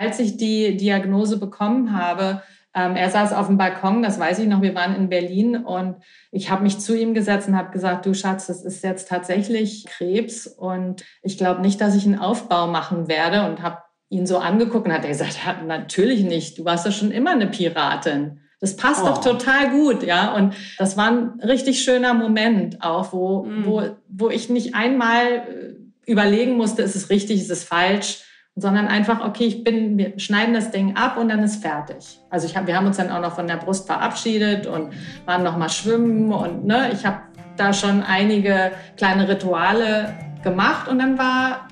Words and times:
Als 0.00 0.18
ich 0.18 0.38
die 0.38 0.78
Diagnose 0.78 1.38
bekommen 1.38 1.94
habe, 1.94 2.42
ähm, 2.74 2.96
er 2.96 3.10
saß 3.10 3.34
auf 3.34 3.48
dem 3.48 3.58
Balkon, 3.58 4.02
das 4.02 4.18
weiß 4.18 4.38
ich 4.38 4.46
noch, 4.46 4.62
wir 4.62 4.74
waren 4.74 4.96
in 4.96 5.10
Berlin 5.10 5.56
und 5.56 5.96
ich 6.30 6.50
habe 6.50 6.62
mich 6.62 6.78
zu 6.78 6.96
ihm 6.96 7.12
gesetzt 7.12 7.48
und 7.48 7.56
habe 7.56 7.70
gesagt, 7.70 8.06
du 8.06 8.14
Schatz, 8.14 8.46
das 8.46 8.64
ist 8.64 8.82
jetzt 8.82 9.08
tatsächlich 9.08 9.84
Krebs 9.84 10.46
und 10.46 11.04
ich 11.22 11.36
glaube 11.36 11.60
nicht, 11.60 11.82
dass 11.82 11.94
ich 11.94 12.06
einen 12.06 12.18
Aufbau 12.18 12.66
machen 12.66 13.08
werde 13.08 13.44
und 13.46 13.60
habe 13.60 13.82
ihn 14.08 14.26
so 14.26 14.38
angeguckt 14.38 14.86
und 14.86 14.92
hat 14.92 15.02
er 15.02 15.10
gesagt, 15.10 15.38
ja, 15.44 15.62
natürlich 15.62 16.24
nicht, 16.24 16.58
du 16.58 16.64
warst 16.64 16.86
ja 16.86 16.92
schon 16.92 17.10
immer 17.10 17.32
eine 17.32 17.48
Piratin. 17.48 18.40
Das 18.58 18.76
passt 18.76 19.02
oh. 19.02 19.08
doch 19.08 19.20
total 19.20 19.70
gut, 19.70 20.02
ja. 20.02 20.34
Und 20.34 20.54
das 20.78 20.96
war 20.96 21.10
ein 21.10 21.40
richtig 21.40 21.82
schöner 21.82 22.14
Moment 22.14 22.82
auch, 22.82 23.12
wo, 23.12 23.44
mm. 23.44 23.64
wo, 23.66 23.82
wo 24.08 24.28
ich 24.30 24.50
nicht 24.50 24.74
einmal 24.74 25.24
äh, 25.26 26.10
überlegen 26.10 26.56
musste, 26.56 26.82
ist 26.82 26.94
es 26.94 27.10
richtig, 27.10 27.40
ist 27.40 27.50
es 27.50 27.64
falsch, 27.64 28.22
sondern 28.56 28.88
einfach, 28.88 29.24
okay, 29.24 29.44
ich 29.44 29.64
bin, 29.64 29.96
wir 29.96 30.18
schneiden 30.18 30.54
das 30.54 30.70
Ding 30.70 30.96
ab 30.96 31.16
und 31.16 31.28
dann 31.28 31.42
ist 31.42 31.62
fertig. 31.62 32.20
Also 32.30 32.46
ich 32.46 32.56
hab, 32.56 32.66
wir 32.66 32.76
haben 32.76 32.86
uns 32.86 32.96
dann 32.96 33.10
auch 33.10 33.20
noch 33.20 33.34
von 33.34 33.46
der 33.46 33.56
Brust 33.56 33.86
verabschiedet 33.86 34.66
und 34.66 34.92
waren 35.24 35.42
noch 35.42 35.56
mal 35.56 35.68
schwimmen 35.68 36.32
und 36.32 36.66
ne, 36.66 36.90
ich 36.92 37.06
habe 37.06 37.20
da 37.56 37.72
schon 37.72 38.02
einige 38.02 38.72
kleine 38.96 39.28
Rituale 39.28 40.14
gemacht 40.42 40.88
und 40.88 40.98
dann 40.98 41.16
war, 41.18 41.68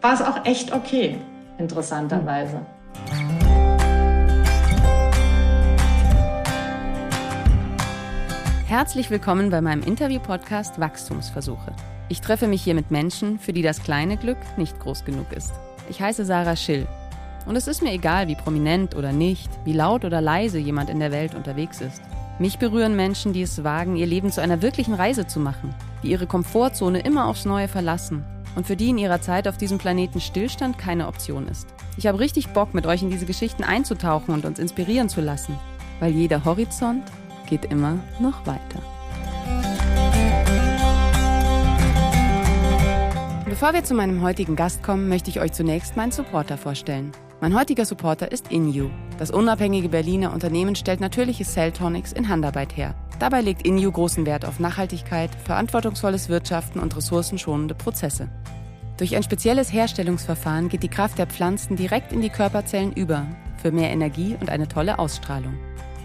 war 0.00 0.14
es 0.14 0.22
auch 0.22 0.44
echt 0.46 0.72
okay, 0.72 1.18
interessanterweise. 1.58 2.60
Herzlich 8.66 9.10
willkommen 9.10 9.50
bei 9.50 9.60
meinem 9.60 9.82
Interview-Podcast 9.82 10.80
Wachstumsversuche. 10.80 11.72
Ich 12.08 12.20
treffe 12.20 12.48
mich 12.48 12.62
hier 12.62 12.74
mit 12.74 12.90
Menschen, 12.90 13.38
für 13.38 13.52
die 13.52 13.62
das 13.62 13.82
kleine 13.82 14.16
Glück 14.16 14.38
nicht 14.56 14.80
groß 14.80 15.04
genug 15.04 15.32
ist. 15.32 15.52
Ich 15.88 16.00
heiße 16.00 16.24
Sarah 16.24 16.56
Schill. 16.56 16.86
Und 17.46 17.56
es 17.56 17.66
ist 17.66 17.82
mir 17.82 17.92
egal, 17.92 18.28
wie 18.28 18.36
prominent 18.36 18.94
oder 18.94 19.12
nicht, 19.12 19.50
wie 19.64 19.74
laut 19.74 20.04
oder 20.04 20.20
leise 20.20 20.58
jemand 20.58 20.88
in 20.88 20.98
der 20.98 21.12
Welt 21.12 21.34
unterwegs 21.34 21.80
ist. 21.80 22.00
Mich 22.38 22.58
berühren 22.58 22.96
Menschen, 22.96 23.32
die 23.32 23.42
es 23.42 23.62
wagen, 23.62 23.96
ihr 23.96 24.06
Leben 24.06 24.32
zu 24.32 24.40
einer 24.40 24.62
wirklichen 24.62 24.94
Reise 24.94 25.26
zu 25.26 25.38
machen, 25.38 25.74
die 26.02 26.10
ihre 26.10 26.26
Komfortzone 26.26 27.00
immer 27.00 27.26
aufs 27.26 27.44
Neue 27.44 27.68
verlassen 27.68 28.24
und 28.56 28.66
für 28.66 28.76
die 28.76 28.90
in 28.90 28.98
ihrer 28.98 29.20
Zeit 29.20 29.46
auf 29.46 29.56
diesem 29.56 29.78
Planeten 29.78 30.20
Stillstand 30.20 30.78
keine 30.78 31.06
Option 31.06 31.46
ist. 31.48 31.68
Ich 31.96 32.06
habe 32.06 32.18
richtig 32.18 32.48
Bock, 32.48 32.74
mit 32.74 32.86
euch 32.86 33.02
in 33.02 33.10
diese 33.10 33.26
Geschichten 33.26 33.62
einzutauchen 33.62 34.34
und 34.34 34.44
uns 34.44 34.58
inspirieren 34.58 35.08
zu 35.08 35.20
lassen, 35.20 35.56
weil 36.00 36.12
jeder 36.12 36.44
Horizont 36.44 37.04
geht 37.46 37.66
immer 37.66 37.98
noch 38.20 38.46
weiter. 38.46 38.93
Bevor 43.54 43.72
wir 43.72 43.84
zu 43.84 43.94
meinem 43.94 44.20
heutigen 44.20 44.56
Gast 44.56 44.82
kommen, 44.82 45.08
möchte 45.08 45.30
ich 45.30 45.38
euch 45.38 45.52
zunächst 45.52 45.96
meinen 45.96 46.10
Supporter 46.10 46.58
vorstellen. 46.58 47.12
Mein 47.40 47.56
heutiger 47.56 47.84
Supporter 47.84 48.32
ist 48.32 48.50
InU. 48.50 48.90
Das 49.16 49.30
unabhängige 49.30 49.88
Berliner 49.88 50.32
Unternehmen 50.32 50.74
stellt 50.74 50.98
natürliche 50.98 51.44
Cell 51.44 51.70
Tonics 51.70 52.10
in 52.10 52.28
Handarbeit 52.28 52.76
her. 52.76 52.96
Dabei 53.20 53.42
legt 53.42 53.64
InU 53.64 53.92
großen 53.92 54.26
Wert 54.26 54.44
auf 54.44 54.58
Nachhaltigkeit, 54.58 55.30
verantwortungsvolles 55.36 56.28
Wirtschaften 56.28 56.80
und 56.80 56.96
ressourcenschonende 56.96 57.76
Prozesse. 57.76 58.28
Durch 58.96 59.14
ein 59.14 59.22
spezielles 59.22 59.72
Herstellungsverfahren 59.72 60.68
geht 60.68 60.82
die 60.82 60.88
Kraft 60.88 61.18
der 61.18 61.28
Pflanzen 61.28 61.76
direkt 61.76 62.10
in 62.10 62.22
die 62.22 62.30
Körperzellen 62.30 62.92
über, 62.92 63.24
für 63.62 63.70
mehr 63.70 63.90
Energie 63.90 64.36
und 64.40 64.50
eine 64.50 64.66
tolle 64.66 64.98
Ausstrahlung. 64.98 65.54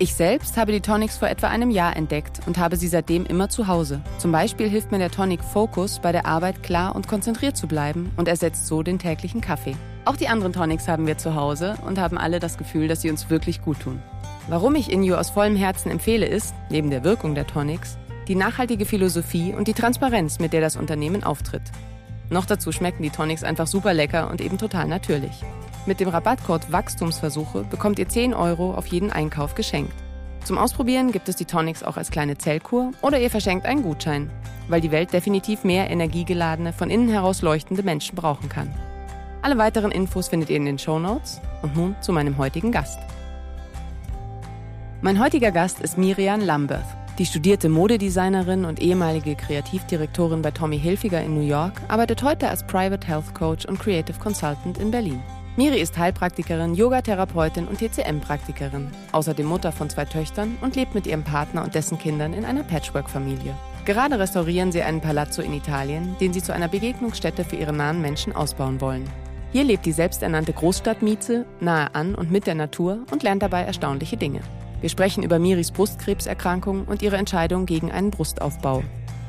Ich 0.01 0.13
selbst 0.13 0.55
habe 0.55 0.71
die 0.71 0.79
Tonics 0.79 1.17
vor 1.17 1.27
etwa 1.27 1.49
einem 1.49 1.69
Jahr 1.71 1.97
entdeckt 1.97 2.39
und 2.45 2.57
habe 2.57 2.77
sie 2.77 2.87
seitdem 2.87 3.25
immer 3.25 3.49
zu 3.49 3.67
Hause. 3.67 3.99
Zum 4.17 4.31
Beispiel 4.31 4.69
hilft 4.69 4.93
mir 4.93 4.97
der 4.97 5.11
Tonic 5.11 5.43
Focus 5.43 5.99
bei 5.99 6.13
der 6.13 6.25
Arbeit 6.25 6.63
klar 6.63 6.95
und 6.95 7.09
konzentriert 7.09 7.57
zu 7.57 7.67
bleiben 7.67 8.09
und 8.15 8.29
ersetzt 8.29 8.65
so 8.65 8.81
den 8.81 8.97
täglichen 8.97 9.41
Kaffee. 9.41 9.75
Auch 10.05 10.15
die 10.15 10.29
anderen 10.29 10.53
Tonics 10.53 10.87
haben 10.87 11.05
wir 11.05 11.17
zu 11.17 11.35
Hause 11.35 11.75
und 11.85 11.99
haben 11.99 12.17
alle 12.17 12.39
das 12.39 12.57
Gefühl, 12.57 12.87
dass 12.87 13.01
sie 13.01 13.09
uns 13.09 13.29
wirklich 13.29 13.61
gut 13.61 13.81
tun. 13.81 14.01
Warum 14.47 14.75
ich 14.75 14.89
Inyo 14.89 15.15
aus 15.15 15.31
vollem 15.31 15.57
Herzen 15.57 15.91
empfehle, 15.91 16.27
ist, 16.27 16.55
neben 16.69 16.89
der 16.91 17.03
Wirkung 17.03 17.35
der 17.35 17.45
Tonics, 17.45 17.97
die 18.29 18.35
nachhaltige 18.35 18.85
Philosophie 18.85 19.53
und 19.53 19.67
die 19.67 19.73
Transparenz, 19.73 20.39
mit 20.39 20.53
der 20.53 20.61
das 20.61 20.77
Unternehmen 20.77 21.25
auftritt. 21.25 21.63
Noch 22.29 22.45
dazu 22.45 22.71
schmecken 22.71 23.03
die 23.03 23.09
Tonics 23.09 23.43
einfach 23.43 23.67
super 23.67 23.93
lecker 23.93 24.31
und 24.31 24.39
eben 24.39 24.57
total 24.57 24.87
natürlich. 24.87 25.43
Mit 25.85 25.99
dem 25.99 26.09
Rabattcode 26.09 26.71
Wachstumsversuche 26.71 27.63
bekommt 27.63 27.99
ihr 27.99 28.09
10 28.09 28.33
Euro 28.33 28.73
auf 28.73 28.87
jeden 28.87 29.11
Einkauf 29.11 29.55
geschenkt. 29.55 29.93
Zum 30.43 30.57
Ausprobieren 30.57 31.11
gibt 31.11 31.29
es 31.29 31.35
die 31.35 31.45
Tonics 31.45 31.83
auch 31.83 31.97
als 31.97 32.11
kleine 32.11 32.37
Zellkur 32.37 32.91
oder 33.01 33.19
ihr 33.19 33.29
verschenkt 33.29 33.65
einen 33.65 33.83
Gutschein, 33.83 34.29
weil 34.67 34.81
die 34.81 34.91
Welt 34.91 35.13
definitiv 35.13 35.63
mehr 35.63 35.89
energiegeladene, 35.89 36.73
von 36.73 36.89
innen 36.89 37.09
heraus 37.09 37.41
leuchtende 37.41 37.83
Menschen 37.83 38.15
brauchen 38.15 38.49
kann. 38.49 38.73
Alle 39.41 39.57
weiteren 39.57 39.91
Infos 39.91 40.27
findet 40.27 40.49
ihr 40.49 40.57
in 40.57 40.65
den 40.65 40.79
Show 40.79 40.99
Notes. 40.99 41.39
Und 41.61 41.75
nun 41.75 41.95
zu 42.01 42.11
meinem 42.13 42.37
heutigen 42.37 42.71
Gast. 42.71 42.99
Mein 45.01 45.19
heutiger 45.19 45.51
Gast 45.51 45.79
ist 45.79 45.97
Miriam 45.97 46.41
Lambeth. 46.41 46.85
Die 47.17 47.25
studierte 47.25 47.67
Modedesignerin 47.67 48.63
und 48.63 48.81
ehemalige 48.81 49.35
Kreativdirektorin 49.35 50.41
bei 50.41 50.51
Tommy 50.51 50.79
Hilfiger 50.79 51.21
in 51.21 51.35
New 51.35 51.45
York 51.45 51.73
arbeitet 51.89 52.23
heute 52.23 52.47
als 52.47 52.65
Private 52.65 53.05
Health 53.05 53.33
Coach 53.33 53.65
und 53.65 53.79
Creative 53.79 54.17
Consultant 54.19 54.77
in 54.77 54.91
Berlin. 54.91 55.21
Miri 55.59 55.81
ist 55.81 55.97
Heilpraktikerin, 55.97 56.73
Yogatherapeutin 56.73 57.67
und 57.67 57.79
TCM-Praktikerin, 57.79 58.87
außerdem 59.11 59.45
Mutter 59.45 59.73
von 59.73 59.89
zwei 59.89 60.05
Töchtern 60.05 60.57
und 60.61 60.77
lebt 60.77 60.95
mit 60.95 61.05
ihrem 61.05 61.25
Partner 61.25 61.65
und 61.65 61.75
dessen 61.75 61.99
Kindern 61.99 62.31
in 62.31 62.45
einer 62.45 62.63
Patchwork-Familie. 62.63 63.53
Gerade 63.83 64.17
restaurieren 64.17 64.71
sie 64.71 64.83
einen 64.83 65.01
Palazzo 65.01 65.41
in 65.41 65.51
Italien, 65.51 66.15
den 66.21 66.31
sie 66.31 66.41
zu 66.41 66.53
einer 66.53 66.69
Begegnungsstätte 66.69 67.43
für 67.43 67.57
ihre 67.57 67.73
nahen 67.73 68.01
Menschen 68.01 68.33
ausbauen 68.33 68.79
wollen. 68.79 69.03
Hier 69.51 69.65
lebt 69.65 69.85
die 69.85 69.91
selbsternannte 69.91 70.53
Großstadtmieze 70.53 71.45
nahe 71.59 71.93
an 71.93 72.15
und 72.15 72.31
mit 72.31 72.47
der 72.47 72.55
Natur 72.55 72.99
und 73.11 73.23
lernt 73.23 73.43
dabei 73.43 73.63
erstaunliche 73.63 74.15
Dinge. 74.15 74.39
Wir 74.79 74.87
sprechen 74.87 75.23
über 75.23 75.39
Miris 75.39 75.71
Brustkrebserkrankung 75.71 76.85
und 76.85 77.01
ihre 77.01 77.17
Entscheidung 77.17 77.65
gegen 77.65 77.91
einen 77.91 78.11
Brustaufbau. 78.11 78.81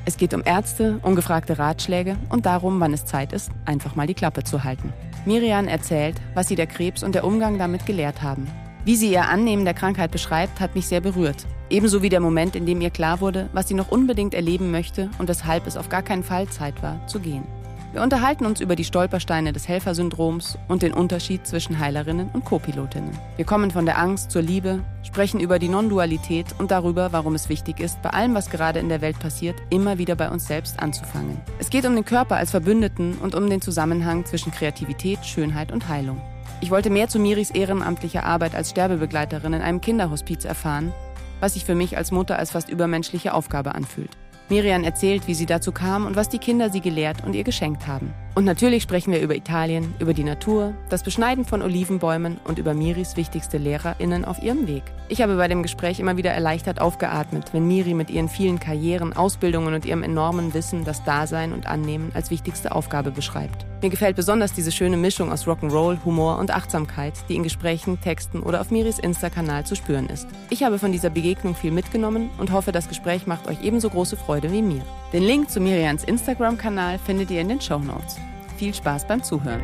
Es 0.05 0.17
geht 0.17 0.33
um 0.33 0.43
Ärzte, 0.45 1.01
ungefragte 1.03 1.59
Ratschläge 1.59 2.17
und 2.29 2.47
darum, 2.47 2.79
wann 2.79 2.93
es 2.93 3.05
Zeit 3.05 3.33
ist, 3.33 3.51
einfach 3.65 3.97
mal 3.97 4.07
die 4.07 4.15
Klappe 4.15 4.45
zu 4.45 4.63
halten. 4.63 4.93
Miriam 5.27 5.69
erzählt, 5.69 6.17
was 6.35 6.49
sie 6.49 6.55
der 6.55 6.67
Krebs 6.67 7.03
und 7.03 7.15
der 7.15 7.25
Umgang 7.25 7.59
damit 7.59 7.87
gelehrt 7.87 8.23
haben. 8.23 8.47
Wie 8.85 8.97
sie 8.97 9.13
ihr 9.13 9.29
Annehmen 9.29 9.65
der 9.65 9.75
Krankheit 9.75 10.11
beschreibt, 10.11 10.61
hat 10.61 10.75
mich 10.75 10.87
sehr 10.87 11.01
berührt. 11.01 11.47
Ebenso 11.69 12.03
wie 12.03 12.09
der 12.09 12.21
Moment, 12.21 12.57
in 12.57 12.67
dem 12.67 12.81
ihr 12.81 12.91
klar 12.91 13.21
wurde, 13.21 13.49
was 13.53 13.69
sie 13.69 13.75
noch 13.75 13.91
unbedingt 13.91 14.35
erleben 14.35 14.71
möchte 14.71 15.11
und 15.19 15.29
weshalb 15.29 15.67
es 15.67 15.77
auf 15.77 15.89
gar 15.89 16.03
keinen 16.03 16.25
Fall 16.25 16.49
Zeit 16.49 16.83
war, 16.83 17.07
zu 17.07 17.21
gehen. 17.21 17.45
Wir 17.93 18.03
unterhalten 18.03 18.47
uns 18.47 18.61
über 18.61 18.77
die 18.77 18.85
Stolpersteine 18.85 19.53
des 19.53 19.67
Helfersyndroms 19.67 20.57
und 20.69 20.83
den 20.83 20.93
Unterschied 20.93 21.45
zwischen 21.45 21.81
Heilerinnen 21.81 22.31
und 22.33 22.45
Co-Pilotinnen. 22.45 23.11
Wir 23.35 23.45
kommen 23.45 23.73
von 23.73 23.85
der 23.85 23.99
Angst 23.99 24.31
zur 24.31 24.43
Liebe, 24.43 24.85
sprechen 25.03 25.41
über 25.41 25.59
die 25.59 25.69
Non-Dualität 25.69 26.47
und 26.59 26.71
darüber, 26.71 27.13
warum 27.13 27.35
es 27.35 27.49
wichtig 27.49 27.81
ist, 27.81 28.01
bei 28.01 28.11
allem, 28.11 28.33
was 28.35 28.49
gerade 28.49 28.79
in 28.79 28.89
der 28.89 29.01
Welt 29.01 29.19
passiert, 29.19 29.57
immer 29.71 29.99
wieder 29.99 30.15
bei 30.15 30.31
uns 30.31 30.47
selbst 30.47 30.81
anzufangen. 30.81 31.41
Es 31.59 31.69
geht 31.69 31.85
um 31.85 31.97
den 31.97 32.05
Körper 32.05 32.37
als 32.37 32.53
Verbündeten 32.53 33.15
und 33.15 33.35
um 33.35 33.51
den 33.51 33.61
Zusammenhang 33.61 34.25
zwischen 34.25 34.53
Kreativität, 34.53 35.27
Schönheit 35.27 35.73
und 35.73 35.89
Heilung. 35.89 36.21
Ich 36.61 36.71
wollte 36.71 36.91
mehr 36.91 37.09
zu 37.09 37.19
Miris 37.19 37.51
ehrenamtlicher 37.51 38.23
Arbeit 38.25 38.55
als 38.55 38.71
Sterbebegleiterin 38.71 39.55
in 39.55 39.63
einem 39.63 39.81
Kinderhospiz 39.81 40.45
erfahren, 40.45 40.93
was 41.41 41.55
sich 41.55 41.65
für 41.65 41.75
mich 41.75 41.97
als 41.97 42.13
Mutter 42.13 42.39
als 42.39 42.53
fast 42.53 42.69
übermenschliche 42.69 43.35
Aufgabe 43.35 43.75
anfühlt. 43.75 44.17
Miriam 44.51 44.85
erzählt, 44.85 45.27
wie 45.27 45.35
sie 45.35 45.47
dazu 45.47 45.73
kam 45.73 46.07
und 46.07 46.17
was 46.17 46.29
die 46.29 46.39
Kinder 46.39 46.71
sie 46.71 46.81
gelehrt 46.81 47.25
und 47.25 47.35
ihr 47.35 47.45
geschenkt 47.45 47.87
haben. 47.87 48.13
Und 48.35 48.45
natürlich 48.45 48.83
sprechen 48.83 49.13
wir 49.13 49.21
über 49.21 49.35
Italien, 49.35 49.95
über 49.99 50.15
die 50.15 50.25
Natur, 50.25 50.75
das 50.89 51.03
Beschneiden 51.03 51.45
von 51.45 51.63
Olivenbäumen 51.63 52.39
und 52.45 52.59
über 52.59 52.75
Miris 52.75 53.17
wichtigste 53.17 53.59
LehrerInnen 53.59 54.25
auf 54.25 54.43
ihrem 54.43 54.67
Weg. 54.67 54.83
Ich 55.09 55.23
habe 55.23 55.37
bei 55.37 55.49
dem 55.49 55.63
Gespräch 55.63 56.01
immer 56.01 56.17
wieder 56.17 56.31
erleichtert 56.31 56.81
aufgeatmet, 56.81 57.53
wenn 57.53 57.67
Miri 57.67 57.95
mit 57.95 58.11
ihren 58.11 58.29
vielen 58.29 58.61
Karrieren, 58.61 59.13
Ausbildungen 59.13 59.75
und 59.75 59.85
ihrem 59.85 60.03
enormen 60.03 60.55
Wissen 60.55 60.85
das 60.85 61.05
Dasein 61.05 61.53
und 61.53 61.67
Annehmen 61.67 62.11
als 62.15 62.31
wichtigste 62.31 62.73
Aufgabe 62.75 63.11
beschreibt. 63.11 63.67
Mir 63.83 63.89
gefällt 63.89 64.17
besonders 64.17 64.53
diese 64.53 64.73
schöne 64.73 64.99
Mischung 64.99 65.33
aus 65.33 65.47
Rock'n'Roll, 65.47 66.05
Humor 66.05 66.39
und 66.39 66.51
Achtsamkeit, 66.51 67.15
die 67.29 67.37
in 67.37 67.43
Gesprächen, 67.43 67.99
Texten 68.01 68.41
oder 68.41 68.61
auf 68.61 68.71
Miris 68.71 68.99
Insta-Kanal 68.99 69.65
zu 69.65 69.75
spüren 69.75 70.09
ist. 70.09 70.29
Ich 70.51 70.63
habe 70.63 70.79
von 70.79 70.93
dieser 70.93 71.09
Begegnung 71.09 71.55
viel 71.55 71.71
mitgenommen 71.71 72.29
und 72.37 72.53
hoffe, 72.53 72.73
das 72.73 72.89
Gespräch 72.89 73.27
macht 73.27 73.49
euch 73.49 73.63
ebenso 73.63 73.89
große 73.89 74.19
Freude 74.19 74.53
wie 74.53 74.63
mir. 74.63 74.83
Den 75.15 75.23
Link 75.23 75.51
zu 75.51 75.61
Miriams 75.61 76.05
Instagram-Kanal 76.05 76.99
findet 76.99 77.31
ihr 77.31 77.41
in 77.41 77.49
den 77.49 77.61
Show 77.61 77.79
Notes. 77.79 78.19
Viel 78.59 78.75
Spaß 78.75 79.07
beim 79.07 79.23
Zuhören. 79.23 79.63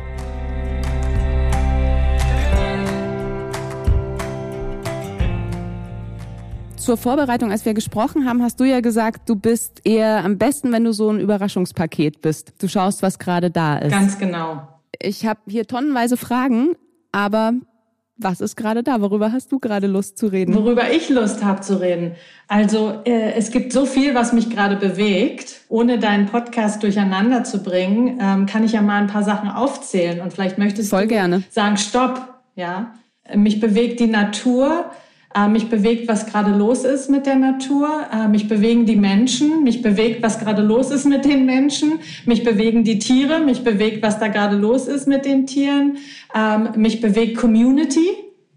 Zur 6.87 6.95
Vorbereitung, 6.95 7.51
als 7.51 7.65
wir 7.65 7.73
gesprochen 7.73 8.25
haben, 8.25 8.41
hast 8.41 8.61
du 8.61 8.63
ja 8.63 8.79
gesagt, 8.79 9.27
du 9.27 9.35
bist 9.35 9.81
eher 9.83 10.23
am 10.23 10.37
besten, 10.37 10.71
wenn 10.71 10.85
du 10.85 10.93
so 10.93 11.09
ein 11.09 11.19
Überraschungspaket 11.19 12.21
bist. 12.21 12.53
Du 12.59 12.69
schaust, 12.69 13.03
was 13.03 13.19
gerade 13.19 13.51
da 13.51 13.77
ist. 13.77 13.91
Ganz 13.91 14.17
genau. 14.17 14.65
Ich 14.97 15.25
habe 15.25 15.41
hier 15.49 15.67
tonnenweise 15.67 16.15
Fragen, 16.15 16.77
aber 17.11 17.55
was 18.15 18.39
ist 18.39 18.55
gerade 18.55 18.83
da? 18.83 19.01
Worüber 19.01 19.33
hast 19.33 19.51
du 19.51 19.59
gerade 19.59 19.85
Lust 19.87 20.17
zu 20.17 20.27
reden? 20.27 20.55
Worüber 20.55 20.89
ich 20.89 21.09
Lust 21.09 21.43
habe 21.43 21.59
zu 21.59 21.81
reden. 21.81 22.15
Also 22.47 23.01
äh, 23.03 23.33
es 23.33 23.51
gibt 23.51 23.73
so 23.73 23.85
viel, 23.85 24.15
was 24.15 24.31
mich 24.31 24.49
gerade 24.49 24.77
bewegt. 24.77 25.63
Ohne 25.67 25.99
deinen 25.99 26.27
Podcast 26.27 26.83
durcheinander 26.83 27.43
zu 27.43 27.63
bringen, 27.63 28.17
ähm, 28.21 28.45
kann 28.45 28.63
ich 28.63 28.71
ja 28.71 28.81
mal 28.81 29.01
ein 29.01 29.07
paar 29.07 29.23
Sachen 29.23 29.49
aufzählen. 29.49 30.21
Und 30.21 30.31
vielleicht 30.31 30.57
möchtest 30.57 30.89
Voll 30.91 31.01
du 31.01 31.07
gerne. 31.09 31.43
sagen, 31.49 31.75
stopp, 31.75 32.29
Ja, 32.55 32.93
mich 33.35 33.59
bewegt 33.59 33.99
die 33.99 34.07
Natur. 34.07 34.85
Äh, 35.37 35.49
mich 35.49 35.69
bewegt, 35.69 36.07
was 36.07 36.25
gerade 36.25 36.51
los 36.51 36.83
ist 36.83 37.09
mit 37.09 37.25
der 37.25 37.35
Natur. 37.35 37.89
Äh, 38.11 38.27
mich 38.27 38.47
bewegen 38.47 38.85
die 38.85 38.95
Menschen. 38.95 39.63
Mich 39.63 39.81
bewegt, 39.81 40.23
was 40.23 40.39
gerade 40.39 40.61
los 40.61 40.89
ist 40.89 41.05
mit 41.05 41.25
den 41.25 41.45
Menschen. 41.45 41.99
Mich 42.25 42.43
bewegen 42.43 42.83
die 42.83 42.97
Tiere. 42.97 43.39
Mich 43.39 43.63
bewegt, 43.63 44.01
was 44.01 44.19
da 44.19 44.29
gerade 44.29 44.55
los 44.55 44.87
ist 44.87 45.07
mit 45.07 45.25
den 45.25 45.45
Tieren. 45.45 45.97
Ähm, 46.33 46.69
mich 46.75 47.01
bewegt 47.01 47.37
Community. 47.37 48.07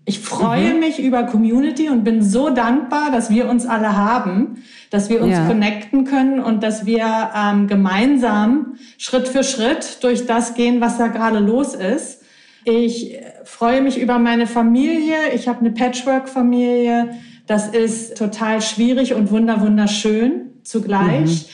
Ich 0.06 0.20
freue 0.20 0.74
mhm. 0.74 0.80
mich 0.80 0.98
über 0.98 1.24
Community 1.24 1.88
und 1.88 2.02
bin 2.04 2.22
so 2.22 2.50
dankbar, 2.50 3.10
dass 3.12 3.30
wir 3.30 3.48
uns 3.48 3.66
alle 3.66 3.96
haben, 3.96 4.62
dass 4.90 5.10
wir 5.10 5.22
uns 5.22 5.34
ja. 5.34 5.46
connecten 5.46 6.04
können 6.04 6.40
und 6.40 6.62
dass 6.62 6.86
wir 6.86 7.30
ähm, 7.36 7.66
gemeinsam 7.66 8.74
Schritt 8.96 9.28
für 9.28 9.44
Schritt 9.44 10.02
durch 10.02 10.26
das 10.26 10.54
gehen, 10.54 10.80
was 10.80 10.98
da 10.98 11.08
gerade 11.08 11.38
los 11.38 11.74
ist. 11.74 12.19
Ich 12.64 13.16
freue 13.44 13.80
mich 13.80 13.98
über 13.98 14.18
meine 14.18 14.46
Familie. 14.46 15.32
Ich 15.34 15.48
habe 15.48 15.60
eine 15.60 15.70
Patchwork-Familie. 15.70 17.16
Das 17.46 17.68
ist 17.68 18.16
total 18.16 18.60
schwierig 18.60 19.14
und 19.14 19.30
wunder 19.30 19.60
wunderschön 19.60 20.50
zugleich. 20.62 21.46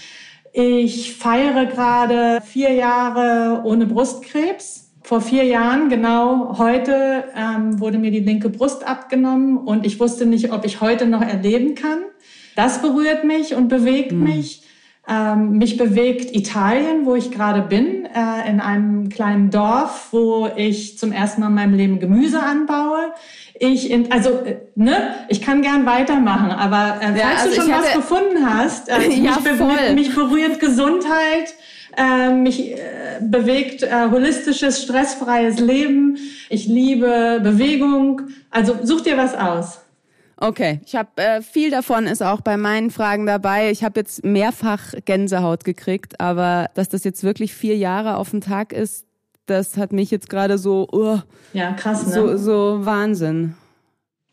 Mhm. 0.52 0.62
Ich 0.62 1.14
feiere 1.14 1.66
gerade 1.66 2.40
vier 2.44 2.72
Jahre 2.72 3.62
ohne 3.64 3.86
Brustkrebs. 3.86 4.90
Vor 5.02 5.20
vier 5.20 5.44
Jahren, 5.44 5.88
genau 5.88 6.58
heute, 6.58 7.24
ähm, 7.36 7.78
wurde 7.78 7.98
mir 7.98 8.10
die 8.10 8.20
linke 8.20 8.48
Brust 8.48 8.84
abgenommen 8.84 9.56
und 9.56 9.86
ich 9.86 10.00
wusste 10.00 10.26
nicht, 10.26 10.52
ob 10.52 10.64
ich 10.64 10.80
heute 10.80 11.06
noch 11.06 11.22
erleben 11.22 11.76
kann. 11.76 11.98
Das 12.56 12.82
berührt 12.82 13.22
mich 13.22 13.54
und 13.54 13.68
bewegt 13.68 14.10
mhm. 14.10 14.24
mich. 14.24 14.65
Ähm, 15.08 15.58
mich 15.58 15.76
bewegt 15.76 16.34
Italien, 16.34 17.06
wo 17.06 17.14
ich 17.14 17.30
gerade 17.30 17.62
bin, 17.62 18.06
äh, 18.06 18.50
in 18.50 18.60
einem 18.60 19.08
kleinen 19.08 19.50
Dorf, 19.50 20.08
wo 20.10 20.48
ich 20.56 20.98
zum 20.98 21.12
ersten 21.12 21.42
Mal 21.42 21.46
in 21.46 21.54
meinem 21.54 21.74
Leben 21.74 22.00
Gemüse 22.00 22.42
anbaue. 22.42 23.12
Ich, 23.58 23.88
in, 23.88 24.10
also, 24.10 24.30
äh, 24.30 24.56
ne, 24.74 25.14
ich 25.28 25.42
kann 25.42 25.62
gern 25.62 25.86
weitermachen, 25.86 26.50
aber 26.50 26.96
äh, 27.00 27.06
falls 27.06 27.20
ja, 27.20 27.28
also 27.28 27.48
du 27.48 27.54
schon 27.54 27.70
was 27.70 27.92
gefunden 27.92 28.44
hast, 28.44 28.88
äh, 28.88 29.08
ja, 29.10 29.36
mich, 29.36 29.44
be 29.44 29.94
mich 29.94 30.14
berührt 30.14 30.58
Gesundheit, 30.58 31.54
äh, 31.96 32.30
mich 32.30 32.72
äh, 32.72 32.76
bewegt 33.20 33.84
äh, 33.84 34.10
holistisches, 34.10 34.82
stressfreies 34.82 35.60
Leben. 35.60 36.18
Ich 36.50 36.66
liebe 36.66 37.40
Bewegung. 37.42 38.22
Also 38.50 38.76
such 38.82 39.02
dir 39.02 39.16
was 39.16 39.34
aus. 39.34 39.85
Okay, 40.38 40.80
ich 40.84 40.94
habe 40.94 41.08
äh, 41.16 41.40
viel 41.40 41.70
davon 41.70 42.06
ist 42.06 42.22
auch 42.22 42.42
bei 42.42 42.58
meinen 42.58 42.90
Fragen 42.90 43.24
dabei. 43.24 43.70
Ich 43.70 43.82
habe 43.82 44.00
jetzt 44.00 44.22
mehrfach 44.22 44.92
Gänsehaut 45.06 45.64
gekriegt, 45.64 46.20
aber 46.20 46.68
dass 46.74 46.90
das 46.90 47.04
jetzt 47.04 47.22
wirklich 47.24 47.54
vier 47.54 47.76
Jahre 47.76 48.16
auf 48.16 48.30
den 48.30 48.42
Tag 48.42 48.74
ist, 48.74 49.06
das 49.46 49.78
hat 49.78 49.92
mich 49.92 50.10
jetzt 50.10 50.28
gerade 50.28 50.58
so, 50.58 50.88
uh, 50.92 51.20
ja 51.54 51.72
krass, 51.72 52.06
ne? 52.06 52.12
so, 52.12 52.36
so 52.36 52.84
Wahnsinn, 52.84 53.54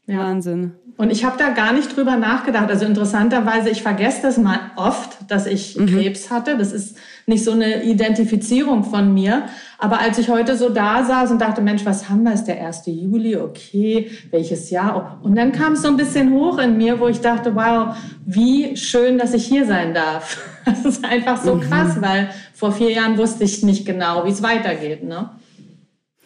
ja. 0.06 0.18
Wahnsinn. 0.20 0.74
Und 0.98 1.10
ich 1.10 1.24
habe 1.24 1.38
da 1.38 1.50
gar 1.50 1.74
nicht 1.74 1.96
drüber 1.96 2.18
nachgedacht. 2.18 2.70
Also 2.70 2.86
interessanterweise, 2.86 3.70
ich 3.70 3.82
vergesse 3.82 4.22
das 4.22 4.38
mal 4.38 4.60
oft, 4.76 5.18
dass 5.30 5.48
ich 5.48 5.78
mhm. 5.78 5.88
Krebs 5.88 6.30
hatte. 6.30 6.58
Das 6.58 6.72
ist 6.72 6.98
nicht 7.26 7.44
so 7.44 7.52
eine 7.52 7.84
Identifizierung 7.84 8.84
von 8.84 9.14
mir. 9.14 9.44
Aber 9.78 10.00
als 10.00 10.18
ich 10.18 10.30
heute 10.30 10.58
so 10.58 10.70
da 10.70 11.04
saß 11.04 11.32
und 11.32 11.42
dachte, 11.42 11.62
Mensch, 11.62 11.86
was 11.86 12.10
haben 12.10 12.24
wir? 12.24 12.34
Ist 12.34 12.46
der 12.46 12.66
1. 12.66 12.84
Juli? 12.86 13.36
Okay, 13.38 14.12
welches 14.32 14.70
Jahr? 14.70 15.20
Und 15.24 15.36
dann 15.36 15.52
kam 15.52 15.74
es 15.74 15.82
so 15.82 15.88
ein 15.88 15.98
bisschen 15.98 16.34
hoch 16.34 16.58
in 16.58 16.78
mir, 16.78 17.00
wo 17.00 17.08
ich 17.08 17.22
dachte, 17.22 17.56
wow, 17.56 17.96
wie 18.26 18.76
schön, 18.78 19.18
dass 19.18 19.34
ich 19.34 19.46
hier 19.46 19.66
sein 19.66 19.94
darf. 19.94 20.38
Das 20.66 20.86
ist 20.86 21.04
einfach 21.04 21.44
so 21.44 21.56
mhm. 21.56 21.60
krass, 21.60 21.98
weil 22.00 22.30
vor 22.54 22.72
vier 22.72 22.90
Jahren 22.90 23.18
wusste 23.18 23.44
ich 23.44 23.64
nicht 23.64 23.86
genau, 23.86 24.24
wie 24.24 24.30
es 24.30 24.42
weitergeht. 24.42 25.04
Ne? 25.04 25.30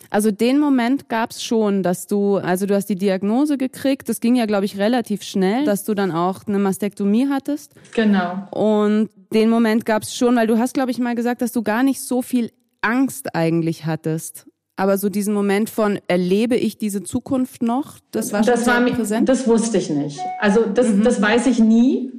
Also 0.09 0.31
den 0.31 0.59
Moment 0.59 1.09
gab 1.09 1.31
es 1.31 1.44
schon, 1.44 1.83
dass 1.83 2.07
du, 2.07 2.38
also 2.38 2.65
du 2.65 2.75
hast 2.75 2.88
die 2.88 2.95
Diagnose 2.95 3.57
gekriegt, 3.57 4.09
das 4.09 4.19
ging 4.19 4.36
ja, 4.36 4.45
glaube 4.45 4.65
ich, 4.65 4.77
relativ 4.77 5.24
schnell, 5.24 5.65
dass 5.65 5.83
du 5.83 5.94
dann 5.94 6.12
auch 6.12 6.48
eine 6.48 6.59
Mastektomie 6.59 7.27
hattest. 7.30 7.74
Genau. 7.94 8.48
Und 8.51 9.09
den 9.33 9.50
Moment 9.50 9.86
gab 9.86 10.04
es 10.04 10.15
schon, 10.15 10.36
weil 10.36 10.48
du 10.48 10.57
hast, 10.57 10.74
glaube 10.74 10.92
ich, 10.92 11.00
mal 11.00 11.15
gesagt, 11.15 11.42
dass 11.42 11.51
du 11.51 11.63
gar 11.63 11.83
nicht 11.83 12.01
so 12.01 12.21
viel 12.21 12.51
Angst 12.81 13.36
eigentlich 13.36 13.86
hattest. 13.86 14.48
Aber 14.80 15.00
so 15.00 15.09
diesen 15.09 15.33
Moment 15.33 15.71
von, 15.71 16.00
erlebe 16.07 16.56
ich 16.56 16.77
diese 16.77 17.01
Zukunft 17.01 17.63
noch, 17.63 17.98
das 18.12 18.31
war 18.31 18.44
schon 18.44 18.53
das 18.53 18.68
war, 18.68 18.81
präsent? 18.86 19.27
Das 19.27 19.48
wusste 19.48 19.80
ich 19.80 19.89
nicht. 19.89 20.19
Also 20.39 20.65
das, 20.65 20.89
mhm. 20.89 21.03
das 21.03 21.19
weiß 21.19 21.48
ich 21.48 21.60
nie. 21.60 22.12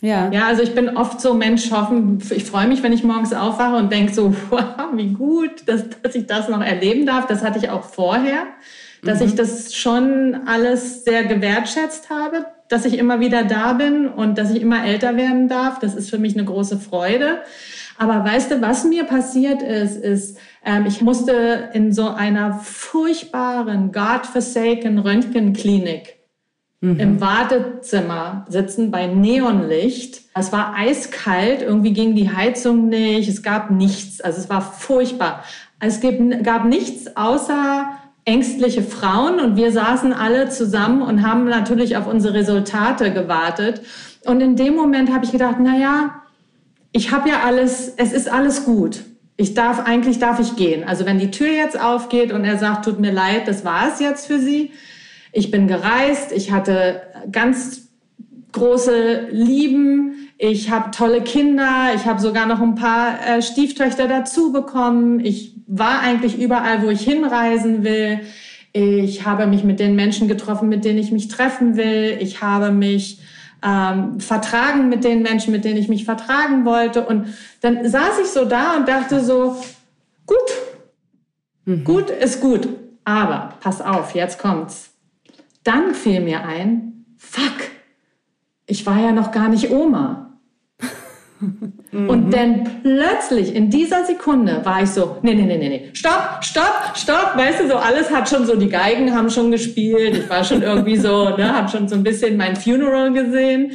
Ja. 0.00 0.30
Ja, 0.30 0.46
also 0.46 0.62
ich 0.62 0.74
bin 0.74 0.96
oft 0.96 1.20
so 1.20 1.34
Mensch, 1.34 1.70
hoffen, 1.72 2.22
ich 2.30 2.44
freue 2.44 2.68
mich, 2.68 2.82
wenn 2.82 2.92
ich 2.92 3.02
morgens 3.02 3.32
aufwache 3.32 3.76
und 3.76 3.90
denke 3.92 4.12
so, 4.12 4.34
wow, 4.50 4.88
wie 4.94 5.12
gut, 5.12 5.66
dass, 5.66 5.84
dass 6.02 6.14
ich 6.14 6.26
das 6.26 6.48
noch 6.48 6.62
erleben 6.62 7.06
darf. 7.06 7.26
Das 7.26 7.42
hatte 7.42 7.58
ich 7.58 7.70
auch 7.70 7.84
vorher, 7.84 8.46
dass 9.02 9.20
mhm. 9.20 9.26
ich 9.26 9.34
das 9.34 9.74
schon 9.74 10.42
alles 10.46 11.04
sehr 11.04 11.24
gewertschätzt 11.24 12.10
habe, 12.10 12.46
dass 12.68 12.84
ich 12.84 12.98
immer 12.98 13.20
wieder 13.20 13.44
da 13.44 13.72
bin 13.72 14.06
und 14.06 14.38
dass 14.38 14.50
ich 14.50 14.60
immer 14.60 14.84
älter 14.84 15.16
werden 15.16 15.48
darf. 15.48 15.80
Das 15.80 15.94
ist 15.94 16.10
für 16.10 16.18
mich 16.18 16.34
eine 16.34 16.44
große 16.44 16.78
Freude. 16.78 17.40
Aber 17.96 18.24
weißt 18.24 18.52
du, 18.52 18.60
was 18.60 18.84
mir 18.84 19.04
passiert 19.04 19.60
ist, 19.60 19.96
ist, 19.96 20.38
ähm, 20.64 20.86
ich 20.86 21.02
musste 21.02 21.70
in 21.72 21.92
so 21.92 22.10
einer 22.10 22.60
furchtbaren, 22.60 23.90
God-forsaken 23.90 25.00
Röntgenklinik 25.00 26.17
mhm. 26.80 27.00
im 27.00 27.20
Wartezimmer 27.20 28.46
sitzen 28.48 28.90
bei 28.90 29.06
Neonlicht. 29.06 30.22
Es 30.34 30.52
war 30.52 30.74
eiskalt, 30.76 31.62
irgendwie 31.62 31.92
ging 31.92 32.14
die 32.14 32.30
Heizung 32.30 32.88
nicht, 32.88 33.28
es 33.28 33.42
gab 33.42 33.70
nichts. 33.70 34.20
Also 34.20 34.38
es 34.40 34.48
war 34.48 34.60
furchtbar. 34.60 35.44
Es 35.80 36.00
gab 36.42 36.64
nichts 36.64 37.16
außer 37.16 37.90
ängstliche 38.24 38.82
Frauen 38.82 39.40
und 39.40 39.56
wir 39.56 39.72
saßen 39.72 40.12
alle 40.12 40.50
zusammen 40.50 41.02
und 41.02 41.26
haben 41.26 41.46
natürlich 41.46 41.96
auf 41.96 42.06
unsere 42.06 42.34
Resultate 42.34 43.12
gewartet. 43.12 43.80
Und 44.26 44.40
in 44.42 44.54
dem 44.54 44.74
Moment 44.74 45.12
habe 45.12 45.24
ich 45.24 45.32
gedacht, 45.32 45.56
na 45.60 45.78
ja, 45.78 46.22
ich 46.92 47.10
habe 47.10 47.28
ja 47.28 47.40
alles, 47.44 47.94
es 47.96 48.12
ist 48.12 48.30
alles 48.30 48.64
gut. 48.64 49.04
Ich 49.36 49.54
darf, 49.54 49.86
eigentlich 49.86 50.18
darf 50.18 50.40
ich 50.40 50.56
gehen. 50.56 50.84
Also 50.84 51.06
wenn 51.06 51.18
die 51.18 51.30
Tür 51.30 51.48
jetzt 51.48 51.80
aufgeht 51.80 52.32
und 52.32 52.44
er 52.44 52.58
sagt, 52.58 52.84
tut 52.84 52.98
mir 52.98 53.12
leid, 53.12 53.46
das 53.46 53.64
war 53.64 53.88
es 53.88 54.00
jetzt 54.00 54.26
für 54.26 54.40
Sie, 54.40 54.72
ich 55.38 55.52
bin 55.52 55.68
gereist, 55.68 56.32
ich 56.32 56.50
hatte 56.50 57.02
ganz 57.30 57.88
große 58.50 59.28
Lieben, 59.30 60.28
ich 60.36 60.70
habe 60.70 60.90
tolle 60.90 61.22
Kinder, 61.22 61.92
ich 61.94 62.06
habe 62.06 62.20
sogar 62.20 62.46
noch 62.46 62.60
ein 62.60 62.74
paar 62.74 63.18
äh, 63.24 63.40
Stieftöchter 63.40 64.08
dazu 64.08 64.52
bekommen. 64.52 65.20
Ich 65.20 65.54
war 65.68 66.00
eigentlich 66.00 66.40
überall, 66.40 66.82
wo 66.82 66.88
ich 66.88 67.02
hinreisen 67.02 67.84
will. 67.84 68.20
Ich 68.72 69.24
habe 69.24 69.46
mich 69.46 69.62
mit 69.62 69.78
den 69.78 69.94
Menschen 69.94 70.26
getroffen, 70.26 70.68
mit 70.68 70.84
denen 70.84 70.98
ich 70.98 71.12
mich 71.12 71.28
treffen 71.28 71.76
will. 71.76 72.18
Ich 72.20 72.42
habe 72.42 72.72
mich 72.72 73.20
ähm, 73.62 74.18
vertragen 74.18 74.88
mit 74.88 75.04
den 75.04 75.22
Menschen, 75.22 75.52
mit 75.52 75.64
denen 75.64 75.76
ich 75.76 75.88
mich 75.88 76.04
vertragen 76.04 76.64
wollte. 76.64 77.04
Und 77.04 77.26
dann 77.60 77.88
saß 77.88 78.18
ich 78.22 78.28
so 78.28 78.44
da 78.44 78.76
und 78.76 78.88
dachte 78.88 79.20
so, 79.24 79.56
gut, 80.26 80.36
mhm. 81.64 81.84
gut 81.84 82.10
ist 82.10 82.40
gut. 82.40 82.68
Aber 83.04 83.54
pass 83.60 83.80
auf, 83.80 84.14
jetzt 84.14 84.38
kommt's. 84.40 84.90
Dann 85.68 85.94
fiel 85.94 86.20
mir 86.20 86.46
ein, 86.46 87.04
fuck, 87.18 87.52
ich 88.64 88.86
war 88.86 88.98
ja 89.02 89.12
noch 89.12 89.32
gar 89.32 89.50
nicht 89.50 89.70
Oma. 89.70 90.38
Und 91.92 92.32
dann 92.32 92.80
plötzlich 92.82 93.54
in 93.54 93.68
dieser 93.68 94.06
Sekunde 94.06 94.62
war 94.64 94.82
ich 94.82 94.88
so, 94.88 95.18
nee, 95.20 95.34
nee, 95.34 95.42
nee, 95.42 95.58
nee, 95.58 95.68
nee, 95.68 95.90
stopp, 95.92 96.38
stopp, 96.40 96.92
stopp, 96.94 97.36
weißt 97.36 97.60
du, 97.60 97.68
so 97.68 97.76
alles 97.76 98.10
hat 98.10 98.30
schon 98.30 98.46
so, 98.46 98.56
die 98.56 98.70
Geigen 98.70 99.14
haben 99.14 99.28
schon 99.28 99.50
gespielt, 99.50 100.16
ich 100.16 100.30
war 100.30 100.42
schon 100.42 100.62
irgendwie 100.62 100.96
so, 100.96 101.36
ne, 101.36 101.54
hab 101.54 101.70
schon 101.70 101.86
so 101.86 101.96
ein 101.96 102.02
bisschen 102.02 102.38
mein 102.38 102.56
Funeral 102.56 103.12
gesehen, 103.12 103.72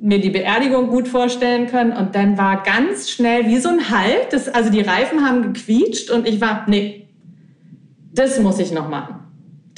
mir 0.00 0.22
die 0.22 0.30
Beerdigung 0.30 0.88
gut 0.88 1.08
vorstellen 1.08 1.66
können 1.66 1.92
und 1.92 2.14
dann 2.14 2.38
war 2.38 2.62
ganz 2.62 3.10
schnell 3.10 3.44
wie 3.48 3.58
so 3.58 3.68
ein 3.68 3.90
Halt, 3.90 4.32
das, 4.32 4.48
also 4.48 4.70
die 4.70 4.80
Reifen 4.80 5.26
haben 5.26 5.52
gequietscht 5.52 6.10
und 6.10 6.26
ich 6.26 6.40
war, 6.40 6.64
nee, 6.68 7.06
das 8.14 8.40
muss 8.40 8.58
ich 8.58 8.72
noch 8.72 8.88
machen 8.88 9.27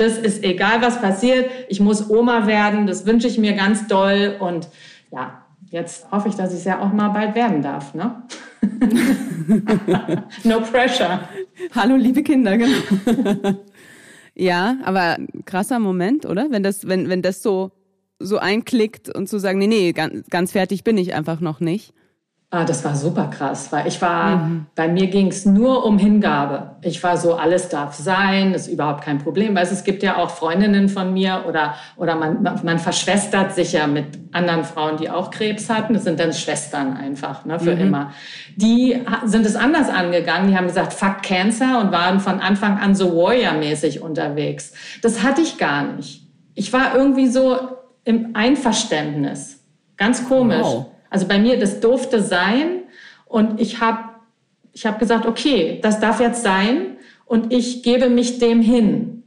das 0.01 0.17
ist 0.17 0.43
egal, 0.43 0.81
was 0.81 1.01
passiert. 1.01 1.51
Ich 1.69 1.79
muss 1.79 2.09
Oma 2.09 2.47
werden. 2.47 2.87
Das 2.87 3.05
wünsche 3.05 3.29
ich 3.29 3.37
mir 3.37 3.53
ganz 3.53 3.87
doll. 3.87 4.37
Und 4.41 4.69
ja, 5.13 5.45
jetzt 5.71 6.11
hoffe 6.11 6.31
ich, 6.31 6.37
dass 6.37 6.53
ich 6.53 6.61
es 6.61 6.65
ja 6.65 6.81
auch 6.81 6.93
mal 6.93 7.11
bald 7.11 7.35
werden 7.35 7.61
darf. 7.61 7.93
Ne? 7.93 8.23
no 10.45 10.61
pressure. 10.61 11.29
Hallo, 11.75 11.97
liebe 11.97 12.23
Kinder. 12.23 12.57
Genau. 12.57 13.59
ja, 14.35 14.79
aber 14.85 15.19
krasser 15.45 15.79
Moment, 15.79 16.25
oder? 16.25 16.47
Wenn 16.51 16.63
das, 16.63 16.89
wenn, 16.89 17.11
wenn 17.11 17.21
das 17.21 17.43
so, 17.43 17.73
so 18.19 18.39
einklickt 18.39 19.15
und 19.15 19.29
zu 19.29 19.39
sagen, 19.39 19.59
nee, 19.59 19.67
nee, 19.67 19.93
ganz, 19.93 20.27
ganz 20.31 20.53
fertig 20.53 20.83
bin 20.83 20.97
ich 20.97 21.15
einfach 21.15 21.41
noch 21.41 21.61
nicht. 21.61 21.93
Ah, 22.53 22.65
das 22.65 22.85
war 22.85 22.97
super 22.97 23.29
krass, 23.29 23.71
weil 23.71 23.87
ich 23.87 24.03
war, 24.03 24.39
mhm. 24.39 24.67
bei 24.75 24.89
mir 24.89 25.07
ging 25.07 25.29
es 25.29 25.47
nur 25.47 25.87
um 25.87 25.99
Hingabe. 25.99 26.75
Ich 26.83 27.01
war 27.01 27.17
so, 27.17 27.37
alles 27.37 27.69
darf 27.69 27.95
sein, 27.95 28.55
ist 28.55 28.67
überhaupt 28.67 29.05
kein 29.05 29.19
Problem. 29.19 29.55
Weil 29.55 29.63
es 29.63 29.85
gibt 29.85 30.03
ja 30.03 30.17
auch 30.17 30.31
Freundinnen 30.31 30.89
von 30.89 31.13
mir 31.15 31.45
oder, 31.47 31.77
oder 31.97 32.17
man, 32.17 32.43
man 32.43 32.81
verschwestert 32.81 33.55
sich 33.55 33.71
ja 33.75 33.87
mit 33.87 34.07
anderen 34.33 34.65
Frauen, 34.65 34.97
die 34.97 35.09
auch 35.09 35.31
Krebs 35.31 35.71
hatten. 35.71 35.95
Das 35.95 36.03
sind 36.03 36.19
dann 36.19 36.33
Schwestern 36.33 36.97
einfach, 36.97 37.45
ne, 37.45 37.61
für 37.61 37.77
mhm. 37.77 37.83
immer. 37.83 38.13
Die 38.57 39.01
sind 39.27 39.47
es 39.47 39.55
anders 39.55 39.89
angegangen. 39.89 40.49
Die 40.51 40.57
haben 40.57 40.67
gesagt, 40.67 40.93
fuck 40.93 41.23
Cancer 41.23 41.81
und 41.81 41.93
waren 41.93 42.19
von 42.19 42.41
Anfang 42.41 42.81
an 42.81 42.97
so 42.97 43.17
Warrior-mäßig 43.17 44.03
unterwegs. 44.03 44.73
Das 45.03 45.23
hatte 45.23 45.41
ich 45.41 45.57
gar 45.57 45.85
nicht. 45.85 46.27
Ich 46.57 46.73
war 46.73 46.97
irgendwie 46.97 47.29
so 47.29 47.57
im 48.03 48.31
Einverständnis. 48.35 49.61
Ganz 49.97 50.29
komisch. 50.29 50.63
Wow. 50.63 50.87
Also 51.11 51.27
bei 51.27 51.39
mir, 51.39 51.59
das 51.59 51.81
durfte 51.81 52.23
sein 52.23 52.85
und 53.27 53.61
ich 53.61 53.81
habe 53.81 54.11
ich 54.73 54.87
hab 54.87 55.01
gesagt, 55.01 55.27
okay, 55.27 55.81
das 55.83 56.01
darf 56.01 56.21
jetzt 56.21 56.43
sein 56.43 56.97
und 57.27 57.53
ich 57.53 57.83
gebe 57.83 58.09
mich 58.09 58.39
dem 58.39 58.63
hin. 58.63 59.25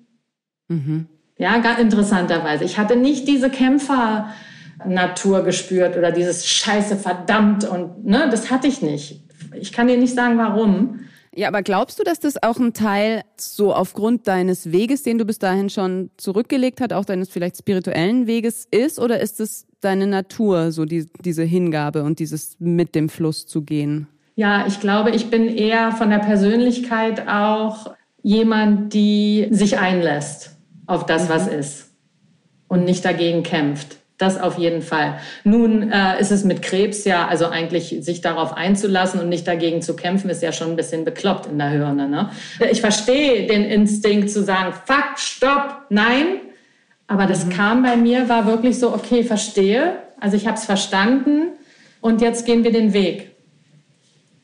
Mhm. 0.69 1.07
Ja, 1.37 1.57
ganz 1.59 1.79
interessanterweise. 1.79 2.63
Ich 2.63 2.77
hatte 2.77 2.95
nicht 2.95 3.27
diese 3.27 3.49
Kämpfernatur 3.49 5.43
gespürt 5.43 5.97
oder 5.97 6.11
dieses 6.11 6.47
Scheiße, 6.47 6.95
verdammt 6.95 7.65
und 7.65 8.05
ne, 8.05 8.29
das 8.31 8.49
hatte 8.49 8.67
ich 8.67 8.81
nicht. 8.81 9.21
Ich 9.55 9.73
kann 9.73 9.87
dir 9.87 9.97
nicht 9.97 10.15
sagen, 10.15 10.37
warum. 10.37 11.01
Ja, 11.35 11.47
aber 11.47 11.63
glaubst 11.63 11.99
du, 11.99 12.03
dass 12.03 12.19
das 12.19 12.41
auch 12.41 12.57
ein 12.57 12.73
Teil 12.73 13.23
so 13.37 13.73
aufgrund 13.73 14.27
deines 14.27 14.71
Weges, 14.71 15.01
den 15.03 15.17
du 15.17 15.25
bis 15.25 15.39
dahin 15.39 15.69
schon 15.69 16.11
zurückgelegt 16.17 16.79
hast, 16.79 16.93
auch 16.93 17.05
deines 17.05 17.29
vielleicht 17.29 17.57
spirituellen 17.57 18.27
Weges 18.27 18.67
ist? 18.69 18.99
Oder 18.99 19.19
ist 19.19 19.39
es 19.39 19.65
deine 19.83 20.07
Natur, 20.07 20.71
so 20.71 20.85
die, 20.85 21.07
diese 21.23 21.43
Hingabe 21.43 22.03
und 22.03 22.19
dieses 22.19 22.55
mit 22.59 22.95
dem 22.95 23.09
Fluss 23.09 23.45
zu 23.45 23.63
gehen? 23.63 24.07
Ja, 24.35 24.65
ich 24.67 24.79
glaube, 24.79 25.11
ich 25.11 25.29
bin 25.29 25.47
eher 25.47 25.91
von 25.91 26.09
der 26.09 26.19
Persönlichkeit 26.19 27.27
auch 27.27 27.93
jemand, 28.23 28.93
die 28.93 29.47
sich 29.51 29.77
einlässt 29.77 30.55
auf 30.87 31.05
das, 31.05 31.29
was 31.29 31.51
mhm. 31.51 31.59
ist 31.59 31.91
und 32.67 32.85
nicht 32.85 33.05
dagegen 33.05 33.43
kämpft. 33.43 33.97
Das 34.17 34.39
auf 34.39 34.57
jeden 34.57 34.81
Fall. 34.81 35.19
Nun 35.43 35.91
äh, 35.91 36.19
ist 36.19 36.31
es 36.31 36.43
mit 36.43 36.61
Krebs 36.61 37.03
ja, 37.03 37.27
also 37.27 37.47
eigentlich 37.47 37.97
sich 38.01 38.21
darauf 38.21 38.53
einzulassen 38.53 39.19
und 39.19 39.27
nicht 39.27 39.47
dagegen 39.47 39.81
zu 39.81 39.95
kämpfen, 39.95 40.29
ist 40.29 40.41
ja 40.41 40.51
schon 40.51 40.69
ein 40.69 40.75
bisschen 40.75 41.03
bekloppt 41.03 41.47
in 41.47 41.57
der 41.57 41.69
Hirne. 41.69 42.07
Ne? 42.07 42.29
Ich 42.71 42.79
verstehe 42.79 43.47
den 43.47 43.63
Instinkt 43.63 44.29
zu 44.29 44.43
sagen, 44.43 44.73
fuck, 44.85 45.17
stopp, 45.17 45.87
nein. 45.89 46.41
Aber 47.07 47.25
das 47.25 47.45
mhm. 47.45 47.49
kam 47.49 47.83
bei 47.83 47.95
mir, 47.97 48.29
war 48.29 48.45
wirklich 48.45 48.79
so, 48.79 48.93
okay, 48.93 49.23
verstehe. 49.23 49.97
Also 50.19 50.37
ich 50.37 50.47
habe 50.47 50.57
es 50.57 50.65
verstanden 50.65 51.49
und 52.01 52.21
jetzt 52.21 52.45
gehen 52.45 52.63
wir 52.63 52.71
den 52.71 52.93
Weg. 52.93 53.35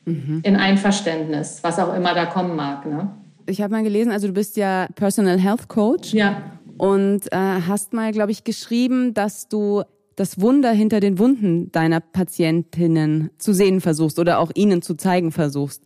Mhm. 0.04 0.40
In 0.44 0.56
Einverständnis, 0.56 1.60
was 1.62 1.78
auch 1.78 1.94
immer 1.94 2.14
da 2.14 2.26
kommen 2.26 2.56
mag. 2.56 2.86
Ne? 2.86 3.10
Ich 3.46 3.60
habe 3.62 3.72
mal 3.72 3.82
gelesen, 3.82 4.12
also 4.12 4.26
du 4.26 4.32
bist 4.32 4.56
ja 4.56 4.88
Personal 4.94 5.38
Health 5.38 5.68
Coach. 5.68 6.12
Ja 6.12 6.42
und 6.80 7.30
äh, 7.30 7.36
hast 7.36 7.92
mal, 7.92 8.10
glaube 8.10 8.32
ich, 8.32 8.42
geschrieben, 8.42 9.12
dass 9.12 9.48
du 9.48 9.82
das 10.16 10.40
Wunder 10.40 10.72
hinter 10.72 11.00
den 11.00 11.18
Wunden 11.18 11.70
deiner 11.72 12.00
Patientinnen 12.00 13.28
zu 13.36 13.52
sehen 13.52 13.82
versuchst 13.82 14.18
oder 14.18 14.38
auch 14.38 14.50
ihnen 14.54 14.80
zu 14.80 14.94
zeigen 14.94 15.30
versuchst. 15.30 15.82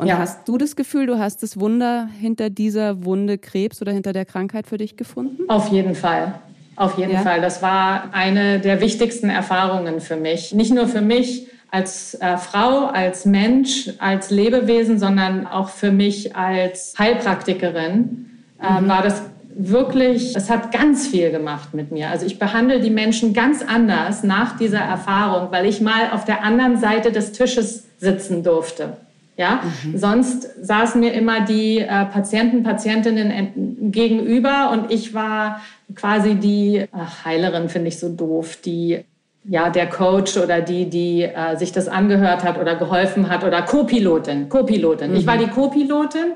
Und 0.00 0.06
ja. 0.06 0.16
hast 0.16 0.48
du 0.48 0.56
das 0.56 0.76
Gefühl, 0.76 1.04
du 1.04 1.18
hast 1.18 1.42
das 1.42 1.60
Wunder 1.60 2.08
hinter 2.18 2.48
dieser 2.48 3.04
Wunde 3.04 3.36
Krebs 3.36 3.82
oder 3.82 3.92
hinter 3.92 4.14
der 4.14 4.24
Krankheit 4.24 4.66
für 4.66 4.78
dich 4.78 4.96
gefunden? 4.96 5.42
Auf 5.48 5.68
jeden 5.68 5.94
Fall. 5.94 6.36
Auf 6.74 6.96
jeden 6.96 7.12
ja. 7.12 7.20
Fall. 7.20 7.42
Das 7.42 7.60
war 7.60 8.04
eine 8.12 8.60
der 8.60 8.80
wichtigsten 8.80 9.28
Erfahrungen 9.28 10.00
für 10.00 10.16
mich. 10.16 10.54
Nicht 10.54 10.72
nur 10.72 10.88
für 10.88 11.02
mich 11.02 11.48
als 11.70 12.14
äh, 12.14 12.38
Frau, 12.38 12.86
als 12.86 13.26
Mensch, 13.26 13.90
als 13.98 14.30
Lebewesen, 14.30 14.98
sondern 14.98 15.46
auch 15.46 15.68
für 15.68 15.92
mich 15.92 16.34
als 16.34 16.94
Heilpraktikerin 16.98 18.30
äh, 18.58 18.80
mhm. 18.80 18.88
war 18.88 19.02
das 19.02 19.20
wirklich, 19.54 20.34
es 20.34 20.48
hat 20.48 20.72
ganz 20.72 21.08
viel 21.08 21.30
gemacht 21.30 21.74
mit 21.74 21.92
mir. 21.92 22.08
Also 22.08 22.24
ich 22.24 22.38
behandle 22.38 22.80
die 22.80 22.88
Menschen 22.88 23.34
ganz 23.34 23.62
anders 23.62 24.22
nach 24.22 24.56
dieser 24.56 24.80
Erfahrung, 24.80 25.52
weil 25.52 25.66
ich 25.66 25.82
mal 25.82 26.10
auf 26.12 26.24
der 26.24 26.42
anderen 26.42 26.78
Seite 26.78 27.12
des 27.12 27.32
Tisches 27.32 27.84
sitzen 27.98 28.42
durfte. 28.42 28.96
Ja, 29.40 29.62
mhm. 29.84 29.96
sonst 29.96 30.66
saßen 30.66 31.00
mir 31.00 31.14
immer 31.14 31.40
die 31.40 31.78
äh, 31.78 32.04
Patienten, 32.04 32.62
Patientinnen 32.62 33.90
gegenüber 33.90 34.70
und 34.70 34.90
ich 34.90 35.14
war 35.14 35.62
quasi 35.94 36.34
die 36.34 36.84
ach, 36.92 37.24
Heilerin, 37.24 37.70
finde 37.70 37.88
ich 37.88 37.98
so 37.98 38.10
doof, 38.10 38.58
die 38.62 39.02
ja 39.44 39.70
der 39.70 39.88
Coach 39.88 40.36
oder 40.36 40.60
die, 40.60 40.90
die 40.90 41.22
äh, 41.22 41.56
sich 41.56 41.72
das 41.72 41.88
angehört 41.88 42.44
hat 42.44 42.60
oder 42.60 42.74
geholfen 42.74 43.30
hat 43.30 43.42
oder 43.42 43.62
Co-Pilotin, 43.62 44.50
Co-Pilotin. 44.50 45.12
Mhm. 45.12 45.16
Ich 45.16 45.26
war 45.26 45.36
mhm. 45.36 45.40
die 45.40 45.46
Co-Pilotin 45.46 46.32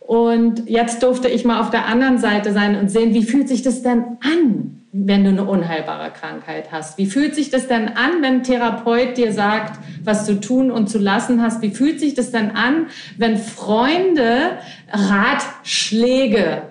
und 0.00 0.70
jetzt 0.70 1.02
durfte 1.02 1.28
ich 1.28 1.44
mal 1.44 1.60
auf 1.60 1.68
der 1.68 1.84
anderen 1.84 2.16
Seite 2.16 2.54
sein 2.54 2.80
und 2.80 2.90
sehen, 2.90 3.12
wie 3.12 3.24
fühlt 3.24 3.50
sich 3.50 3.60
das 3.60 3.82
denn 3.82 4.16
an, 4.22 4.77
wenn 5.06 5.24
du 5.24 5.30
eine 5.30 5.44
unheilbare 5.44 6.10
Krankheit 6.10 6.72
hast? 6.72 6.98
Wie 6.98 7.06
fühlt 7.06 7.34
sich 7.34 7.50
das 7.50 7.68
denn 7.68 7.88
an, 7.88 8.22
wenn 8.22 8.36
ein 8.36 8.42
Therapeut 8.42 9.16
dir 9.16 9.32
sagt, 9.32 9.78
was 10.04 10.26
zu 10.26 10.40
tun 10.40 10.70
und 10.70 10.88
zu 10.88 10.98
lassen 10.98 11.42
hast? 11.42 11.62
Wie 11.62 11.70
fühlt 11.70 12.00
sich 12.00 12.14
das 12.14 12.30
denn 12.30 12.52
an, 12.52 12.86
wenn 13.16 13.36
Freunde 13.36 14.58
Ratschläge, 14.90 16.62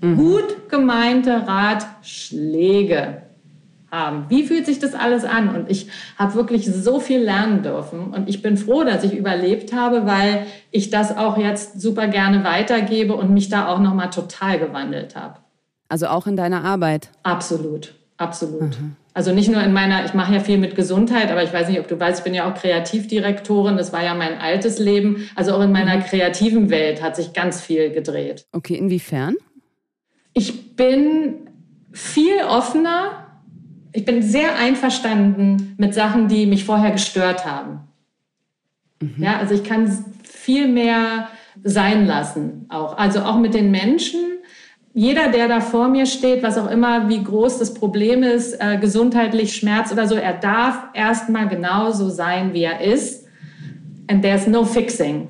mhm. 0.00 0.16
gut 0.16 0.68
gemeinte 0.68 1.46
Ratschläge 1.46 3.22
haben. 3.90 4.26
Wie 4.28 4.44
fühlt 4.44 4.66
sich 4.66 4.78
das 4.78 4.94
alles 4.94 5.24
an? 5.24 5.54
Und 5.54 5.70
ich 5.70 5.88
habe 6.18 6.34
wirklich 6.34 6.66
so 6.66 7.00
viel 7.00 7.20
lernen 7.20 7.62
dürfen. 7.62 8.08
Und 8.08 8.28
ich 8.28 8.42
bin 8.42 8.56
froh, 8.56 8.84
dass 8.84 9.04
ich 9.04 9.14
überlebt 9.14 9.72
habe, 9.72 10.06
weil 10.06 10.46
ich 10.70 10.90
das 10.90 11.16
auch 11.16 11.38
jetzt 11.38 11.80
super 11.80 12.08
gerne 12.08 12.44
weitergebe 12.44 13.14
und 13.14 13.32
mich 13.32 13.48
da 13.48 13.68
auch 13.68 13.78
nochmal 13.78 14.10
total 14.10 14.58
gewandelt 14.58 15.16
habe. 15.16 15.38
Also 15.88 16.08
auch 16.08 16.26
in 16.26 16.36
deiner 16.36 16.64
Arbeit? 16.64 17.10
Absolut, 17.22 17.94
absolut. 18.16 18.80
Mhm. 18.80 18.96
Also 19.14 19.32
nicht 19.32 19.48
nur 19.48 19.62
in 19.62 19.72
meiner, 19.72 20.04
ich 20.04 20.14
mache 20.14 20.34
ja 20.34 20.40
viel 20.40 20.58
mit 20.58 20.74
Gesundheit, 20.74 21.30
aber 21.30 21.42
ich 21.42 21.52
weiß 21.52 21.68
nicht, 21.68 21.80
ob 21.80 21.88
du 21.88 21.98
weißt, 21.98 22.18
ich 22.18 22.24
bin 22.24 22.34
ja 22.34 22.50
auch 22.50 22.54
Kreativdirektorin, 22.54 23.76
das 23.76 23.92
war 23.92 24.04
ja 24.04 24.14
mein 24.14 24.38
altes 24.38 24.78
Leben. 24.78 25.28
Also 25.34 25.54
auch 25.54 25.62
in 25.62 25.72
meiner 25.72 25.96
mhm. 25.96 26.02
kreativen 26.02 26.70
Welt 26.70 27.02
hat 27.02 27.16
sich 27.16 27.32
ganz 27.32 27.60
viel 27.60 27.90
gedreht. 27.90 28.46
Okay, 28.52 28.74
inwiefern? 28.74 29.36
Ich 30.34 30.76
bin 30.76 31.48
viel 31.92 32.42
offener 32.46 33.26
ich 33.96 34.04
bin 34.04 34.22
sehr 34.22 34.58
einverstanden 34.58 35.74
mit 35.78 35.94
Sachen, 35.94 36.28
die 36.28 36.44
mich 36.44 36.66
vorher 36.66 36.90
gestört 36.90 37.46
haben. 37.46 37.80
Mhm. 39.00 39.14
Ja, 39.16 39.38
also 39.38 39.54
ich 39.54 39.64
kann 39.64 39.90
viel 40.22 40.68
mehr 40.68 41.28
sein 41.64 42.06
lassen 42.06 42.66
auch. 42.68 42.98
Also 42.98 43.20
auch 43.20 43.38
mit 43.38 43.54
den 43.54 43.70
Menschen. 43.70 44.35
Jeder, 44.96 45.28
der 45.28 45.46
da 45.46 45.60
vor 45.60 45.88
mir 45.88 46.06
steht, 46.06 46.42
was 46.42 46.56
auch 46.56 46.70
immer, 46.70 47.10
wie 47.10 47.22
groß 47.22 47.58
das 47.58 47.74
Problem 47.74 48.22
ist, 48.22 48.54
äh, 48.54 48.78
gesundheitlich, 48.78 49.54
Schmerz 49.54 49.92
oder 49.92 50.08
so, 50.08 50.14
er 50.14 50.32
darf 50.32 50.78
erstmal 50.94 51.48
genauso 51.48 52.08
sein, 52.08 52.54
wie 52.54 52.62
er 52.62 52.80
ist. 52.80 53.26
And 54.08 54.22
there's 54.22 54.46
no 54.46 54.64
fixing. 54.64 55.28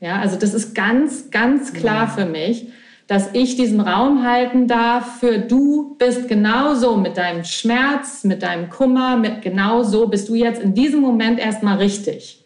Ja, 0.00 0.20
also 0.20 0.36
das 0.36 0.54
ist 0.54 0.74
ganz, 0.74 1.30
ganz 1.30 1.72
klar 1.72 2.06
für 2.06 2.24
mich 2.24 2.68
dass 3.06 3.30
ich 3.34 3.56
diesen 3.56 3.80
Raum 3.80 4.26
halten 4.26 4.66
darf 4.66 5.18
für 5.20 5.38
du 5.38 5.96
bist 5.98 6.26
genauso 6.28 6.96
mit 6.96 7.16
deinem 7.16 7.44
Schmerz, 7.44 8.24
mit 8.24 8.42
deinem 8.42 8.70
Kummer, 8.70 9.16
mit 9.16 9.42
genauso 9.42 10.08
bist 10.08 10.28
du 10.28 10.34
jetzt 10.34 10.62
in 10.62 10.74
diesem 10.74 11.00
Moment 11.00 11.38
erstmal 11.38 11.76
richtig. 11.76 12.42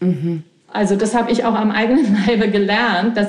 Mhm. 0.00 0.44
Also 0.72 0.96
das 0.96 1.14
habe 1.14 1.30
ich 1.30 1.44
auch 1.44 1.54
am 1.54 1.70
eigenen 1.70 2.16
Leibe 2.26 2.48
gelernt, 2.50 3.16
dass 3.16 3.28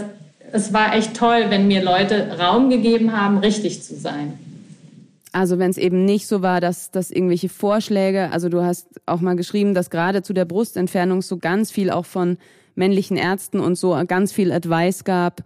es 0.51 0.73
war 0.73 0.95
echt 0.95 1.15
toll, 1.15 1.45
wenn 1.49 1.67
mir 1.67 1.83
Leute 1.83 2.37
Raum 2.39 2.69
gegeben 2.69 3.11
haben, 3.11 3.37
richtig 3.37 3.83
zu 3.83 3.95
sein. 3.95 4.33
Also 5.31 5.59
wenn 5.59 5.69
es 5.69 5.77
eben 5.77 6.05
nicht 6.05 6.27
so 6.27 6.41
war, 6.41 6.59
dass, 6.59 6.89
dass 6.89 7.11
irgendwelche 7.11 7.49
Vorschläge, 7.49 8.31
also 8.31 8.49
du 8.49 8.63
hast 8.63 8.87
auch 9.05 9.21
mal 9.21 9.35
geschrieben, 9.35 9.73
dass 9.73 9.89
gerade 9.89 10.23
zu 10.23 10.33
der 10.33 10.45
Brustentfernung 10.45 11.21
so 11.21 11.37
ganz 11.37 11.69
viel 11.71 11.91
auch 11.91 12.05
von 12.05 12.37
männlichen 12.75 13.15
Ärzten 13.15 13.59
und 13.59 13.75
so 13.75 13.95
ganz 14.07 14.31
viel 14.31 14.51
Advice 14.51 15.03
gab 15.03 15.43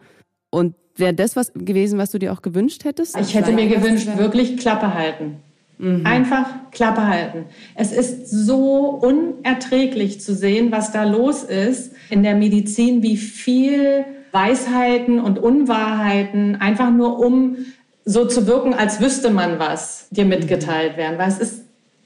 und 0.49 0.75
Wäre 0.95 1.13
das 1.13 1.35
was 1.35 1.51
gewesen, 1.55 1.97
was 1.97 2.11
du 2.11 2.19
dir 2.19 2.31
auch 2.31 2.41
gewünscht 2.41 2.83
hättest? 2.83 3.19
Ich 3.19 3.33
hätte 3.33 3.51
mir 3.51 3.67
gewünscht, 3.67 4.07
wirklich 4.17 4.57
Klappe 4.57 4.93
halten. 4.93 5.37
Mhm. 5.79 6.05
Einfach 6.05 6.47
Klappe 6.71 7.07
halten. 7.07 7.45
Es 7.73 7.91
ist 7.91 8.29
so 8.29 8.89
unerträglich 8.89 10.21
zu 10.21 10.35
sehen, 10.35 10.71
was 10.71 10.91
da 10.91 11.03
los 11.03 11.43
ist 11.43 11.93
in 12.11 12.21
der 12.21 12.35
Medizin, 12.35 13.01
wie 13.01 13.17
viel 13.17 14.05
Weisheiten 14.33 15.19
und 15.19 15.39
Unwahrheiten 15.39 16.59
einfach 16.59 16.89
nur 16.89 17.19
um 17.19 17.57
so 18.03 18.25
zu 18.25 18.47
wirken, 18.47 18.73
als 18.73 18.99
wüsste 18.99 19.29
man 19.29 19.59
was, 19.59 20.07
dir 20.09 20.25
mitgeteilt 20.25 20.97
werden. 20.97 21.17
Weil 21.17 21.29
es 21.29 21.39
ist 21.39 21.63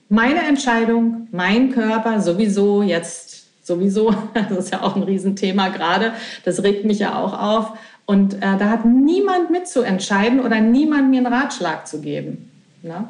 meine 0.09 0.41
Entscheidung, 0.41 1.27
mein 1.31 1.71
Körper 1.71 2.21
sowieso 2.21 2.83
jetzt 2.83 3.47
sowieso, 3.65 4.13
das 4.33 4.57
ist 4.57 4.71
ja 4.71 4.83
auch 4.83 4.95
ein 4.95 5.03
Riesenthema 5.03 5.69
gerade, 5.69 6.13
das 6.45 6.63
regt 6.63 6.85
mich 6.85 6.99
ja 6.99 7.17
auch 7.17 7.37
auf. 7.37 7.77
Und 8.05 8.35
äh, 8.35 8.57
da 8.57 8.69
hat 8.69 8.85
niemand 8.85 9.51
mitzuentscheiden 9.51 10.39
oder 10.39 10.61
niemand 10.61 11.09
mir 11.09 11.17
einen 11.17 11.33
Ratschlag 11.33 11.87
zu 11.87 11.99
geben. 11.99 12.49
Ne? 12.81 13.09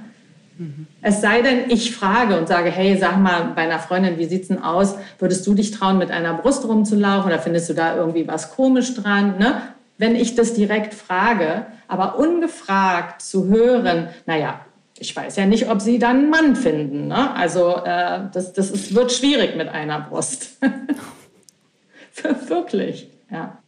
Es 1.02 1.22
sei 1.22 1.42
denn, 1.42 1.70
ich 1.70 1.96
frage 1.96 2.38
und 2.38 2.48
sage, 2.48 2.72
hey, 2.72 2.98
sag 2.98 3.20
mal 3.20 3.52
bei 3.56 3.62
einer 3.64 3.80
Freundin, 3.80 4.18
wie 4.18 4.26
sieht's 4.26 4.48
denn 4.48 4.62
aus? 4.62 4.96
Würdest 5.20 5.46
du 5.46 5.54
dich 5.54 5.72
trauen, 5.72 5.98
mit 5.98 6.12
einer 6.12 6.34
Brust 6.34 6.68
rumzulaufen 6.68 7.32
oder 7.32 7.40
findest 7.40 7.70
du 7.70 7.74
da 7.74 7.96
irgendwie 7.96 8.28
was 8.28 8.52
komisch 8.56 8.96
dran? 8.96 9.38
Ne? 9.38 9.62
Wenn 9.98 10.16
ich 10.16 10.36
das 10.36 10.54
direkt 10.54 10.94
frage, 10.94 11.68
aber 11.88 12.18
ungefragt 12.18 13.22
zu 13.22 13.48
hören, 13.48 14.10
naja, 14.26 14.62
ich 15.00 15.16
weiß 15.16 15.36
ja 15.36 15.46
nicht, 15.46 15.70
ob 15.70 15.82
sie 15.82 16.00
dann 16.00 16.18
einen 16.18 16.30
Mann 16.30 16.56
finden. 16.56 17.08
Ne? 17.08 17.34
Also 17.36 17.78
äh, 17.78 18.22
das, 18.34 18.54
das 18.54 18.72
ist, 18.72 18.96
wird 18.96 19.12
schwierig 19.12 19.56
mit 19.56 19.70
einer 19.70 20.02
Brust. 20.02 20.58
Wirklich, 22.48 23.10
ja. 23.32 23.62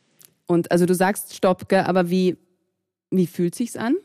Und 0.48 0.72
also 0.72 0.88
du 0.88 0.96
sagst 0.96 1.36
Stopp, 1.36 1.72
aber 1.72 2.10
wie, 2.10 2.38
wie 3.12 3.28
fühlt 3.28 3.54
sich's 3.54 3.76
an? 3.76 3.96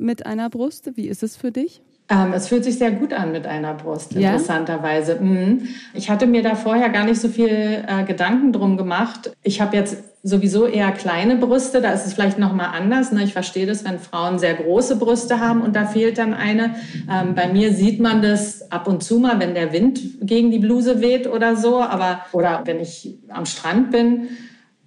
Mit 0.00 0.26
einer 0.26 0.50
Brust? 0.50 0.90
Wie 0.94 1.08
ist 1.08 1.22
es 1.22 1.36
für 1.36 1.52
dich? 1.52 1.82
Ähm, 2.10 2.32
es 2.32 2.48
fühlt 2.48 2.64
sich 2.64 2.76
sehr 2.76 2.90
gut 2.90 3.12
an 3.12 3.30
mit 3.30 3.46
einer 3.46 3.74
Brust, 3.74 4.16
interessanterweise. 4.16 5.14
Ja? 5.14 5.20
Mhm. 5.20 5.68
Ich 5.94 6.10
hatte 6.10 6.26
mir 6.26 6.42
da 6.42 6.56
vorher 6.56 6.88
gar 6.88 7.04
nicht 7.04 7.20
so 7.20 7.28
viel 7.28 7.84
äh, 7.86 8.04
Gedanken 8.04 8.52
drum 8.52 8.76
gemacht. 8.76 9.30
Ich 9.44 9.60
habe 9.60 9.76
jetzt 9.76 10.02
sowieso 10.22 10.66
eher 10.66 10.90
kleine 10.90 11.36
Brüste, 11.36 11.80
da 11.80 11.92
ist 11.92 12.06
es 12.06 12.12
vielleicht 12.12 12.38
noch 12.38 12.52
mal 12.52 12.66
anders. 12.66 13.12
Ne? 13.12 13.22
Ich 13.22 13.32
verstehe 13.32 13.64
das, 13.64 13.84
wenn 13.84 13.98
Frauen 13.98 14.38
sehr 14.38 14.54
große 14.54 14.96
Brüste 14.96 15.40
haben 15.40 15.62
und 15.62 15.76
da 15.76 15.86
fehlt 15.86 16.18
dann 16.18 16.34
eine. 16.34 16.74
Ähm, 17.10 17.34
bei 17.34 17.50
mir 17.50 17.72
sieht 17.72 18.00
man 18.00 18.20
das 18.20 18.70
ab 18.72 18.88
und 18.88 19.02
zu 19.02 19.18
mal, 19.18 19.38
wenn 19.38 19.54
der 19.54 19.72
Wind 19.72 20.00
gegen 20.20 20.50
die 20.50 20.58
Bluse 20.58 21.00
weht 21.00 21.26
oder 21.26 21.56
so, 21.56 21.80
aber 21.80 22.26
oder 22.32 22.62
wenn 22.64 22.80
ich 22.80 23.18
am 23.28 23.46
Strand 23.46 23.92
bin. 23.92 24.28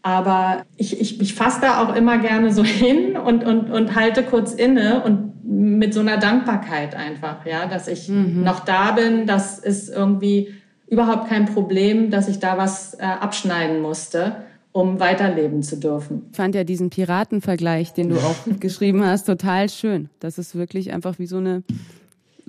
Aber 0.04 0.66
ich, 0.76 1.00
ich, 1.00 1.22
ich 1.22 1.34
fasse 1.34 1.62
da 1.62 1.82
auch 1.82 1.96
immer 1.96 2.18
gerne 2.18 2.54
so 2.54 2.64
hin 2.64 3.16
und, 3.16 3.46
und, 3.46 3.72
und 3.72 3.96
halte 3.96 4.24
kurz 4.24 4.54
inne 4.54 5.02
und 5.04 5.34
mit 5.46 5.94
so 5.94 6.02
einer 6.02 6.18
Dankbarkeit 6.18 6.94
einfach, 6.94 7.46
ja, 7.46 7.66
dass 7.66 7.88
ich 7.88 8.10
mhm. 8.10 8.44
noch 8.44 8.62
da 8.62 8.92
bin, 8.92 9.26
das 9.26 9.60
ist 9.60 9.90
irgendwie 9.90 10.54
überhaupt 10.88 11.30
kein 11.30 11.46
Problem, 11.46 12.12
dass 12.12 12.28
ich 12.28 12.40
da 12.40 12.58
was 12.58 12.96
äh, 12.96 13.04
abschneiden 13.04 13.82
musste, 13.82 14.36
um 14.74 15.00
weiterleben 15.00 15.64
zu 15.64 15.78
dürfen. 15.78 16.24
Ich 16.32 16.38
fand 16.38 16.54
ja 16.54 16.66
diesen 16.66 16.90
Piratenvergleich, 16.90 17.94
den 17.94 18.10
du 18.10 18.18
auch 18.18 18.36
geschrieben 18.60 19.06
hast, 19.06 19.26
total 19.26 19.70
schön. 19.70 20.10
Das 20.20 20.38
ist 20.38 20.56
wirklich 20.56 20.92
einfach 20.92 21.18
wie 21.18 21.28
so 21.28 21.38
eine 21.38 21.64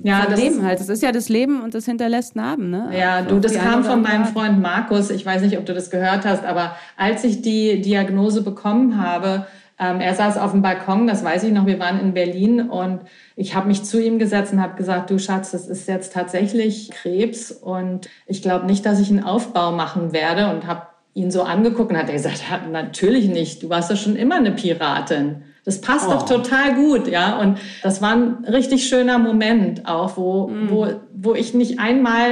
ja, 0.03 0.27
das 0.27 0.41
Leben 0.41 0.65
halt. 0.65 0.81
Das 0.81 0.89
ist 0.89 1.03
ja 1.03 1.13
das 1.13 1.29
Leben 1.29 1.63
und 1.63 1.75
das 1.75 1.85
hinterlässt 1.85 2.37
Narben, 2.37 2.71
ne? 2.71 2.91
Ja, 2.99 3.23
du, 3.23 3.39
das 3.39 3.55
kam 3.55 3.85
von 3.85 4.03
meinem 4.03 4.25
Freund 4.25 4.61
Markus. 4.61 5.11
Ich 5.11 5.25
weiß 5.25 5.43
nicht, 5.43 5.57
ob 5.59 5.67
du 5.67 5.75
das 5.75 5.91
gehört 5.91 6.25
hast, 6.25 6.45
aber 6.45 6.77
als 6.97 7.25
ich 7.25 7.43
die 7.43 7.81
Diagnose 7.81 8.43
bekommen 8.43 9.01
habe, 9.01 9.47
ähm, 9.79 10.01
er 10.01 10.15
saß 10.15 10.39
auf 10.39 10.53
dem 10.53 10.63
Balkon, 10.63 11.07
das 11.07 11.25
weiß 11.25 11.43
ich 11.45 11.53
noch, 11.53 11.67
wir 11.67 11.81
waren 11.81 11.99
in 11.99 12.15
Berlin 12.15 12.69
und 12.69 13.01
ich 13.35 13.55
habe 13.55 13.67
mich 13.67 13.83
zu 13.83 14.01
ihm 14.01 14.19
gesetzt 14.19 14.53
und 14.53 14.63
habe 14.63 14.77
gesagt, 14.77 15.11
du 15.11 15.19
Schatz, 15.19 15.51
das 15.51 15.67
ist 15.67 15.89
jetzt 15.89 16.13
tatsächlich 16.13 16.91
Krebs 16.91 17.51
und 17.51 18.09
ich 18.27 18.41
glaube 18.41 18.67
nicht, 18.67 18.87
dass 18.87 19.01
ich 19.01 19.11
einen 19.11 19.25
Aufbau 19.25 19.73
machen 19.73 20.13
werde 20.13 20.51
und 20.51 20.67
habe 20.67 20.87
ihn 21.15 21.31
so 21.31 21.43
angeguckt 21.43 21.91
und 21.91 21.99
hat 21.99 22.09
er 22.09 22.15
gesagt, 22.15 22.43
natürlich 22.71 23.29
nicht, 23.29 23.63
du 23.63 23.69
warst 23.69 23.91
ja 23.91 23.97
schon 23.97 24.17
immer 24.17 24.37
eine 24.37 24.53
Piratin. 24.53 25.43
Das 25.65 25.81
passt 25.81 26.07
oh. 26.09 26.13
doch 26.13 26.27
total 26.27 26.75
gut, 26.75 27.09
ja. 27.09 27.39
Und 27.39 27.59
das 27.83 28.03
war 28.03 28.13
ein 28.13 28.45
richtig 28.45 28.87
schöner 28.87 29.19
Moment 29.19 29.87
auch, 29.89 30.17
wo, 30.17 30.49
mm. 30.49 30.71
wo, 30.71 30.87
wo 31.15 31.35
ich 31.35 31.55
nicht 31.55 31.79
einmal 31.79 32.31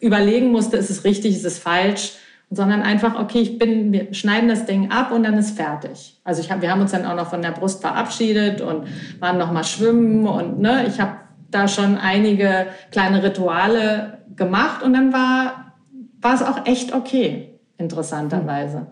äh, 0.00 0.04
überlegen 0.04 0.52
musste, 0.52 0.76
ist 0.76 0.90
es 0.90 1.04
richtig, 1.04 1.34
ist 1.34 1.44
es 1.44 1.58
falsch, 1.58 2.12
sondern 2.50 2.82
einfach, 2.82 3.18
okay, 3.18 3.40
ich 3.40 3.58
bin, 3.58 3.92
wir 3.92 4.14
schneiden 4.14 4.48
das 4.48 4.66
Ding 4.66 4.90
ab 4.90 5.10
und 5.10 5.24
dann 5.24 5.34
ist 5.34 5.56
fertig. 5.56 6.20
Also 6.24 6.40
ich 6.40 6.50
hab, 6.50 6.62
wir 6.62 6.70
haben 6.70 6.80
uns 6.80 6.92
dann 6.92 7.06
auch 7.06 7.16
noch 7.16 7.30
von 7.30 7.42
der 7.42 7.50
Brust 7.50 7.80
verabschiedet 7.80 8.60
und 8.60 8.86
waren 9.18 9.38
noch 9.38 9.50
mal 9.50 9.64
schwimmen 9.64 10.26
und 10.26 10.60
ne, 10.60 10.86
ich 10.86 11.00
habe 11.00 11.16
da 11.50 11.68
schon 11.68 11.96
einige 11.96 12.66
kleine 12.90 13.22
Rituale 13.22 14.18
gemacht 14.36 14.82
und 14.82 14.92
dann 14.92 15.12
war, 15.12 15.74
war 16.20 16.34
es 16.34 16.42
auch 16.42 16.66
echt 16.66 16.94
okay, 16.94 17.58
interessanterweise. 17.78 18.86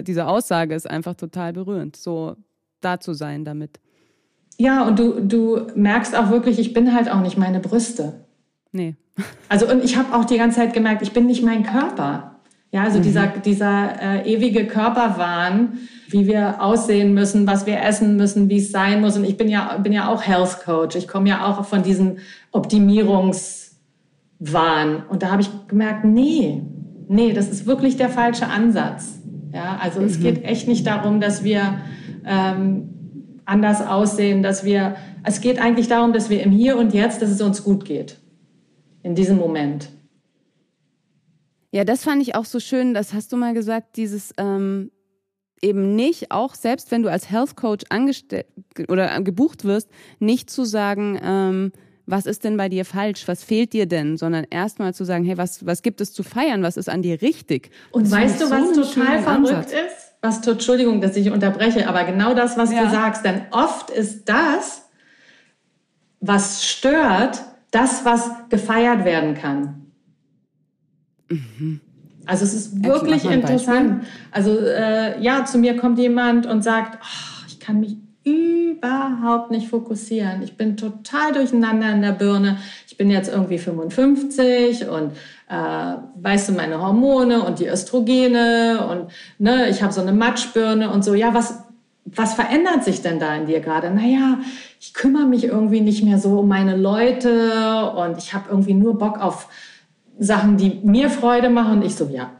Diese 0.00 0.26
Aussage 0.26 0.74
ist 0.74 0.88
einfach 0.88 1.14
total 1.14 1.52
berührend. 1.52 1.96
So, 1.96 2.36
da 2.80 3.00
zu 3.00 3.14
sein 3.14 3.44
damit. 3.44 3.80
Ja, 4.58 4.86
und 4.86 4.98
du, 4.98 5.20
du 5.20 5.66
merkst 5.76 6.16
auch 6.16 6.30
wirklich, 6.30 6.58
ich 6.58 6.72
bin 6.72 6.94
halt 6.94 7.10
auch 7.10 7.20
nicht 7.20 7.38
meine 7.38 7.60
Brüste. 7.60 8.24
Nee. 8.72 8.96
Also, 9.48 9.68
und 9.68 9.82
ich 9.82 9.96
habe 9.96 10.14
auch 10.14 10.26
die 10.26 10.36
ganze 10.36 10.58
Zeit 10.58 10.74
gemerkt, 10.74 11.02
ich 11.02 11.12
bin 11.12 11.26
nicht 11.26 11.42
mein 11.42 11.64
Körper. 11.64 12.38
Ja, 12.70 12.82
also 12.82 12.98
mhm. 12.98 13.02
dieser, 13.02 13.26
dieser 13.28 14.00
äh, 14.00 14.32
ewige 14.32 14.66
Körperwahn, 14.66 15.78
wie 16.08 16.26
wir 16.26 16.62
aussehen 16.62 17.14
müssen, 17.14 17.46
was 17.46 17.64
wir 17.64 17.82
essen 17.82 18.16
müssen, 18.16 18.50
wie 18.50 18.58
es 18.58 18.70
sein 18.70 19.00
muss. 19.00 19.16
Und 19.16 19.24
ich 19.24 19.38
bin 19.38 19.48
ja, 19.48 19.78
bin 19.78 19.92
ja 19.92 20.08
auch 20.08 20.22
Health 20.22 20.64
Coach. 20.64 20.96
Ich 20.96 21.08
komme 21.08 21.30
ja 21.30 21.46
auch 21.46 21.64
von 21.64 21.82
diesem 21.82 22.18
Optimierungswahn. 22.52 25.04
Und 25.08 25.22
da 25.22 25.30
habe 25.30 25.40
ich 25.40 25.48
gemerkt, 25.66 26.04
nee, 26.04 26.62
nee, 27.08 27.32
das 27.32 27.48
ist 27.48 27.66
wirklich 27.66 27.96
der 27.96 28.10
falsche 28.10 28.48
Ansatz. 28.48 29.14
Ja, 29.52 29.78
also 29.80 30.00
mhm. 30.00 30.06
es 30.06 30.20
geht 30.20 30.44
echt 30.44 30.68
nicht 30.68 30.86
darum, 30.86 31.20
dass 31.20 31.42
wir 31.42 31.78
ähm, 32.28 33.40
anders 33.44 33.80
aussehen, 33.80 34.42
dass 34.42 34.64
wir, 34.64 34.96
es 35.24 35.40
geht 35.40 35.58
eigentlich 35.60 35.88
darum, 35.88 36.12
dass 36.12 36.30
wir 36.30 36.42
im 36.42 36.50
Hier 36.50 36.76
und 36.76 36.92
Jetzt, 36.92 37.22
dass 37.22 37.30
es 37.30 37.40
uns 37.40 37.64
gut 37.64 37.84
geht. 37.84 38.18
In 39.02 39.14
diesem 39.14 39.38
Moment. 39.38 39.88
Ja, 41.70 41.84
das 41.84 42.04
fand 42.04 42.22
ich 42.22 42.34
auch 42.34 42.44
so 42.44 42.60
schön, 42.60 42.94
das 42.94 43.14
hast 43.14 43.32
du 43.32 43.36
mal 43.36 43.54
gesagt, 43.54 43.96
dieses 43.96 44.32
ähm, 44.38 44.90
eben 45.62 45.94
nicht, 45.96 46.30
auch 46.30 46.54
selbst 46.54 46.90
wenn 46.90 47.02
du 47.02 47.10
als 47.10 47.30
Health 47.30 47.56
Coach 47.56 47.84
angestellt 47.88 48.46
oder 48.88 49.20
gebucht 49.22 49.64
wirst, 49.64 49.88
nicht 50.18 50.50
zu 50.50 50.64
sagen, 50.64 51.18
ähm, 51.22 51.72
was 52.06 52.24
ist 52.24 52.44
denn 52.44 52.56
bei 52.56 52.70
dir 52.70 52.86
falsch, 52.86 53.28
was 53.28 53.44
fehlt 53.44 53.74
dir 53.74 53.84
denn, 53.86 54.16
sondern 54.16 54.46
erstmal 54.48 54.94
zu 54.94 55.04
sagen, 55.04 55.24
hey, 55.24 55.36
was, 55.36 55.66
was 55.66 55.82
gibt 55.82 56.00
es 56.00 56.12
zu 56.12 56.22
feiern, 56.22 56.62
was 56.62 56.78
ist 56.78 56.88
an 56.88 57.02
dir 57.02 57.20
richtig? 57.20 57.70
Und 57.90 58.04
das 58.04 58.12
weißt 58.12 58.40
du, 58.40 58.50
was 58.50 58.74
so 58.74 58.82
total 58.82 59.22
verrückt 59.22 59.48
Ansatz. 59.48 59.72
ist? 59.72 60.07
Was 60.20 60.40
tut, 60.40 60.54
Entschuldigung, 60.54 61.00
dass 61.00 61.16
ich 61.16 61.30
unterbreche, 61.30 61.88
aber 61.88 62.04
genau 62.04 62.34
das, 62.34 62.56
was 62.56 62.72
ja. 62.72 62.84
du 62.84 62.90
sagst, 62.90 63.24
denn 63.24 63.42
oft 63.50 63.90
ist 63.90 64.28
das, 64.28 64.88
was 66.20 66.64
stört, 66.66 67.42
das, 67.70 68.04
was 68.04 68.30
gefeiert 68.48 69.04
werden 69.04 69.34
kann. 69.34 69.86
Mhm. 71.28 71.80
Also 72.26 72.44
es 72.44 72.54
ist 72.54 72.84
wirklich 72.84 73.24
interessant. 73.24 74.04
Also 74.30 74.58
äh, 74.58 75.20
ja, 75.22 75.44
zu 75.44 75.58
mir 75.58 75.76
kommt 75.76 75.98
jemand 75.98 76.46
und 76.46 76.62
sagt, 76.62 76.98
oh, 77.02 77.44
ich 77.46 77.58
kann 77.58 77.80
mich 77.80 77.96
überhaupt 78.22 79.50
nicht 79.50 79.68
fokussieren. 79.68 80.42
Ich 80.42 80.56
bin 80.56 80.76
total 80.76 81.32
durcheinander 81.32 81.90
in 81.90 82.02
der 82.02 82.12
Birne. 82.12 82.58
Ich 82.86 82.98
bin 82.98 83.10
jetzt 83.10 83.32
irgendwie 83.32 83.58
55 83.58 84.88
und 84.88 85.12
äh, 85.48 85.94
weißt 86.16 86.50
du, 86.50 86.52
meine 86.52 86.80
Hormone 86.80 87.42
und 87.42 87.58
die 87.58 87.68
Östrogene 87.68 88.86
und 88.90 89.10
ne, 89.38 89.68
ich 89.70 89.82
habe 89.82 89.92
so 89.92 90.00
eine 90.00 90.12
Matschbirne 90.12 90.90
und 90.90 91.04
so. 91.04 91.14
Ja, 91.14 91.32
was, 91.32 91.64
was 92.04 92.34
verändert 92.34 92.84
sich 92.84 93.00
denn 93.00 93.18
da 93.18 93.34
in 93.34 93.46
dir 93.46 93.60
gerade? 93.60 93.90
Naja, 93.90 94.38
ich 94.78 94.92
kümmere 94.92 95.26
mich 95.26 95.44
irgendwie 95.44 95.80
nicht 95.80 96.04
mehr 96.04 96.18
so 96.18 96.40
um 96.40 96.48
meine 96.48 96.76
Leute 96.76 97.92
und 97.92 98.18
ich 98.18 98.34
habe 98.34 98.50
irgendwie 98.50 98.74
nur 98.74 98.98
Bock 98.98 99.18
auf 99.18 99.48
Sachen, 100.18 100.56
die 100.58 100.80
mir 100.84 101.08
Freude 101.08 101.48
machen. 101.48 101.78
Und 101.78 101.84
ich 101.84 101.94
so, 101.94 102.08
ja, 102.08 102.30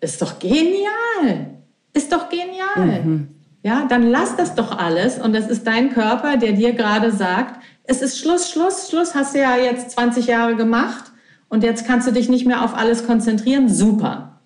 ist 0.00 0.22
doch 0.22 0.38
genial. 0.38 1.50
Ist 1.94 2.12
doch 2.12 2.28
genial. 2.28 3.02
Mhm. 3.04 3.28
Ja, 3.64 3.86
dann 3.88 4.08
lass 4.08 4.36
das 4.36 4.54
doch 4.54 4.76
alles 4.78 5.18
und 5.18 5.34
das 5.34 5.48
ist 5.48 5.66
dein 5.66 5.92
Körper, 5.92 6.36
der 6.36 6.52
dir 6.52 6.72
gerade 6.72 7.12
sagt, 7.12 7.62
es 7.84 8.02
ist 8.02 8.18
Schluss, 8.18 8.50
Schluss, 8.50 8.88
Schluss, 8.90 9.14
hast 9.14 9.34
du 9.34 9.40
ja 9.40 9.56
jetzt 9.56 9.92
20 9.92 10.26
Jahre 10.26 10.56
gemacht 10.56 11.11
und 11.52 11.62
jetzt 11.62 11.86
kannst 11.86 12.08
du 12.08 12.12
dich 12.12 12.30
nicht 12.30 12.46
mehr 12.46 12.64
auf 12.64 12.74
alles 12.74 13.06
konzentrieren, 13.06 13.68
super. 13.68 14.40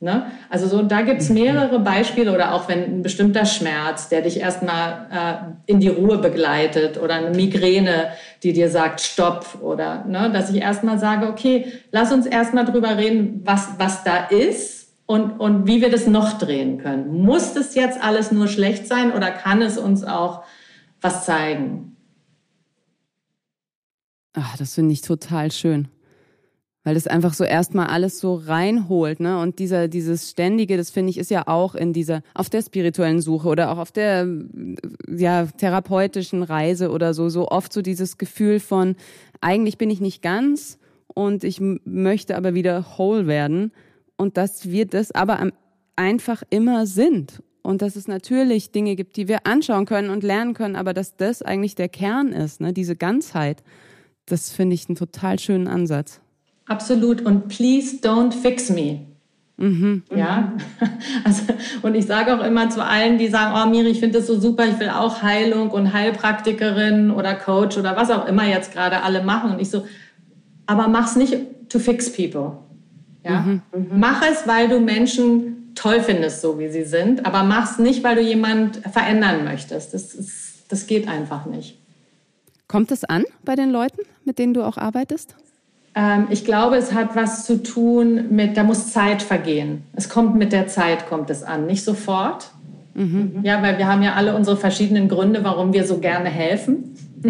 Ne? 0.00 0.24
Also 0.48 0.66
so, 0.66 0.80
da 0.80 1.02
gibt 1.02 1.20
es 1.20 1.28
mehrere 1.28 1.80
Beispiele 1.80 2.32
oder 2.32 2.54
auch 2.54 2.66
wenn 2.66 2.82
ein 2.82 3.02
bestimmter 3.02 3.44
Schmerz, 3.44 4.08
der 4.08 4.22
dich 4.22 4.40
erstmal 4.40 5.06
äh, 5.12 5.70
in 5.70 5.80
die 5.80 5.88
Ruhe 5.88 6.16
begleitet 6.16 6.96
oder 6.96 7.16
eine 7.16 7.36
Migräne, 7.36 8.08
die 8.42 8.54
dir 8.54 8.70
sagt, 8.70 9.02
stopp 9.02 9.58
oder 9.60 10.06
ne, 10.06 10.30
dass 10.32 10.48
ich 10.48 10.62
erstmal 10.62 10.98
sage, 10.98 11.28
okay, 11.28 11.70
lass 11.90 12.10
uns 12.10 12.24
erstmal 12.24 12.64
drüber 12.64 12.96
reden, 12.96 13.42
was, 13.44 13.68
was 13.76 14.02
da 14.02 14.24
ist 14.24 14.94
und, 15.04 15.40
und 15.40 15.66
wie 15.66 15.82
wir 15.82 15.90
das 15.90 16.06
noch 16.06 16.38
drehen 16.38 16.78
können. 16.78 17.22
Muss 17.22 17.52
das 17.52 17.74
jetzt 17.74 18.02
alles 18.02 18.32
nur 18.32 18.48
schlecht 18.48 18.86
sein 18.86 19.12
oder 19.12 19.30
kann 19.30 19.60
es 19.60 19.76
uns 19.76 20.04
auch 20.04 20.44
was 21.02 21.26
zeigen? 21.26 21.93
Ach, 24.34 24.56
das 24.56 24.74
finde 24.74 24.92
ich 24.92 25.00
total 25.00 25.50
schön. 25.50 25.88
Weil 26.82 26.94
das 26.94 27.06
einfach 27.06 27.32
so 27.32 27.44
erstmal 27.44 27.86
alles 27.86 28.20
so 28.20 28.34
reinholt, 28.34 29.18
ne? 29.18 29.40
Und 29.40 29.58
dieser, 29.58 29.88
dieses 29.88 30.30
Ständige, 30.30 30.76
das 30.76 30.90
finde 30.90 31.10
ich, 31.10 31.18
ist 31.18 31.30
ja 31.30 31.46
auch 31.46 31.74
in 31.74 31.94
dieser, 31.94 32.20
auf 32.34 32.50
der 32.50 32.60
spirituellen 32.60 33.22
Suche 33.22 33.48
oder 33.48 33.72
auch 33.72 33.78
auf 33.78 33.90
der, 33.90 34.28
ja, 35.08 35.46
therapeutischen 35.46 36.42
Reise 36.42 36.90
oder 36.90 37.14
so, 37.14 37.30
so 37.30 37.48
oft 37.48 37.72
so 37.72 37.80
dieses 37.80 38.18
Gefühl 38.18 38.60
von, 38.60 38.96
eigentlich 39.40 39.78
bin 39.78 39.88
ich 39.88 40.00
nicht 40.00 40.20
ganz 40.20 40.78
und 41.06 41.42
ich 41.42 41.58
möchte 41.60 42.36
aber 42.36 42.54
wieder 42.54 42.98
whole 42.98 43.26
werden 43.26 43.72
und 44.16 44.36
dass 44.36 44.68
wir 44.68 44.84
das 44.84 45.10
aber 45.10 45.50
einfach 45.96 46.42
immer 46.50 46.86
sind 46.86 47.42
und 47.62 47.80
dass 47.80 47.96
es 47.96 48.08
natürlich 48.08 48.72
Dinge 48.72 48.94
gibt, 48.94 49.16
die 49.16 49.28
wir 49.28 49.46
anschauen 49.46 49.86
können 49.86 50.10
und 50.10 50.22
lernen 50.22 50.54
können, 50.54 50.76
aber 50.76 50.92
dass 50.92 51.16
das 51.16 51.40
eigentlich 51.40 51.76
der 51.76 51.88
Kern 51.88 52.32
ist, 52.32 52.60
ne? 52.60 52.72
diese 52.72 52.96
Ganzheit, 52.96 53.62
das 54.26 54.50
finde 54.50 54.74
ich 54.74 54.88
einen 54.88 54.96
total 54.96 55.38
schönen 55.38 55.68
Ansatz. 55.68 56.20
Absolut. 56.66 57.22
Und 57.22 57.48
please 57.48 57.96
don't 57.96 58.32
fix 58.32 58.70
me. 58.70 59.00
Mhm. 59.56 60.02
Ja, 60.14 60.52
also, 61.24 61.42
und 61.82 61.94
ich 61.94 62.06
sage 62.06 62.34
auch 62.34 62.44
immer 62.44 62.70
zu 62.70 62.84
allen, 62.84 63.18
die 63.18 63.28
sagen, 63.28 63.54
oh 63.56 63.70
Miri, 63.70 63.90
ich 63.90 64.00
finde 64.00 64.18
das 64.18 64.26
so 64.26 64.38
super, 64.40 64.66
ich 64.66 64.80
will 64.80 64.88
auch 64.88 65.22
Heilung 65.22 65.70
und 65.70 65.92
Heilpraktikerin 65.92 67.12
oder 67.12 67.34
Coach 67.34 67.76
oder 67.76 67.96
was 67.96 68.10
auch 68.10 68.26
immer 68.26 68.46
jetzt 68.46 68.72
gerade 68.72 69.02
alle 69.02 69.22
machen. 69.22 69.52
Und 69.52 69.60
ich 69.60 69.70
so, 69.70 69.86
aber 70.66 70.88
mach's 70.88 71.14
nicht 71.14 71.36
to 71.68 71.78
fix 71.78 72.12
people. 72.12 72.58
Ja? 73.24 73.40
Mhm. 73.40 73.62
Mach 73.94 74.22
es, 74.28 74.46
weil 74.48 74.68
du 74.68 74.80
Menschen 74.80 75.72
toll 75.76 76.00
findest, 76.00 76.40
so 76.40 76.58
wie 76.58 76.68
sie 76.68 76.84
sind, 76.84 77.24
aber 77.24 77.44
mach's 77.44 77.78
nicht, 77.78 78.02
weil 78.02 78.16
du 78.16 78.22
jemand 78.22 78.78
verändern 78.78 79.44
möchtest. 79.44 79.94
Das, 79.94 80.14
ist, 80.14 80.64
das 80.68 80.86
geht 80.86 81.06
einfach 81.06 81.46
nicht. 81.46 81.78
Kommt 82.68 82.90
es 82.90 83.04
an 83.04 83.24
bei 83.44 83.56
den 83.56 83.70
Leuten, 83.70 84.02
mit 84.24 84.38
denen 84.38 84.54
du 84.54 84.62
auch 84.62 84.76
arbeitest? 84.76 85.36
Ähm, 85.94 86.26
ich 86.30 86.44
glaube, 86.44 86.76
es 86.76 86.92
hat 86.92 87.14
was 87.14 87.44
zu 87.44 87.62
tun 87.62 88.26
mit, 88.30 88.56
da 88.56 88.64
muss 88.64 88.92
Zeit 88.92 89.22
vergehen. 89.22 89.84
Es 89.94 90.08
kommt 90.08 90.34
mit 90.34 90.52
der 90.52 90.66
Zeit, 90.66 91.08
kommt 91.08 91.30
es 91.30 91.42
an, 91.42 91.66
nicht 91.66 91.84
sofort. 91.84 92.50
Mhm. 92.94 93.40
Ja, 93.42 93.62
weil 93.62 93.78
wir 93.78 93.88
haben 93.88 94.02
ja 94.02 94.14
alle 94.14 94.34
unsere 94.34 94.56
verschiedenen 94.56 95.08
Gründe, 95.08 95.44
warum 95.44 95.72
wir 95.72 95.84
so 95.84 95.98
gerne 95.98 96.28
helfen. 96.28 96.94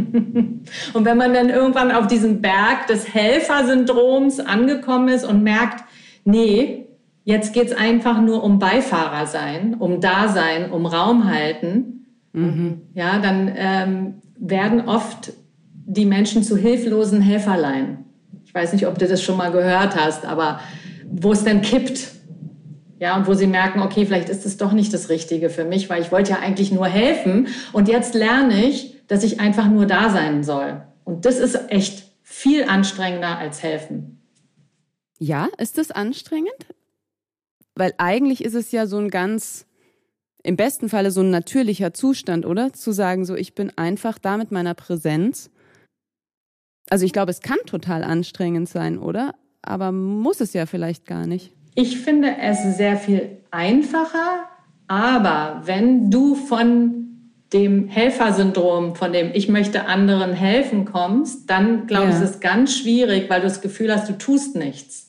und 0.95 1.05
wenn 1.05 1.17
man 1.17 1.33
dann 1.33 1.51
irgendwann 1.51 1.93
auf 1.93 2.07
diesen 2.07 2.41
Berg 2.41 2.87
des 2.89 3.13
Helfersyndroms 3.13 4.41
angekommen 4.41 5.09
ist 5.09 5.25
und 5.25 5.43
merkt, 5.43 5.85
nee, 6.25 6.87
jetzt 7.25 7.55
geht 7.55 7.69
es 7.69 7.77
einfach 7.77 8.21
nur 8.21 8.43
um 8.43 8.59
Beifahrer 8.59 9.27
sein, 9.27 9.75
um 9.79 10.01
Dasein, 10.01 10.71
um 10.71 10.85
Raum 10.87 11.31
halten, 11.31 12.07
mhm. 12.33 12.83
ja, 12.95 13.19
dann 13.19 13.53
ähm, 13.57 14.15
werden 14.37 14.89
oft 14.89 15.33
die 15.87 16.07
Menschen 16.07 16.43
zu 16.43 16.57
hilflosen 16.57 17.21
Helferlein. 17.21 18.05
Ich 18.45 18.55
weiß 18.55 18.73
nicht, 18.73 18.87
ob 18.87 18.99
du 18.99 19.07
das 19.07 19.23
schon 19.23 19.37
mal 19.37 19.51
gehört 19.51 19.97
hast, 19.97 20.25
aber 20.25 20.61
wo 21.11 21.33
es 21.33 21.45
dann 21.45 21.63
kippt. 21.63 22.13
Ja, 23.01 23.17
und 23.17 23.27
wo 23.27 23.35
sie 23.35 23.49
merken, 23.49 23.81
okay, 23.81 24.07
vielleicht 24.07 24.29
ist 24.29 24.47
es 24.47 24.57
doch 24.57 24.73
nicht 24.73 24.95
das 24.95 25.09
Richtige 25.09 25.51
für 25.51 25.65
mich, 25.65 25.91
weil 25.91 26.01
ich 26.01 26.13
wollte 26.13 26.31
ja 26.31 26.39
eigentlich 26.39 26.73
nur 26.73 26.87
helfen. 26.87 27.49
Und 27.73 27.89
jetzt 27.89 28.15
lerne 28.15 28.65
ich, 28.65 28.97
dass 29.09 29.25
ich 29.25 29.41
einfach 29.41 29.69
nur 29.69 29.85
da 29.87 30.11
sein 30.11 30.45
soll. 30.45 30.83
Und 31.05 31.27
das 31.27 31.39
ist 31.39 31.71
echt 31.71 32.05
viel 32.23 32.65
anstrengender 32.65 33.37
als 33.37 33.63
helfen. 33.63 34.23
Ja, 35.19 35.49
ist 35.59 35.77
das 35.77 35.91
anstrengend? 35.91 36.49
Weil 37.75 37.93
eigentlich 37.99 38.45
ist 38.45 38.55
es 38.55 38.73
ja 38.73 38.87
so 38.87 38.99
ein 38.99 39.11
ganz, 39.11 39.67
im 40.45 40.57
besten 40.57 40.89
Falle 40.89 41.11
so 41.11 41.23
ein 41.23 41.31
natürlicher 41.31 41.93
Zustand, 41.93 42.47
oder? 42.47 42.73
Zu 42.73 42.93
sagen, 42.93 43.25
so, 43.25 43.35
ich 43.35 43.55
bin 43.55 43.73
einfach 43.77 44.19
da 44.19 44.37
mit 44.37 44.53
meiner 44.53 44.75
Präsenz 44.75 45.51
also 46.91 47.07
ich 47.07 47.13
glaube, 47.13 47.31
es 47.31 47.41
kann 47.41 47.59
total 47.67 48.05
anstrengend 48.05 48.69
sein, 48.69 48.99
oder? 48.99 49.35
Aber 49.63 49.93
muss 49.93 50.41
es 50.41 50.53
ja 50.53 50.67
vielleicht 50.67 51.07
gar 51.07 51.27
nicht. 51.27 51.53
Ich 51.75 51.99
finde 51.99 52.37
es 52.41 52.77
sehr 52.77 52.97
viel 52.97 53.39
einfacher, 53.51 54.45
aber 54.87 55.63
wenn 55.65 56.11
du 56.11 56.35
von 56.35 57.01
dem 57.53 57.89
Helfersyndrom, 57.89 58.95
von 58.95 59.13
dem 59.13 59.31
ich 59.33 59.49
möchte 59.49 59.87
anderen 59.87 60.33
helfen 60.33 60.85
kommst, 60.85 61.49
dann 61.49 61.87
glaube 61.87 62.11
ich, 62.11 62.17
ist 62.17 62.23
es 62.23 62.41
ganz 62.41 62.77
schwierig, 62.77 63.31
weil 63.31 63.41
du 63.41 63.47
das 63.47 63.61
Gefühl 63.61 63.95
hast, 63.95 64.09
du 64.09 64.19
tust 64.19 64.57
nichts. 64.57 65.04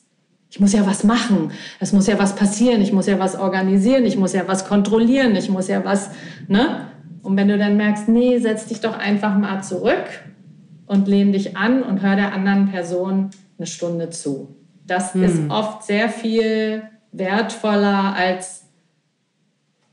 Ich 0.56 0.62
muss 0.62 0.72
ja 0.72 0.88
was 0.88 1.04
machen, 1.04 1.52
es 1.82 1.92
muss 1.92 2.08
ja 2.08 2.18
was 2.18 2.34
passieren, 2.34 2.82
ich 2.82 2.94
muss 2.94 3.08
ja 3.08 3.20
was 3.20 3.38
organisieren, 3.38 4.06
ich 4.06 4.16
muss 4.16 4.32
ja 4.32 4.48
was 4.48 4.66
kontrollieren, 4.66 5.36
ich 5.36 5.50
muss 5.50 5.68
ja 5.68 5.84
was, 5.84 6.12
ne? 6.48 6.88
Und 7.24 7.36
wenn 7.36 7.50
du 7.50 7.58
dann 7.58 7.76
merkst, 7.76 8.08
nee, 8.08 8.40
setz 8.40 8.66
dich 8.68 8.80
doch 8.80 8.98
einfach 8.98 9.38
mal 9.38 9.62
zurück 9.64 10.06
und 10.86 11.10
lehn 11.10 11.34
dich 11.34 11.58
an 11.58 11.84
und 11.84 12.02
hör 12.02 12.16
der 12.16 12.32
anderen 12.32 12.70
Person 12.72 13.32
eine 13.58 13.68
Stunde 13.68 14.12
zu. 14.12 14.56
Das 14.88 15.14
hm. 15.14 15.24
ist 15.24 15.50
oft 15.50 15.84
sehr 15.84 16.08
viel 16.08 16.84
wertvoller 17.12 18.16
als 18.16 18.64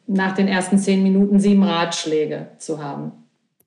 nach 0.06 0.36
den 0.36 0.46
ersten 0.46 0.78
zehn 0.78 1.02
Minuten 1.02 1.40
sieben 1.40 1.64
Ratschläge 1.64 2.52
zu 2.58 2.80
haben. 2.80 3.10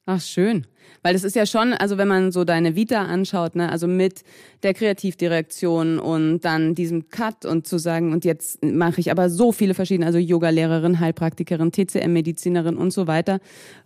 Ach, 0.05 0.21
schön. 0.21 0.65
Weil 1.05 1.13
das 1.13 1.23
ist 1.23 1.35
ja 1.35 1.45
schon, 1.45 1.73
also 1.73 1.99
wenn 1.99 2.07
man 2.07 2.31
so 2.31 2.45
deine 2.45 2.75
Vita 2.75 3.03
anschaut, 3.03 3.55
ne, 3.55 3.71
also 3.71 3.85
mit 3.85 4.23
der 4.63 4.73
Kreativdirektion 4.73 5.99
und 5.99 6.39
dann 6.39 6.73
diesem 6.73 7.09
Cut 7.09 7.45
und 7.45 7.67
zu 7.67 7.77
sagen, 7.77 8.11
und 8.11 8.25
jetzt 8.25 8.65
mache 8.65 9.01
ich 9.01 9.11
aber 9.11 9.29
so 9.29 9.51
viele 9.51 9.75
verschiedene, 9.75 10.07
also 10.07 10.17
Yoga-Lehrerin, 10.17 10.99
Heilpraktikerin, 10.99 11.71
TCM-Medizinerin 11.71 12.75
und 12.75 12.89
so 12.89 13.05
weiter, 13.05 13.37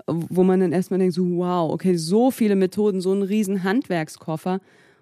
wo 0.08 0.44
man 0.44 0.62
dann 0.62 0.72
erstmal 0.72 1.00
denkt, 1.00 1.14
so 1.14 1.26
wow, 1.26 1.70
okay, 1.74 1.98
so 1.98 2.32
viele 2.32 2.56
Methoden, 2.56 3.02
so 3.02 3.12
ein 3.12 3.22
riesen 3.22 3.66
Handwerkskoffer 3.66 4.62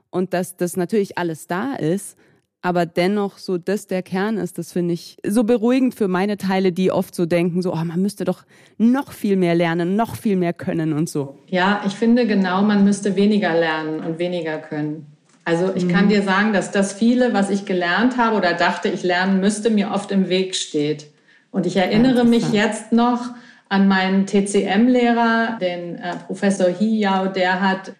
und 0.10 0.34
dass 0.34 0.58
das 0.58 0.75
natürlich 0.75 1.19
alles 1.19 1.45
da 1.45 1.75
ist, 1.75 2.17
aber 2.61 2.85
dennoch 2.85 3.37
so 3.37 3.57
das 3.57 3.87
der 3.87 4.03
Kern 4.03 4.37
ist, 4.37 4.57
das 4.57 4.71
finde 4.73 4.93
ich 4.93 5.17
so 5.25 5.43
beruhigend 5.43 5.95
für 5.95 6.07
meine 6.07 6.37
Teile, 6.37 6.71
die 6.71 6.91
oft 6.91 7.15
so 7.15 7.25
denken, 7.25 7.61
so, 7.61 7.73
oh, 7.73 7.83
man 7.83 8.01
müsste 8.01 8.25
doch 8.25 8.43
noch 8.77 9.11
viel 9.11 9.35
mehr 9.35 9.55
lernen, 9.55 9.95
noch 9.95 10.15
viel 10.15 10.35
mehr 10.35 10.53
können 10.53 10.93
und 10.93 11.09
so. 11.09 11.37
Ja, 11.47 11.81
ich 11.85 11.93
finde 11.93 12.25
genau, 12.27 12.61
man 12.63 12.83
müsste 12.83 13.15
weniger 13.15 13.53
lernen 13.53 13.99
und 13.99 14.19
weniger 14.19 14.57
können. 14.57 15.05
Also 15.45 15.71
ich 15.75 15.85
mhm. 15.85 15.89
kann 15.89 16.09
dir 16.09 16.23
sagen, 16.23 16.51
dass 16.51 16.71
das 16.71 16.91
viele, 16.91 17.33
was 17.33 17.49
ich 17.49 17.65
gelernt 17.65 18.17
habe 18.17 18.35
oder 18.35 18.53
dachte, 18.53 18.89
ich 18.89 19.03
lernen 19.03 19.39
müsste, 19.39 19.69
mir 19.69 19.91
oft 19.91 20.11
im 20.11 20.27
Weg 20.27 20.55
steht. 20.55 21.07
Und 21.51 21.65
ich 21.65 21.77
erinnere 21.77 22.25
mich 22.25 22.51
jetzt 22.51 22.91
noch 22.91 23.29
an 23.69 23.87
meinen 23.87 24.25
TCM-Lehrer, 24.25 25.57
den 25.59 25.95
äh, 25.95 26.15
Professor 26.25 26.67
Hiyao, 26.67 27.27
der 27.27 27.61
hat 27.61 27.93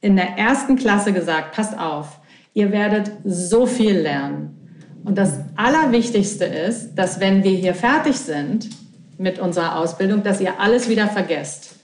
in 0.00 0.16
der 0.16 0.36
ersten 0.36 0.76
Klasse 0.76 1.12
gesagt, 1.12 1.54
passt 1.54 1.78
auf, 1.78 2.20
Ihr 2.56 2.72
werdet 2.72 3.12
so 3.22 3.66
viel 3.66 3.98
lernen. 3.98 4.56
Und 5.04 5.18
das 5.18 5.34
Allerwichtigste 5.56 6.46
ist, 6.46 6.94
dass 6.94 7.20
wenn 7.20 7.44
wir 7.44 7.50
hier 7.50 7.74
fertig 7.74 8.16
sind 8.16 8.70
mit 9.18 9.38
unserer 9.38 9.78
Ausbildung, 9.78 10.22
dass 10.22 10.40
ihr 10.40 10.58
alles 10.58 10.88
wieder 10.88 11.06
vergesst. 11.06 11.74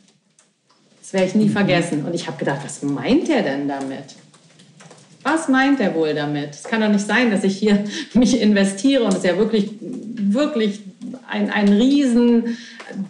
Das 0.98 1.12
werde 1.12 1.26
ich 1.26 1.34
nie 1.34 1.44
mhm. 1.44 1.52
vergessen. 1.52 2.06
Und 2.06 2.14
ich 2.14 2.26
habe 2.26 2.38
gedacht, 2.38 2.60
was 2.64 2.82
meint 2.82 3.28
er 3.28 3.42
denn 3.42 3.68
damit? 3.68 4.14
Was 5.22 5.48
meint 5.48 5.78
er 5.78 5.94
wohl 5.94 6.14
damit? 6.14 6.54
Es 6.54 6.62
kann 6.62 6.80
doch 6.80 6.88
nicht 6.88 7.06
sein, 7.06 7.30
dass 7.30 7.44
ich 7.44 7.58
hier 7.58 7.84
mich 8.14 8.40
investiere 8.40 9.04
und 9.04 9.12
es 9.12 9.24
ja 9.24 9.36
wirklich, 9.36 9.72
wirklich 9.78 10.80
ein, 11.28 11.50
ein 11.50 11.68
riesen 11.68 12.56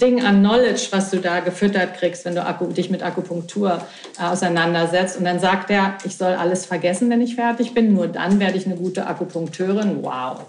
Ding 0.01 0.23
an 0.23 0.41
Knowledge, 0.41 0.89
was 0.91 1.11
du 1.11 1.19
da 1.19 1.41
gefüttert 1.41 1.95
kriegst, 1.99 2.25
wenn 2.25 2.35
du 2.35 2.43
dich 2.75 2.91
mit 2.91 3.03
Akupunktur 3.03 3.83
äh, 4.19 4.25
auseinandersetzt. 4.25 5.19
Und 5.19 5.25
dann 5.25 5.41
sagt 5.41 5.71
er, 5.71 5.99
ich 6.05 6.17
soll 6.17 6.35
alles 6.35 6.67
vergessen, 6.67 7.11
wenn 7.11 7.21
ich 7.21 7.35
fertig 7.35 7.75
bin. 7.75 7.95
Nur 7.95 8.09
dann 8.09 8.39
werde 8.41 8.57
ich 8.57 8.67
eine 8.67 8.77
gute 8.77 9.07
Akupunkteurin. 9.07 10.03
Wow. 10.03 10.45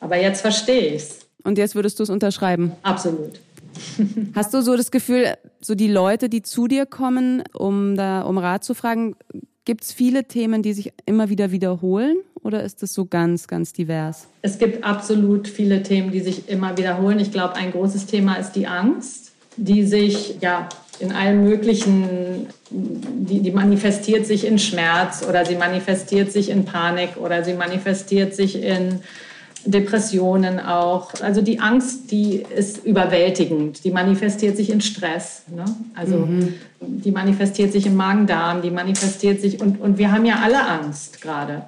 Aber 0.00 0.16
jetzt 0.16 0.40
verstehe 0.40 0.94
ich 0.94 1.02
es. 1.02 1.18
Und 1.44 1.58
jetzt 1.58 1.74
würdest 1.74 1.98
du 1.98 2.02
es 2.02 2.10
unterschreiben? 2.10 2.72
Absolut. 2.82 3.40
Hast 4.34 4.52
du 4.54 4.62
so 4.62 4.76
das 4.76 4.90
Gefühl, 4.90 5.34
so 5.60 5.74
die 5.74 5.88
Leute, 5.88 6.28
die 6.28 6.42
zu 6.42 6.66
dir 6.66 6.86
kommen, 6.86 7.42
um 7.52 7.96
da 7.96 8.22
um 8.22 8.38
Rat 8.38 8.64
zu 8.64 8.74
fragen, 8.74 9.16
gibt 9.64 9.84
es 9.84 9.92
viele 9.92 10.24
Themen, 10.24 10.62
die 10.62 10.72
sich 10.72 10.92
immer 11.04 11.28
wieder 11.28 11.50
wiederholen? 11.50 12.16
Oder 12.46 12.62
ist 12.62 12.82
es 12.82 12.94
so 12.94 13.04
ganz, 13.04 13.48
ganz 13.48 13.72
divers? 13.72 14.28
Es 14.42 14.58
gibt 14.58 14.84
absolut 14.84 15.48
viele 15.48 15.82
Themen, 15.82 16.12
die 16.12 16.20
sich 16.20 16.48
immer 16.48 16.78
wiederholen. 16.78 17.18
Ich 17.18 17.32
glaube, 17.32 17.56
ein 17.56 17.72
großes 17.72 18.06
Thema 18.06 18.36
ist 18.36 18.52
die 18.52 18.66
Angst, 18.66 19.32
die 19.56 19.84
sich 19.84 20.36
ja 20.40 20.68
in 20.98 21.12
allen 21.12 21.44
möglichen, 21.44 22.46
die, 22.70 23.40
die 23.40 23.50
manifestiert 23.50 24.26
sich 24.26 24.46
in 24.46 24.58
Schmerz 24.58 25.24
oder 25.28 25.44
sie 25.44 25.56
manifestiert 25.56 26.32
sich 26.32 26.48
in 26.48 26.64
Panik 26.64 27.16
oder 27.18 27.44
sie 27.44 27.52
manifestiert 27.52 28.34
sich 28.34 28.62
in 28.62 29.00
Depressionen 29.66 30.60
auch. 30.60 31.12
Also 31.20 31.42
die 31.42 31.58
Angst, 31.58 32.10
die 32.10 32.44
ist 32.56 32.84
überwältigend. 32.86 33.84
Die 33.84 33.90
manifestiert 33.90 34.56
sich 34.56 34.70
in 34.70 34.80
Stress. 34.80 35.42
Ne? 35.54 35.64
Also 35.94 36.18
mhm. 36.18 36.54
die 36.80 37.10
manifestiert 37.10 37.72
sich 37.72 37.86
im 37.86 37.96
Magen-Darm, 37.96 38.62
die 38.62 38.70
manifestiert 38.70 39.40
sich 39.40 39.60
und, 39.60 39.80
und 39.80 39.98
wir 39.98 40.12
haben 40.12 40.24
ja 40.24 40.38
alle 40.42 40.66
Angst 40.66 41.20
gerade. 41.20 41.64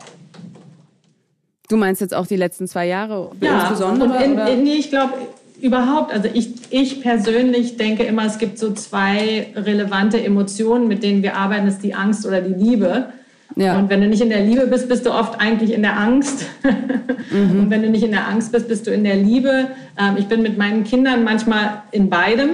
Du 1.68 1.76
meinst 1.76 2.00
jetzt 2.00 2.14
auch 2.14 2.26
die 2.26 2.37
letzten 2.37 2.66
zwei 2.66 2.87
Jahre 2.87 3.31
ja, 3.40 3.61
insbesondere? 3.61 4.24
In, 4.24 4.38
in, 4.38 4.64
nee, 4.64 4.74
ich 4.74 4.88
glaube 4.88 5.12
überhaupt. 5.61 6.12
Also 6.12 6.28
ich, 6.33 6.50
ich 6.70 7.02
persönlich 7.02 7.76
denke 7.76 8.04
immer, 8.04 8.24
es 8.24 8.38
gibt 8.38 8.59
so 8.59 8.72
zwei 8.72 9.48
relevante 9.54 10.22
Emotionen, 10.22 10.88
mit 10.88 11.02
denen 11.02 11.22
wir 11.22 11.37
arbeiten, 11.37 11.66
das 11.66 11.74
ist 11.74 11.85
die 11.85 11.94
Angst 11.94 12.26
oder 12.26 12.40
die 12.40 12.54
Liebe. 12.54 13.09
Ja. 13.57 13.78
Und 13.78 13.90
wenn 13.90 14.00
du 14.00 14.09
nicht 14.09 14.22
in 14.22 14.28
der 14.28 14.44
Liebe 14.44 14.66
bist, 14.66 14.88
bist 14.88 15.04
du 15.04 15.11
oft 15.11 15.40
eigentlich 15.40 15.72
in 15.72 15.83
der 15.83 15.98
Angst. 15.98 16.46
mhm. 16.62 17.61
Und 17.61 17.70
wenn 17.70 17.83
du 17.83 17.90
nicht 17.90 18.04
in 18.04 18.12
der 18.12 18.28
Angst 18.28 18.52
bist, 18.52 18.68
bist 18.68 18.87
du 18.87 18.90
in 18.90 19.04
der 19.04 19.16
Liebe. 19.16 19.68
Ähm, 19.98 20.16
ich 20.16 20.26
bin 20.26 20.42
mit 20.42 20.57
meinen 20.57 20.85
Kindern 20.85 21.24
manchmal 21.24 21.83
in 21.90 22.09
beidem. 22.09 22.50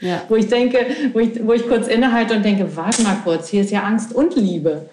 ja. 0.00 0.22
Wo 0.28 0.36
ich 0.36 0.46
denke, 0.46 0.78
wo 1.12 1.18
ich, 1.18 1.44
wo 1.44 1.52
ich 1.52 1.66
kurz 1.66 1.88
innehalte 1.88 2.36
und 2.36 2.44
denke, 2.44 2.68
warte 2.76 3.02
mal 3.02 3.16
kurz, 3.24 3.48
hier 3.48 3.62
ist 3.62 3.72
ja 3.72 3.82
Angst 3.82 4.14
und 4.14 4.36
Liebe. 4.36 4.88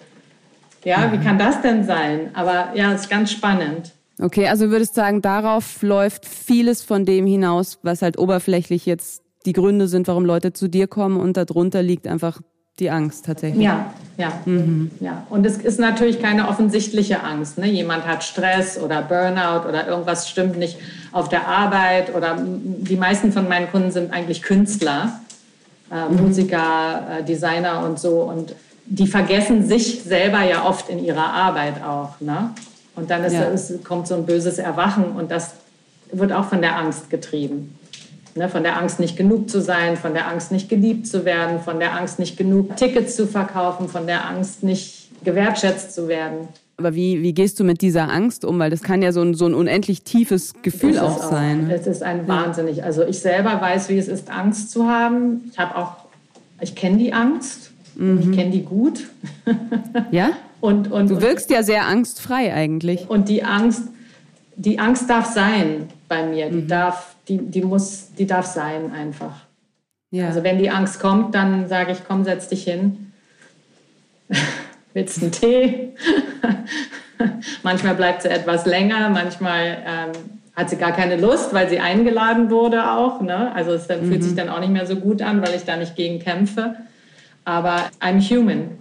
Ja, 0.86 1.10
wie 1.12 1.18
kann 1.18 1.36
das 1.36 1.62
denn 1.62 1.84
sein? 1.84 2.30
Aber 2.34 2.68
ja, 2.74 2.92
es 2.92 3.02
ist 3.02 3.10
ganz 3.10 3.32
spannend. 3.32 3.92
Okay, 4.22 4.46
also 4.46 4.70
würdest 4.70 4.94
sagen, 4.94 5.20
darauf 5.20 5.82
läuft 5.82 6.24
vieles 6.24 6.82
von 6.82 7.04
dem 7.04 7.26
hinaus, 7.26 7.80
was 7.82 8.02
halt 8.02 8.18
oberflächlich 8.18 8.86
jetzt 8.86 9.22
die 9.46 9.52
Gründe 9.52 9.88
sind, 9.88 10.06
warum 10.06 10.24
Leute 10.24 10.52
zu 10.52 10.68
dir 10.68 10.86
kommen 10.86 11.18
und 11.18 11.36
darunter 11.36 11.82
liegt 11.82 12.06
einfach 12.06 12.40
die 12.78 12.90
Angst 12.90 13.26
tatsächlich. 13.26 13.64
Ja, 13.64 13.92
ja, 14.16 14.32
mhm. 14.44 14.92
ja. 15.00 15.26
Und 15.28 15.44
es 15.44 15.56
ist 15.56 15.80
natürlich 15.80 16.22
keine 16.22 16.48
offensichtliche 16.48 17.22
Angst. 17.24 17.58
Ne? 17.58 17.66
Jemand 17.66 18.06
hat 18.06 18.22
Stress 18.22 18.78
oder 18.78 19.02
Burnout 19.02 19.68
oder 19.68 19.88
irgendwas 19.88 20.28
stimmt 20.28 20.56
nicht 20.56 20.78
auf 21.10 21.28
der 21.28 21.48
Arbeit 21.48 22.14
oder 22.14 22.36
die 22.38 22.96
meisten 22.96 23.32
von 23.32 23.48
meinen 23.48 23.68
Kunden 23.72 23.90
sind 23.90 24.12
eigentlich 24.12 24.42
Künstler, 24.42 25.18
äh, 25.90 26.08
mhm. 26.08 26.22
Musiker, 26.22 27.18
äh, 27.18 27.24
Designer 27.24 27.84
und 27.84 27.98
so 27.98 28.20
und 28.20 28.54
die 28.86 29.06
vergessen 29.06 29.66
sich 29.66 30.02
selber 30.02 30.42
ja 30.42 30.64
oft 30.64 30.88
in 30.88 31.04
ihrer 31.04 31.32
Arbeit 31.32 31.82
auch. 31.82 32.20
Ne? 32.20 32.50
Und 32.94 33.10
dann 33.10 33.24
ist, 33.24 33.34
ja. 33.34 33.44
ist, 33.44 33.84
kommt 33.84 34.06
so 34.06 34.14
ein 34.14 34.26
böses 34.26 34.58
Erwachen 34.58 35.12
und 35.12 35.30
das 35.30 35.54
wird 36.12 36.32
auch 36.32 36.46
von 36.46 36.62
der 36.62 36.78
Angst 36.78 37.10
getrieben. 37.10 37.78
Ne, 38.36 38.50
von 38.50 38.62
der 38.62 38.78
Angst, 38.78 39.00
nicht 39.00 39.16
genug 39.16 39.48
zu 39.48 39.62
sein, 39.62 39.96
von 39.96 40.12
der 40.12 40.28
Angst, 40.28 40.52
nicht 40.52 40.68
geliebt 40.68 41.06
zu 41.06 41.24
werden, 41.24 41.58
von 41.60 41.78
der 41.78 41.96
Angst, 41.96 42.18
nicht 42.18 42.36
genug 42.36 42.76
Tickets 42.76 43.16
zu 43.16 43.26
verkaufen, 43.26 43.88
von 43.88 44.06
der 44.06 44.28
Angst, 44.28 44.62
nicht 44.62 45.08
gewertschätzt 45.24 45.94
zu 45.94 46.06
werden. 46.06 46.48
Aber 46.76 46.94
wie, 46.94 47.22
wie 47.22 47.32
gehst 47.32 47.58
du 47.58 47.64
mit 47.64 47.80
dieser 47.80 48.10
Angst 48.10 48.44
um? 48.44 48.58
Weil 48.58 48.68
das 48.68 48.82
kann 48.82 49.00
ja 49.00 49.12
so 49.12 49.22
ein, 49.22 49.32
so 49.32 49.46
ein 49.46 49.54
unendlich 49.54 50.02
tiefes 50.02 50.52
Gefühl 50.60 50.98
auch, 50.98 51.16
auch 51.16 51.30
sein. 51.30 51.70
Es 51.70 51.86
ist 51.86 52.02
ein 52.02 52.28
wahnsinnig. 52.28 52.84
Also 52.84 53.04
ich 53.04 53.20
selber 53.20 53.58
weiß, 53.58 53.88
wie 53.88 53.96
es 53.96 54.08
ist, 54.08 54.30
Angst 54.30 54.70
zu 54.70 54.86
haben. 54.86 55.50
Ich 55.50 55.58
habe 55.58 55.74
auch, 55.76 55.92
ich 56.60 56.74
kenne 56.74 56.98
die 56.98 57.14
Angst. 57.14 57.65
Mhm. 57.96 58.20
Ich 58.20 58.36
kenne 58.36 58.50
die 58.50 58.62
gut. 58.62 59.06
Ja? 60.10 60.30
und, 60.60 60.90
und, 60.90 61.10
du 61.10 61.20
wirkst 61.20 61.50
ja 61.50 61.62
sehr 61.62 61.86
angstfrei 61.86 62.52
eigentlich. 62.52 63.08
Und 63.08 63.28
die 63.28 63.42
Angst, 63.42 63.88
die 64.56 64.78
Angst 64.78 65.08
darf 65.10 65.26
sein 65.26 65.88
bei 66.08 66.26
mir. 66.26 66.50
Die 66.50 66.62
mhm. 66.62 66.68
darf 66.68 67.16
die, 67.28 67.38
die 67.38 67.62
muss, 67.62 68.12
die 68.16 68.26
darf 68.26 68.46
sein 68.46 68.92
einfach. 68.92 69.46
Ja. 70.10 70.28
Also 70.28 70.44
wenn 70.44 70.58
die 70.58 70.70
Angst 70.70 71.00
kommt, 71.00 71.34
dann 71.34 71.68
sage 71.68 71.92
ich, 71.92 71.98
komm, 72.06 72.24
setz 72.24 72.48
dich 72.48 72.64
hin. 72.64 73.12
Willst 74.94 75.18
du 75.18 75.22
einen 75.22 75.32
Tee? 75.32 75.92
manchmal 77.62 77.94
bleibt 77.94 78.22
sie 78.22 78.28
etwas 78.28 78.66
länger, 78.66 79.10
manchmal 79.10 79.78
ähm, 79.84 80.12
hat 80.54 80.70
sie 80.70 80.76
gar 80.76 80.92
keine 80.92 81.16
Lust, 81.16 81.52
weil 81.52 81.68
sie 81.68 81.80
eingeladen 81.80 82.50
wurde 82.50 82.90
auch. 82.90 83.20
Ne? 83.20 83.52
Also 83.54 83.72
es 83.72 83.86
dann, 83.86 84.06
mhm. 84.06 84.10
fühlt 84.10 84.24
sich 84.24 84.34
dann 84.34 84.48
auch 84.48 84.60
nicht 84.60 84.72
mehr 84.72 84.86
so 84.86 84.96
gut 84.96 85.20
an, 85.20 85.42
weil 85.42 85.54
ich 85.54 85.64
da 85.64 85.76
nicht 85.76 85.96
gegen 85.96 86.18
kämpfe. 86.18 86.76
Aber 87.46 87.90
I'm 88.00 88.20
human. 88.20 88.78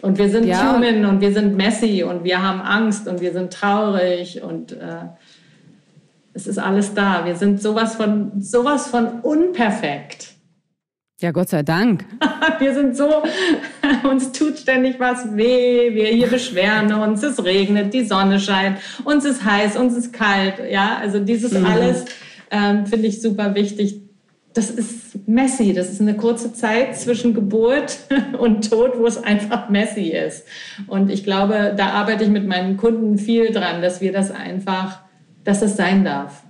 Und 0.00 0.16
wir 0.16 0.30
sind 0.30 0.46
ja. 0.46 0.72
human 0.72 1.04
und 1.04 1.20
wir 1.20 1.32
sind 1.32 1.56
messy 1.56 2.04
und 2.04 2.22
wir 2.22 2.40
haben 2.40 2.60
Angst 2.60 3.08
und 3.08 3.20
wir 3.20 3.32
sind 3.32 3.52
traurig 3.52 4.42
und 4.42 4.72
äh, 4.72 5.08
es 6.32 6.46
ist 6.46 6.58
alles 6.58 6.94
da. 6.94 7.24
Wir 7.24 7.34
sind 7.34 7.60
sowas 7.60 7.96
von, 7.96 8.40
sowas 8.40 8.86
von 8.86 9.20
unperfekt. 9.22 10.34
Ja, 11.20 11.32
Gott 11.32 11.48
sei 11.48 11.62
Dank. 11.62 12.04
wir 12.60 12.74
sind 12.74 12.96
so, 12.96 13.22
uns 14.08 14.30
tut 14.30 14.58
ständig 14.58 15.00
was 15.00 15.34
weh, 15.34 15.94
wir 15.94 16.08
hier 16.08 16.28
beschweren 16.28 16.92
uns, 16.92 17.22
es 17.24 17.42
regnet, 17.42 17.92
die 17.92 18.04
Sonne 18.04 18.38
scheint, 18.38 18.78
uns 19.04 19.24
ist 19.24 19.44
heiß, 19.44 19.76
uns 19.76 19.96
ist 19.96 20.12
kalt. 20.12 20.60
Ja, 20.70 20.98
also 21.00 21.18
dieses 21.18 21.52
mhm. 21.52 21.66
alles 21.66 22.04
ähm, 22.52 22.86
finde 22.86 23.08
ich 23.08 23.20
super 23.20 23.54
wichtig. 23.56 24.05
Das 24.56 24.70
ist 24.70 25.28
messy, 25.28 25.72
das 25.74 25.90
ist 25.90 26.00
eine 26.00 26.16
kurze 26.16 26.52
Zeit 26.52 26.96
zwischen 26.96 27.34
Geburt 27.34 27.98
und 28.38 28.70
Tod, 28.70 28.98
wo 28.98 29.06
es 29.06 29.22
einfach 29.22 29.68
messy 29.68 30.08
ist. 30.08 30.44
Und 30.86 31.10
ich 31.10 31.24
glaube, 31.24 31.74
da 31.76 31.90
arbeite 31.90 32.24
ich 32.24 32.30
mit 32.30 32.46
meinen 32.46 32.76
Kunden 32.76 33.18
viel 33.18 33.52
dran, 33.52 33.82
dass 33.82 34.00
wir 34.00 34.12
das 34.12 34.30
einfach 34.30 35.06
dass 35.46 35.62
es 35.62 35.76
sein 35.76 36.04
darf. 36.04 36.42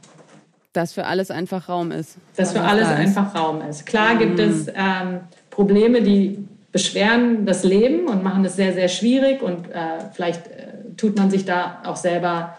Dass 0.72 0.94
für 0.94 1.06
alles 1.06 1.30
einfach 1.30 1.68
Raum 1.68 1.92
ist. 1.92 2.16
Dass 2.34 2.52
für 2.52 2.62
alles 2.62 2.88
einfach 2.88 3.34
Raum 3.34 3.62
ist. 3.62 3.86
Klar 3.86 4.14
mhm. 4.14 4.18
gibt 4.18 4.38
es 4.40 4.66
ähm, 4.68 5.20
Probleme, 5.50 6.02
die 6.02 6.46
beschweren 6.72 7.46
das 7.46 7.62
Leben 7.62 8.08
und 8.08 8.24
machen 8.24 8.44
es 8.44 8.56
sehr, 8.56 8.72
sehr 8.72 8.88
schwierig 8.88 9.42
und 9.42 9.70
äh, 9.70 9.98
vielleicht 10.12 10.46
äh, 10.48 10.66
tut 10.96 11.16
man 11.16 11.30
sich 11.30 11.44
da 11.44 11.82
auch 11.84 11.96
selber 11.96 12.58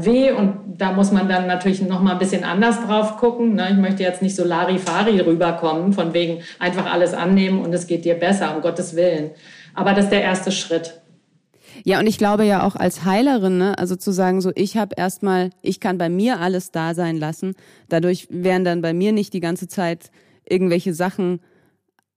weh 0.00 0.32
und 0.32 0.78
da 0.78 0.92
muss 0.92 1.12
man 1.12 1.28
dann 1.28 1.46
natürlich 1.46 1.82
noch 1.82 2.00
mal 2.00 2.12
ein 2.12 2.18
bisschen 2.18 2.44
anders 2.44 2.84
drauf 2.86 3.16
gucken. 3.16 3.54
Ne? 3.54 3.68
Ich 3.70 3.76
möchte 3.76 4.02
jetzt 4.02 4.22
nicht 4.22 4.36
so 4.36 4.44
Larifari 4.44 5.20
rüberkommen, 5.20 5.92
von 5.92 6.14
wegen 6.14 6.42
einfach 6.58 6.90
alles 6.90 7.14
annehmen 7.14 7.60
und 7.60 7.72
es 7.72 7.86
geht 7.86 8.04
dir 8.04 8.14
besser, 8.14 8.54
um 8.54 8.62
Gottes 8.62 8.96
Willen. 8.96 9.30
Aber 9.74 9.92
das 9.92 10.04
ist 10.04 10.12
der 10.12 10.22
erste 10.22 10.52
Schritt. 10.52 11.00
Ja, 11.82 11.98
und 11.98 12.06
ich 12.06 12.18
glaube 12.18 12.44
ja 12.44 12.64
auch 12.64 12.76
als 12.76 13.04
Heilerin, 13.04 13.58
ne, 13.58 13.78
also 13.78 13.96
zu 13.96 14.12
sagen, 14.12 14.40
so 14.40 14.52
ich 14.54 14.76
habe 14.76 14.94
erstmal, 14.96 15.50
ich 15.60 15.80
kann 15.80 15.98
bei 15.98 16.08
mir 16.08 16.40
alles 16.40 16.70
da 16.70 16.94
sein 16.94 17.16
lassen. 17.16 17.54
Dadurch 17.88 18.28
werden 18.30 18.64
dann 18.64 18.80
bei 18.80 18.94
mir 18.94 19.12
nicht 19.12 19.32
die 19.32 19.40
ganze 19.40 19.66
Zeit 19.66 20.10
irgendwelche 20.48 20.94
Sachen 20.94 21.40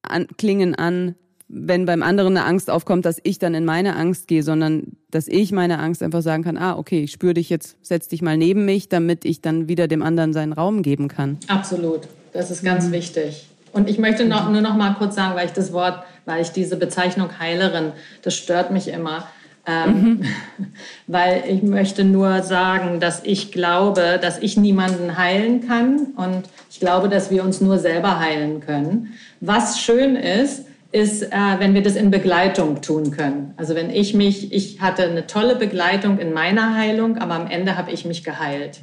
an, 0.03 0.27
klingen 0.37 0.75
an, 0.75 1.15
wenn 1.49 1.85
beim 1.85 2.03
anderen 2.03 2.35
eine 2.35 2.45
Angst 2.45 2.69
aufkommt, 2.69 3.05
dass 3.05 3.19
ich 3.23 3.39
dann 3.39 3.53
in 3.53 3.63
meine 3.63 3.95
Angst 3.95 4.27
gehe, 4.27 4.43
sondern 4.43 4.97
dass 5.11 5.27
ich 5.27 5.51
meine 5.51 5.79
Angst 5.79 6.03
einfach 6.03 6.21
sagen 6.21 6.43
kann, 6.43 6.57
ah, 6.57 6.77
okay, 6.77 7.03
ich 7.03 7.11
spüre 7.11 7.33
dich 7.33 7.49
jetzt, 7.49 7.77
setz 7.81 8.09
dich 8.09 8.21
mal 8.21 8.37
neben 8.37 8.65
mich, 8.65 8.89
damit 8.89 9.23
ich 9.23 9.41
dann 9.41 9.69
wieder 9.69 9.87
dem 9.87 10.03
anderen 10.03 10.33
seinen 10.33 10.53
Raum 10.53 10.81
geben 10.81 11.07
kann. 11.07 11.37
Absolut. 11.47 12.01
Das 12.33 12.51
ist 12.51 12.63
ganz 12.63 12.87
mhm. 12.87 12.91
wichtig. 12.91 13.47
Und 13.71 13.89
ich 13.89 13.97
möchte 13.97 14.25
noch, 14.25 14.49
nur 14.49 14.61
noch 14.61 14.75
mal 14.75 14.95
kurz 14.95 15.15
sagen, 15.15 15.35
weil 15.35 15.45
ich 15.45 15.53
das 15.53 15.71
Wort, 15.71 16.03
weil 16.25 16.41
ich 16.41 16.49
diese 16.49 16.75
Bezeichnung 16.75 17.39
Heilerin, 17.39 17.93
das 18.23 18.35
stört 18.35 18.71
mich 18.71 18.89
immer. 18.89 19.27
Ähm, 19.69 19.91
mhm. 19.93 20.23
Weil 21.07 21.43
ich 21.49 21.61
möchte 21.61 22.05
nur 22.05 22.41
sagen, 22.41 23.01
dass 23.01 23.21
ich 23.25 23.51
glaube, 23.51 24.17
dass 24.21 24.39
ich 24.39 24.55
niemanden 24.55 25.17
heilen 25.17 25.67
kann 25.67 26.13
und 26.15 26.43
ich 26.71 26.79
glaube, 26.79 27.09
dass 27.09 27.31
wir 27.31 27.43
uns 27.43 27.59
nur 27.59 27.77
selber 27.77 28.17
heilen 28.17 28.61
können. 28.61 29.13
Was 29.41 29.81
schön 29.81 30.15
ist, 30.15 30.66
ist, 30.91 31.23
äh, 31.23 31.29
wenn 31.59 31.73
wir 31.73 31.83
das 31.83 31.95
in 31.95 32.11
Begleitung 32.11 32.81
tun 32.81 33.11
können. 33.11 33.53
Also 33.57 33.75
wenn 33.75 33.89
ich 33.89 34.13
mich, 34.13 34.53
ich 34.53 34.81
hatte 34.81 35.03
eine 35.03 35.27
tolle 35.27 35.55
Begleitung 35.55 36.17
in 36.19 36.33
meiner 36.33 36.75
Heilung, 36.75 37.17
aber 37.17 37.35
am 37.35 37.47
Ende 37.47 37.77
habe 37.77 37.91
ich 37.91 38.05
mich 38.05 38.23
geheilt. 38.23 38.81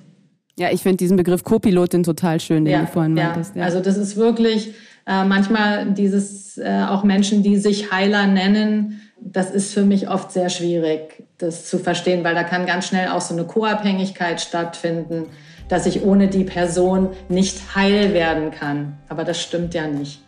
Ja, 0.57 0.71
ich 0.71 0.83
finde 0.83 0.99
diesen 0.99 1.17
Begriff 1.17 1.43
Co-Pilotin 1.43 2.03
total 2.03 2.39
schön, 2.41 2.65
den 2.65 2.73
ja, 2.73 2.81
du 2.83 2.87
vorhin 2.87 3.17
ja. 3.17 3.25
meintest. 3.25 3.57
Ja. 3.57 3.65
Also 3.65 3.81
das 3.81 3.97
ist 3.97 4.17
wirklich 4.17 4.75
äh, 5.07 5.25
manchmal 5.25 5.93
dieses, 5.93 6.59
äh, 6.59 6.85
auch 6.89 7.05
Menschen, 7.05 7.43
die 7.43 7.57
sich 7.57 7.91
Heiler 7.91 8.27
nennen, 8.27 9.01
das 9.21 9.51
ist 9.51 9.73
für 9.73 9.85
mich 9.85 10.09
oft 10.09 10.33
sehr 10.33 10.51
schwierig, 10.51 11.25
das 11.39 11.67
zu 11.69 11.79
verstehen, 11.79 12.25
weil 12.25 12.35
da 12.35 12.45
kann 12.45 12.67
ganz 12.67 12.89
schnell 12.89 13.09
auch 13.09 13.21
so 13.21 13.35
eine 13.35 13.45
Co-Abhängigkeit 13.45 14.41
stattfinden, 14.41 15.27
dass 15.69 15.87
ich 15.87 16.03
ohne 16.03 16.29
die 16.29 16.45
Person 16.45 17.11
nicht 17.29 17.75
heil 17.75 18.13
werden 18.13 18.51
kann. 18.51 18.99
Aber 19.09 19.25
das 19.25 19.41
stimmt 19.41 19.73
ja 19.75 19.87
nicht. 19.87 20.21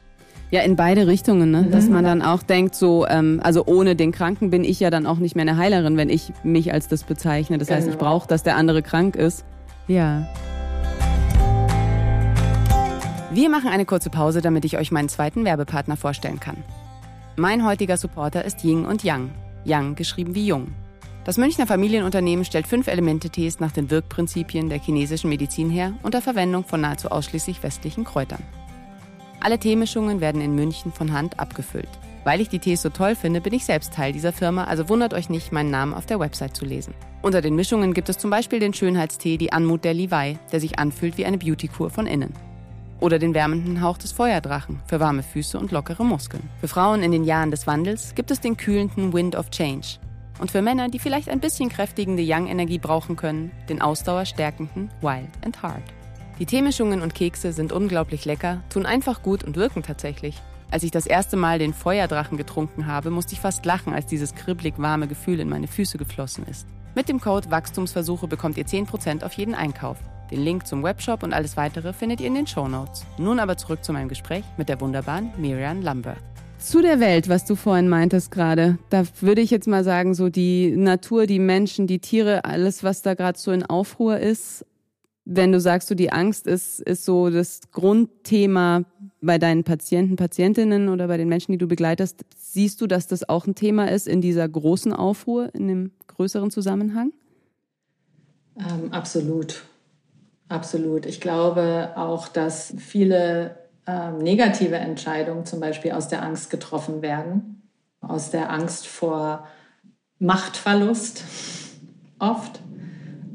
Ja, 0.51 0.61
in 0.61 0.77
beide 0.77 1.09
Richtungen, 1.09 1.51
ne? 1.51 1.63
Mhm. 1.63 1.71
dass 1.73 1.89
man 1.89 2.05
dann 2.05 2.23
auch 2.23 2.43
denkt, 2.43 2.77
so, 2.77 3.07
ähm, 3.07 3.41
also 3.43 3.67
ohne 3.67 3.97
den 3.97 4.13
Kranken 4.13 4.51
bin 4.51 4.63
ich 4.63 4.79
ja 4.79 4.91
dann 4.91 5.07
auch 5.07 5.19
nicht 5.19 5.35
mehr 5.35 5.43
eine 5.43 5.57
Heilerin, 5.57 5.97
wenn 5.97 6.09
ich 6.09 6.33
mich 6.45 6.73
als 6.73 6.87
das 6.87 7.03
bezeichne. 7.03 7.59
Das 7.59 7.69
genau. 7.69 7.79
heißt, 7.79 7.89
ich 7.89 7.99
genau. 7.99 8.11
brauche, 8.11 8.29
dass 8.29 8.45
der 8.45 8.57
andere 8.57 8.83
krank 8.83 9.17
ist. 9.17 9.45
Ja. 9.89 10.29
Wir 13.33 13.51
machen 13.51 13.69
eine 13.69 13.85
kurze 13.85 14.09
Pause, 14.09 14.41
damit 14.41 14.65
ich 14.65 14.79
euch 14.79 14.93
meinen 14.93 15.09
zweiten 15.09 15.45
Werbepartner 15.45 15.97
vorstellen 15.97 16.39
kann. 16.39 16.57
Mein 17.35 17.67
heutiger 17.67 17.97
Supporter 17.97 18.45
ist 18.45 18.63
Ying 18.63 18.87
und 18.87 19.03
Yang. 19.03 19.31
Yang 19.65 19.97
geschrieben 19.97 20.35
wie 20.35 20.47
Jung. 20.47 20.69
Das 21.25 21.39
Münchner 21.39 21.67
Familienunternehmen 21.67 22.45
stellt 22.45 22.69
fünf 22.69 22.87
Elemente-Tees 22.87 23.59
nach 23.59 23.73
den 23.73 23.91
Wirkprinzipien 23.91 24.69
der 24.69 24.79
chinesischen 24.79 25.29
Medizin 25.29 25.71
her 25.71 25.93
unter 26.05 26.23
Verwendung 26.23 26.63
von 26.63 26.81
nahezu 26.81 27.11
ausschließlich 27.11 27.65
westlichen 27.65 28.05
Kräutern. 28.05 28.43
Alle 29.41 29.59
Teemischungen 29.59 30.21
werden 30.21 30.41
in 30.41 30.55
München 30.55 30.93
von 30.93 31.13
Hand 31.13 31.39
abgefüllt. 31.39 31.89
Weil 32.25 32.41
ich 32.41 32.49
die 32.49 32.59
Tees 32.59 32.83
so 32.83 32.89
toll 32.89 33.15
finde, 33.15 33.41
bin 33.41 33.55
ich 33.55 33.65
selbst 33.65 33.95
Teil 33.95 34.13
dieser 34.13 34.33
Firma, 34.33 34.65
also 34.65 34.89
wundert 34.89 35.15
euch 35.15 35.29
nicht, 35.29 35.53
meinen 35.53 35.71
Namen 35.71 35.95
auf 35.95 36.07
der 36.07 36.19
Website 36.19 36.57
zu 36.57 36.65
lesen. 36.65 36.93
Unter 37.23 37.41
den 37.41 37.55
Mischungen 37.55 37.95
gibt 37.95 38.09
es 38.09 38.19
zum 38.19 38.31
Beispiel 38.31 38.59
den 38.59 38.75
Schönheitstee 38.75 39.37
Die 39.37 39.53
Anmut 39.53 39.85
der 39.85 39.95
Levi, 39.95 40.37
der 40.51 40.61
sich 40.61 40.79
anfühlt 40.79 41.19
wie 41.19 41.25
eine 41.25 41.39
Beautykur 41.39 41.91
von 41.91 42.09
innen. 42.09 42.33
Oder 42.99 43.19
den 43.19 43.35
wärmenden 43.35 43.81
Hauch 43.81 43.99
des 43.99 44.11
Feuerdrachen 44.11 44.81
für 44.87 44.99
warme 44.99 45.23
Füße 45.23 45.59
und 45.59 45.71
lockere 45.71 46.05
Muskeln. 46.05 46.49
Für 46.61 46.69
Frauen 46.69 47.03
in 47.03 47.13
den 47.13 47.25
Jahren 47.25 47.51
des 47.51 47.67
Wandels 47.67 48.15
gibt 48.15 48.31
es 48.31 48.41
den 48.41 48.57
kühlenden 48.57 49.13
Wind 49.13 49.37
of 49.37 49.51
Change. 49.51 49.99
Und 50.41 50.51
für 50.51 50.63
Männer, 50.63 50.89
die 50.89 50.99
vielleicht 50.99 51.29
ein 51.29 51.41
bisschen 51.41 51.69
kräftigende 51.69 52.25
Young-Energie 52.27 52.79
brauchen 52.79 53.17
können, 53.17 53.53
den 53.69 53.81
ausdauerstärkenden 53.81 54.91
Wild 55.01 55.31
and 55.45 55.63
Hard. 55.63 55.83
Die 56.39 56.45
Teemischungen 56.45 57.01
und 57.01 57.15
Kekse 57.15 57.53
sind 57.53 57.73
unglaublich 57.73 58.27
lecker, 58.27 58.63
tun 58.69 58.85
einfach 58.85 59.23
gut 59.23 59.43
und 59.43 59.57
wirken 59.57 59.83
tatsächlich. 59.83 60.37
Als 60.71 60.83
ich 60.83 60.91
das 60.91 61.07
erste 61.07 61.37
Mal 61.37 61.59
den 61.59 61.73
Feuerdrachen 61.73 62.37
getrunken 62.37 62.87
habe, 62.87 63.11
musste 63.11 63.33
ich 63.33 63.41
fast 63.41 63.65
lachen, 63.65 63.95
als 63.95 64.05
dieses 64.05 64.35
kribbelig 64.35 64.75
warme 64.77 65.09
Gefühl 65.09 65.41
in 65.41 65.49
meine 65.49 65.67
Füße 65.67 65.97
geflossen 65.97 66.45
ist. 66.47 66.67
Mit 66.95 67.09
dem 67.09 67.21
Code 67.21 67.51
Wachstumsversuche 67.51 68.27
bekommt 68.27 68.59
ihr 68.59 68.67
10% 68.67 69.25
auf 69.25 69.33
jeden 69.33 69.55
Einkauf. 69.55 69.97
Den 70.31 70.43
Link 70.43 70.67
zum 70.67 70.83
Webshop 70.83 71.23
und 71.23 71.33
alles 71.33 71.57
weitere 71.57 71.95
findet 71.95 72.21
ihr 72.21 72.27
in 72.27 72.35
den 72.35 72.47
Show 72.47 72.69
Notes. 72.69 73.07
Nun 73.17 73.39
aber 73.39 73.57
zurück 73.57 73.83
zu 73.83 73.95
meinem 73.95 74.09
Gespräch 74.09 74.45
mit 74.59 74.69
der 74.69 74.81
wunderbaren 74.81 75.31
Miriam 75.39 75.81
Lambert. 75.81 76.19
Zu 76.59 76.83
der 76.83 77.01
Welt, 77.01 77.29
was 77.29 77.45
du 77.45 77.55
vorhin 77.55 77.89
meintest 77.89 78.31
gerade, 78.31 78.77
da 78.91 79.05
würde 79.21 79.41
ich 79.41 79.51
jetzt 79.51 79.69
mal 79.69 79.85
sagen, 79.85 80.15
so 80.15 80.29
die 80.29 80.77
Natur, 80.77 81.27
die 81.27 81.39
Menschen, 81.39 81.87
die 81.87 82.01
Tiere, 82.01 82.45
alles, 82.45 82.83
was 82.83 83.01
da 83.03 83.15
gerade 83.15 83.39
so 83.39 83.53
in 83.53 83.63
Aufruhr 83.63 84.19
ist. 84.19 84.67
Wenn 85.29 85.51
du 85.51 85.61
sagst, 85.61 85.89
so 85.89 85.97
die 85.97 86.13
Angst 86.13 86.47
ist, 86.47 86.81
ist 86.81 87.05
so 87.05 87.31
das 87.31 87.73
Grundthema 87.73 88.85
bei 89.21 89.39
deinen 89.39 89.65
Patienten, 89.65 90.15
Patientinnen 90.15 90.89
oder 90.89 91.09
bei 91.09 91.17
den 91.17 91.29
Menschen, 91.29 91.51
die 91.51 91.59
du 91.59 91.67
begleitest, 91.67 92.25
siehst 92.37 92.81
du, 92.81 92.87
dass 92.87 93.09
das 93.09 93.29
auch 93.29 93.47
ein 93.47 93.57
Thema 93.57 93.91
ist 93.91 94.07
in 94.07 94.21
dieser 94.21 94.49
großen 94.49 94.93
Aufruhr, 94.93 95.53
in 95.53 95.67
dem 95.67 95.91
größeren 96.07 96.53
Zusammenhang? 96.53 97.13
Ähm, 98.57 98.93
absolut. 98.93 99.65
Absolut. 100.49 101.07
Ich 101.07 101.21
glaube 101.21 101.93
auch, 101.97 102.29
dass 102.29 102.73
viele 102.79 103.59
ähm, 103.87 104.19
negative 104.19 104.77
Entscheidungen 104.77 105.45
zum 105.45 105.61
Beispiel 105.61 105.93
aus 105.93 106.09
der 106.09 106.23
Angst 106.23 106.51
getroffen 106.51 107.03
werden, 107.03 107.63
aus 108.01 108.31
der 108.31 108.51
Angst 108.51 108.87
vor 108.87 109.47
Machtverlust 110.19 111.25
oft, 112.21 112.61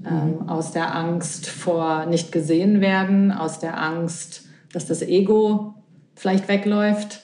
ähm, 0.06 0.40
mhm. 0.40 0.50
aus 0.50 0.72
der 0.72 0.96
Angst 0.96 1.48
vor 1.48 2.06
nicht 2.06 2.32
gesehen 2.32 2.82
werden, 2.82 3.32
aus 3.32 3.60
der 3.60 3.82
Angst, 3.82 4.46
dass 4.74 4.86
das 4.86 5.02
Ego 5.02 5.76
vielleicht 6.16 6.48
wegläuft, 6.48 7.22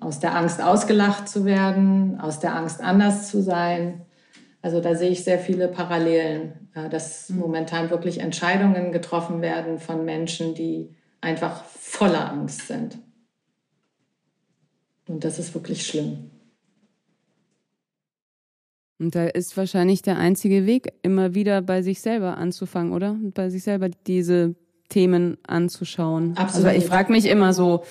aus 0.00 0.20
der 0.20 0.36
Angst 0.36 0.62
ausgelacht 0.62 1.28
zu 1.28 1.44
werden, 1.44 2.20
aus 2.20 2.40
der 2.40 2.54
Angst 2.54 2.80
anders 2.80 3.28
zu 3.28 3.42
sein. 3.42 4.02
Also 4.62 4.80
da 4.80 4.94
sehe 4.94 5.10
ich 5.10 5.24
sehr 5.24 5.38
viele 5.38 5.68
Parallelen, 5.68 6.70
äh, 6.74 6.88
dass 6.88 7.28
mhm. 7.30 7.38
momentan 7.38 7.90
wirklich 7.90 8.18
Entscheidungen 8.18 8.92
getroffen 8.92 9.42
werden 9.42 9.78
von 9.78 10.04
Menschen, 10.04 10.54
die 10.54 10.94
einfach 11.20 11.64
voller 11.64 12.30
Angst 12.30 12.68
sind. 12.68 12.98
Und 15.06 15.24
das 15.24 15.38
ist 15.38 15.54
wirklich 15.54 15.86
schlimm. 15.86 16.30
Und 18.98 19.14
da 19.14 19.26
ist 19.26 19.56
wahrscheinlich 19.56 20.02
der 20.02 20.18
einzige 20.18 20.66
Weg, 20.66 20.92
immer 21.02 21.34
wieder 21.34 21.62
bei 21.62 21.82
sich 21.82 22.00
selber 22.00 22.36
anzufangen, 22.36 22.92
oder? 22.92 23.10
Und 23.10 23.34
bei 23.34 23.50
sich 23.50 23.64
selber 23.64 23.88
diese 24.06 24.54
Themen 24.88 25.36
anzuschauen. 25.46 26.36
Absolut. 26.36 26.68
Also 26.68 26.78
ich 26.78 26.86
frage 26.86 27.10
mich 27.10 27.26
immer 27.26 27.52
so, 27.52 27.82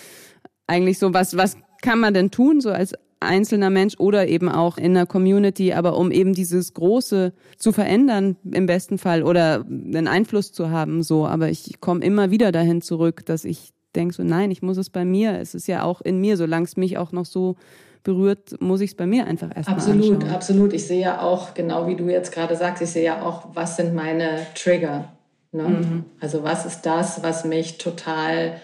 eigentlich 0.67 0.99
so, 0.99 1.13
was, 1.13 1.35
was 1.35 1.57
kann 1.81 1.99
man 1.99 2.13
denn 2.13 2.31
tun, 2.31 2.61
so 2.61 2.71
als 2.71 2.93
einzelner 3.19 3.69
Mensch 3.69 3.95
oder 3.99 4.27
eben 4.27 4.49
auch 4.49 4.77
in 4.77 4.93
der 4.93 5.05
Community, 5.05 5.73
aber 5.73 5.97
um 5.97 6.11
eben 6.11 6.33
dieses 6.33 6.73
Große 6.73 7.33
zu 7.57 7.71
verändern 7.71 8.35
im 8.43 8.65
besten 8.65 8.97
Fall 8.97 9.23
oder 9.23 9.65
einen 9.65 10.07
Einfluss 10.07 10.51
zu 10.51 10.69
haben, 10.69 11.03
so. 11.03 11.25
Aber 11.25 11.49
ich 11.49 11.79
komme 11.79 12.03
immer 12.03 12.31
wieder 12.31 12.51
dahin 12.51 12.81
zurück, 12.81 13.25
dass 13.25 13.45
ich 13.45 13.71
denke 13.95 14.13
so, 14.13 14.23
nein, 14.23 14.51
ich 14.51 14.61
muss 14.61 14.77
es 14.77 14.89
bei 14.89 15.05
mir. 15.05 15.39
Es 15.39 15.55
ist 15.55 15.67
ja 15.67 15.83
auch 15.83 16.01
in 16.01 16.19
mir, 16.19 16.37
solange 16.37 16.65
es 16.65 16.77
mich 16.77 16.97
auch 16.97 17.11
noch 17.11 17.25
so 17.25 17.55
berührt, 18.03 18.61
muss 18.61 18.81
ich 18.81 18.91
es 18.91 18.97
bei 18.97 19.05
mir 19.05 19.25
einfach 19.25 19.55
erstmal 19.55 19.77
Absolut, 19.77 20.15
anschauen. 20.15 20.35
absolut. 20.35 20.73
Ich 20.73 20.87
sehe 20.87 21.01
ja 21.01 21.21
auch, 21.21 21.53
genau 21.53 21.87
wie 21.87 21.95
du 21.95 22.09
jetzt 22.09 22.31
gerade 22.31 22.55
sagst, 22.55 22.81
ich 22.81 22.89
sehe 22.89 23.03
ja 23.05 23.21
auch, 23.21 23.47
was 23.53 23.77
sind 23.77 23.93
meine 23.93 24.45
Trigger. 24.55 25.13
Ne? 25.51 25.63
Mhm. 25.63 26.05
Also 26.19 26.43
was 26.43 26.65
ist 26.65 26.81
das, 26.81 27.23
was 27.23 27.45
mich 27.45 27.77
total 27.77 28.59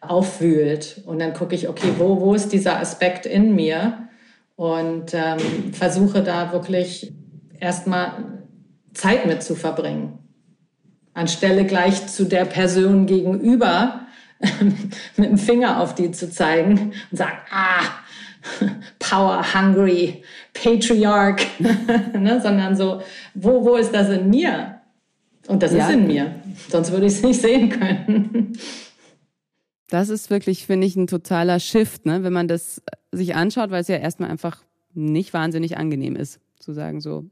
aufwühlt. 0.00 1.02
Und 1.06 1.18
dann 1.18 1.34
gucke 1.34 1.54
ich, 1.54 1.68
okay, 1.68 1.92
wo, 1.98 2.20
wo 2.20 2.34
ist 2.34 2.52
dieser 2.52 2.78
Aspekt 2.78 3.26
in 3.26 3.54
mir? 3.54 4.08
Und 4.56 5.14
ähm, 5.14 5.72
versuche 5.72 6.22
da 6.22 6.52
wirklich 6.52 7.12
erstmal 7.60 8.12
Zeit 8.92 9.26
mit 9.26 9.42
zu 9.42 9.54
verbringen. 9.54 10.18
Anstelle 11.14 11.64
gleich 11.64 12.06
zu 12.06 12.24
der 12.24 12.44
Person 12.44 13.06
gegenüber 13.06 14.00
mit 15.16 15.30
dem 15.30 15.38
Finger 15.38 15.80
auf 15.80 15.94
die 15.94 16.10
zu 16.12 16.30
zeigen 16.30 16.92
und 17.10 17.16
sagen, 17.16 17.38
ah, 17.50 17.82
power 18.98 19.44
hungry, 19.54 20.22
patriarch, 20.54 21.46
ne? 21.58 22.40
sondern 22.42 22.76
so, 22.76 23.02
wo, 23.34 23.64
wo 23.64 23.76
ist 23.76 23.92
das 23.94 24.08
in 24.10 24.30
mir? 24.30 24.80
Und 25.46 25.62
das 25.62 25.72
ja. 25.72 25.86
ist 25.86 25.94
in 25.94 26.06
mir, 26.06 26.34
sonst 26.68 26.92
würde 26.92 27.06
ich 27.06 27.14
es 27.14 27.22
nicht 27.22 27.40
sehen 27.40 27.70
können. 27.70 28.52
Das 29.88 30.10
ist 30.10 30.28
wirklich, 30.28 30.66
finde 30.66 30.86
ich, 30.86 30.96
ein 30.96 31.06
totaler 31.06 31.58
Shift, 31.60 32.04
ne? 32.04 32.22
wenn 32.22 32.32
man 32.32 32.48
das 32.48 32.82
sich 33.12 33.34
anschaut, 33.34 33.70
weil 33.70 33.80
es 33.80 33.88
ja 33.88 33.96
erstmal 33.96 34.30
einfach 34.30 34.62
nicht 34.92 35.32
wahnsinnig 35.32 35.78
angenehm 35.78 36.16
ist, 36.16 36.40
zu 36.58 36.72
sagen 36.72 37.00
so, 37.00 37.24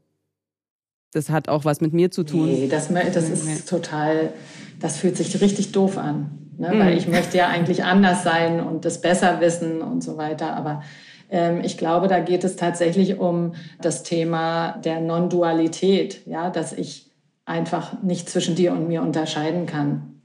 das 1.13 1.29
hat 1.29 1.49
auch 1.49 1.65
was 1.65 1.81
mit 1.81 1.93
mir 1.93 2.11
zu 2.11 2.23
tun. 2.23 2.45
Nee, 2.45 2.67
das, 2.67 2.89
das 2.89 3.29
ist 3.29 3.69
total, 3.69 4.33
das 4.79 4.97
fühlt 4.97 5.17
sich 5.17 5.39
richtig 5.41 5.71
doof 5.71 5.97
an. 5.97 6.47
Ne? 6.57 6.73
Mhm. 6.73 6.79
Weil 6.79 6.97
ich 6.97 7.07
möchte 7.07 7.37
ja 7.37 7.47
eigentlich 7.47 7.83
anders 7.83 8.23
sein 8.23 8.59
und 8.59 8.85
das 8.85 9.01
besser 9.01 9.39
wissen 9.41 9.81
und 9.81 10.03
so 10.03 10.17
weiter. 10.17 10.55
Aber 10.55 10.83
ich 11.29 11.77
glaube, 11.77 12.07
da 12.07 12.19
geht 12.19 12.43
es 12.43 12.55
tatsächlich 12.55 13.19
um 13.19 13.53
das 13.81 14.03
Thema 14.03 14.77
der 14.83 15.01
Non-Dualität, 15.01 16.25
ja, 16.25 16.49
dass 16.49 16.71
ich 16.73 17.11
einfach 17.45 18.01
nicht 18.01 18.29
zwischen 18.29 18.55
dir 18.55 18.71
und 18.71 18.87
mir 18.87 19.01
unterscheiden 19.01 19.65
kann. 19.65 20.21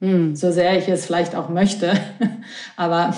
Mhm. 0.00 0.36
So 0.36 0.50
sehr 0.50 0.76
ich 0.76 0.88
es 0.88 1.06
vielleicht 1.06 1.34
auch 1.34 1.48
möchte. 1.48 1.92
Aber 2.76 3.14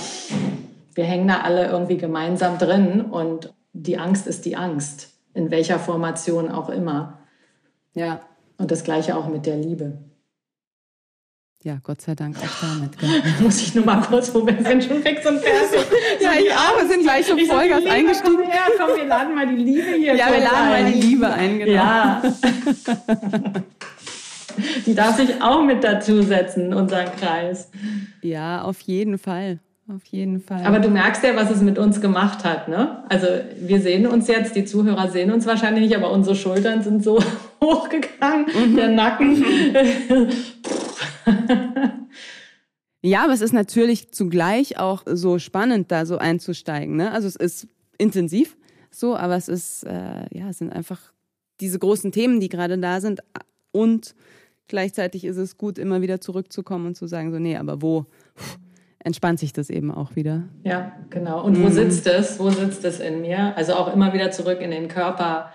wir 0.94 1.04
hängen 1.04 1.28
da 1.28 1.40
alle 1.40 1.66
irgendwie 1.66 1.96
gemeinsam 1.96 2.58
drin 2.58 3.00
und 3.00 3.52
die 3.72 3.98
Angst 3.98 4.26
ist 4.26 4.44
die 4.44 4.56
Angst, 4.56 5.10
in 5.32 5.50
welcher 5.50 5.78
Formation 5.78 6.50
auch 6.50 6.68
immer. 6.68 7.18
Ja. 7.94 8.20
Und 8.58 8.70
das 8.70 8.84
gleiche 8.84 9.16
auch 9.16 9.28
mit 9.28 9.46
der 9.46 9.56
Liebe. 9.56 9.98
Ja, 11.64 11.78
Gott 11.82 12.02
sei 12.02 12.14
Dank 12.14 12.36
auch 12.36 12.60
damit. 12.60 12.98
Genau. 12.98 13.12
Muss 13.40 13.62
ich 13.62 13.74
nur 13.74 13.86
mal 13.86 14.02
kurz, 14.02 14.34
wo 14.34 14.46
wir 14.46 14.62
sind 14.62 14.84
schon 14.84 15.02
fix 15.02 15.24
und 15.26 15.38
fertig. 15.38 15.80
ja, 16.20 16.32
ich 16.38 16.52
auch. 16.52 16.78
Wir 16.78 16.88
sind 16.88 17.02
gleich 17.02 17.26
schon 17.26 17.38
Vollgas 17.40 17.86
eingestiegen. 17.86 18.36
Komm, 18.36 18.50
her, 18.50 18.60
komm, 18.78 18.96
wir 18.98 19.06
laden 19.06 19.34
mal 19.34 19.46
die 19.46 19.62
Liebe 19.62 19.96
hier. 19.96 20.14
Ja, 20.14 20.30
wir 20.30 20.40
laden 20.40 20.56
ein. 20.56 20.84
mal 20.84 20.92
die 20.92 21.00
Liebe 21.00 21.26
ein, 21.32 21.58
genau. 21.58 21.72
Ja. 21.72 22.22
Die 24.86 24.94
darf 24.94 25.16
sich 25.16 25.42
auch 25.42 25.64
mit 25.64 25.82
dazusetzen 25.82 26.66
in 26.66 26.74
unseren 26.74 27.06
Kreis. 27.16 27.70
Ja, 28.22 28.62
auf 28.62 28.80
jeden 28.82 29.18
Fall. 29.18 29.58
Auf 29.92 30.04
jeden 30.06 30.40
Fall. 30.40 30.64
Aber 30.64 30.78
du 30.78 30.90
merkst 30.90 31.24
ja, 31.24 31.34
was 31.34 31.50
es 31.50 31.60
mit 31.60 31.76
uns 31.76 32.00
gemacht 32.00 32.44
hat, 32.44 32.68
ne? 32.68 33.02
Also 33.08 33.26
wir 33.58 33.80
sehen 33.80 34.06
uns 34.06 34.28
jetzt, 34.28 34.54
die 34.54 34.64
Zuhörer 34.64 35.10
sehen 35.10 35.32
uns 35.32 35.44
wahrscheinlich 35.44 35.88
nicht, 35.88 35.96
aber 35.96 36.12
unsere 36.12 36.36
Schultern 36.36 36.84
sind 36.84 37.02
so 37.02 37.18
hochgegangen, 37.60 38.46
mhm. 38.46 38.76
der 38.76 38.88
Nacken. 38.88 39.44
ja, 43.02 43.24
aber 43.24 43.32
es 43.32 43.40
ist 43.40 43.52
natürlich 43.52 44.12
zugleich 44.12 44.78
auch 44.78 45.02
so 45.06 45.38
spannend, 45.38 45.90
da 45.90 46.06
so 46.06 46.18
einzusteigen. 46.18 46.96
Ne? 46.96 47.12
Also 47.12 47.28
es 47.28 47.36
ist 47.36 47.68
intensiv 47.98 48.56
so, 48.90 49.16
aber 49.16 49.36
es 49.36 49.48
ist, 49.48 49.84
äh, 49.84 50.26
ja, 50.30 50.48
es 50.50 50.58
sind 50.58 50.72
einfach 50.72 51.12
diese 51.60 51.78
großen 51.78 52.12
Themen, 52.12 52.40
die 52.40 52.48
gerade 52.48 52.78
da 52.78 53.00
sind 53.00 53.20
und 53.72 54.14
gleichzeitig 54.68 55.24
ist 55.24 55.36
es 55.36 55.56
gut, 55.56 55.78
immer 55.78 56.00
wieder 56.00 56.20
zurückzukommen 56.20 56.86
und 56.86 56.96
zu 56.96 57.06
sagen, 57.06 57.32
so, 57.32 57.38
nee, 57.38 57.56
aber 57.56 57.82
wo 57.82 58.06
entspannt 58.98 59.38
sich 59.38 59.52
das 59.52 59.70
eben 59.70 59.90
auch 59.90 60.16
wieder. 60.16 60.44
Ja, 60.62 60.92
genau. 61.10 61.44
Und 61.44 61.60
wo 61.62 61.66
mhm. 61.66 61.72
sitzt 61.72 62.06
es? 62.06 62.38
Wo 62.38 62.50
sitzt 62.50 62.84
es 62.84 63.00
in 63.00 63.20
mir? 63.20 63.56
Also 63.56 63.74
auch 63.74 63.92
immer 63.92 64.14
wieder 64.14 64.30
zurück 64.30 64.60
in 64.60 64.70
den 64.70 64.88
Körper 64.88 65.52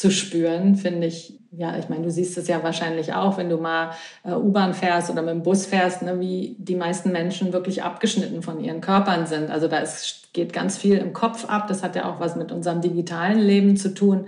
zu 0.00 0.10
spüren, 0.10 0.76
finde 0.76 1.06
ich, 1.06 1.38
ja, 1.52 1.76
ich 1.76 1.88
meine, 1.88 2.04
du 2.04 2.10
siehst 2.10 2.38
es 2.38 2.48
ja 2.48 2.62
wahrscheinlich 2.62 3.12
auch, 3.12 3.36
wenn 3.36 3.50
du 3.50 3.58
mal 3.58 3.90
äh, 4.24 4.32
U-Bahn 4.32 4.72
fährst 4.72 5.10
oder 5.10 5.20
mit 5.20 5.34
dem 5.34 5.42
Bus 5.42 5.66
fährst, 5.66 6.00
ne, 6.02 6.18
wie 6.20 6.56
die 6.58 6.76
meisten 6.76 7.12
Menschen 7.12 7.52
wirklich 7.52 7.82
abgeschnitten 7.82 8.42
von 8.42 8.64
ihren 8.64 8.80
Körpern 8.80 9.26
sind. 9.26 9.50
Also 9.50 9.68
da 9.68 9.78
ist, 9.78 10.32
geht 10.32 10.52
ganz 10.52 10.78
viel 10.78 10.96
im 10.96 11.12
Kopf 11.12 11.44
ab. 11.44 11.66
Das 11.68 11.82
hat 11.82 11.96
ja 11.96 12.10
auch 12.10 12.18
was 12.18 12.34
mit 12.34 12.50
unserem 12.50 12.80
digitalen 12.80 13.38
Leben 13.38 13.76
zu 13.76 13.92
tun 13.92 14.26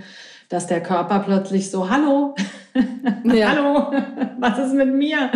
dass 0.53 0.67
der 0.67 0.83
Körper 0.83 1.21
plötzlich 1.21 1.71
so, 1.71 1.89
hallo, 1.89 2.35
ja. 3.25 3.49
hallo, 3.49 3.91
was 4.39 4.59
ist 4.59 4.75
mit 4.75 4.93
mir? 4.93 5.31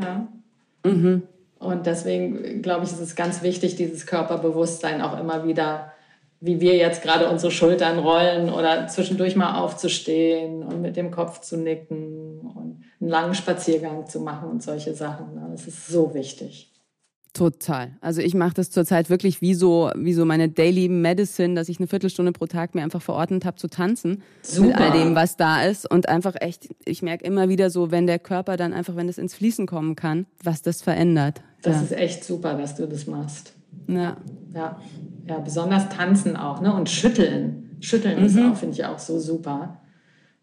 Ja. 0.00 0.28
Mhm. 0.84 1.22
Und 1.58 1.86
deswegen 1.86 2.62
glaube 2.62 2.84
ich, 2.84 2.92
ist 2.92 3.00
es 3.00 3.16
ganz 3.16 3.42
wichtig, 3.42 3.74
dieses 3.74 4.06
Körperbewusstsein 4.06 5.02
auch 5.02 5.18
immer 5.18 5.44
wieder, 5.44 5.92
wie 6.40 6.60
wir 6.60 6.76
jetzt 6.76 7.02
gerade 7.02 7.28
unsere 7.28 7.50
Schultern 7.50 7.98
rollen 7.98 8.50
oder 8.50 8.86
zwischendurch 8.88 9.36
mal 9.36 9.58
aufzustehen 9.60 10.62
und 10.62 10.82
mit 10.82 10.96
dem 10.96 11.10
Kopf 11.10 11.40
zu 11.40 11.56
nicken 11.56 12.40
und 12.40 12.82
einen 13.00 13.10
langen 13.10 13.34
Spaziergang 13.34 14.06
zu 14.06 14.20
machen 14.20 14.50
und 14.50 14.62
solche 14.62 14.94
Sachen. 14.94 15.34
Ne? 15.34 15.48
Das 15.50 15.66
ist 15.66 15.86
so 15.86 16.14
wichtig. 16.14 16.72
Total. 17.32 17.90
Also 18.00 18.22
ich 18.22 18.32
mache 18.32 18.54
das 18.54 18.70
zurzeit 18.70 19.10
wirklich 19.10 19.42
wie 19.42 19.52
so, 19.52 19.90
wie 19.94 20.14
so 20.14 20.24
meine 20.24 20.48
Daily 20.48 20.88
Medicine, 20.88 21.54
dass 21.54 21.68
ich 21.68 21.78
eine 21.78 21.86
Viertelstunde 21.86 22.32
pro 22.32 22.46
Tag 22.46 22.74
mir 22.74 22.82
einfach 22.82 23.02
verordnet 23.02 23.44
habe 23.44 23.56
zu 23.58 23.68
tanzen 23.68 24.22
Super. 24.40 24.68
mit 24.68 24.76
all 24.76 24.92
dem, 24.92 25.14
was 25.14 25.36
da 25.36 25.62
ist 25.62 25.90
und 25.90 26.08
einfach 26.08 26.34
echt, 26.40 26.68
ich 26.86 27.02
merke 27.02 27.26
immer 27.26 27.50
wieder 27.50 27.68
so, 27.68 27.90
wenn 27.90 28.06
der 28.06 28.18
Körper 28.18 28.56
dann 28.56 28.72
einfach, 28.72 28.96
wenn 28.96 29.08
es 29.10 29.18
ins 29.18 29.34
Fließen 29.34 29.66
kommen 29.66 29.96
kann, 29.96 30.24
was 30.42 30.62
das 30.62 30.80
verändert. 30.80 31.42
Das 31.60 31.76
ja. 31.76 31.82
ist 31.82 31.92
echt 31.92 32.24
super, 32.24 32.54
dass 32.54 32.74
du 32.74 32.88
das 32.88 33.06
machst. 33.06 33.52
Ja. 33.86 34.16
Ja, 34.54 34.80
ja 35.26 35.38
besonders 35.38 35.88
tanzen 35.88 36.36
auch, 36.36 36.60
ne? 36.60 36.74
Und 36.74 36.88
schütteln. 36.88 37.76
Schütteln 37.80 38.20
mhm. 38.20 38.26
ist 38.26 38.38
auch, 38.38 38.56
finde 38.56 38.74
ich 38.74 38.84
auch 38.84 38.98
so 38.98 39.18
super, 39.18 39.78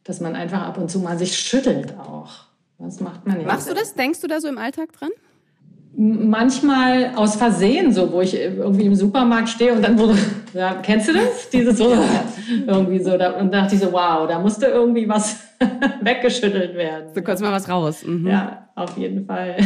dass 0.04 0.20
man 0.22 0.36
einfach 0.36 0.62
ab 0.62 0.78
und 0.78 0.90
zu 0.90 1.00
mal 1.00 1.18
sich 1.18 1.38
schüttelt 1.38 1.98
auch. 1.98 2.46
Das 2.78 3.00
macht 3.00 3.26
man 3.26 3.40
ja. 3.40 3.48
Machst 3.48 3.70
du 3.70 3.74
das? 3.74 3.94
Denkst 3.94 4.22
du 4.22 4.28
da 4.28 4.42
so 4.42 4.48
im 4.48 4.58
Alltag 4.58 4.92
dran? 4.94 5.10
manchmal 5.96 7.12
aus 7.16 7.36
Versehen, 7.36 7.94
so 7.94 8.12
wo 8.12 8.22
ich 8.22 8.36
irgendwie 8.36 8.86
im 8.86 8.96
Supermarkt 8.96 9.50
stehe 9.50 9.74
und 9.74 9.84
dann 9.84 9.98
wurde, 9.98 10.18
ja, 10.54 10.76
kennst 10.82 11.10
du 11.10 11.14
das? 11.14 11.50
Dieses 11.50 11.78
so 11.78 11.94
irgendwie 12.68 13.00
so 13.00 13.18
da, 13.18 13.32
und 13.34 13.54
dachte 13.54 13.76
ich 13.76 13.82
so, 13.82 13.92
wow, 13.92 14.28
da 14.28 14.40
musste 14.40 14.68
irgendwie 14.68 15.08
was 15.08 15.40
weggeschüttelt 16.02 16.76
werden. 16.76 17.10
So 17.14 17.22
kurz 17.22 17.42
mal 17.42 17.52
was 17.52 17.70
raus. 17.70 18.04
Mhm. 18.06 18.28
Ja, 18.28 18.70
auf 18.76 18.98
jeden 18.98 19.26
Fall. 19.26 19.58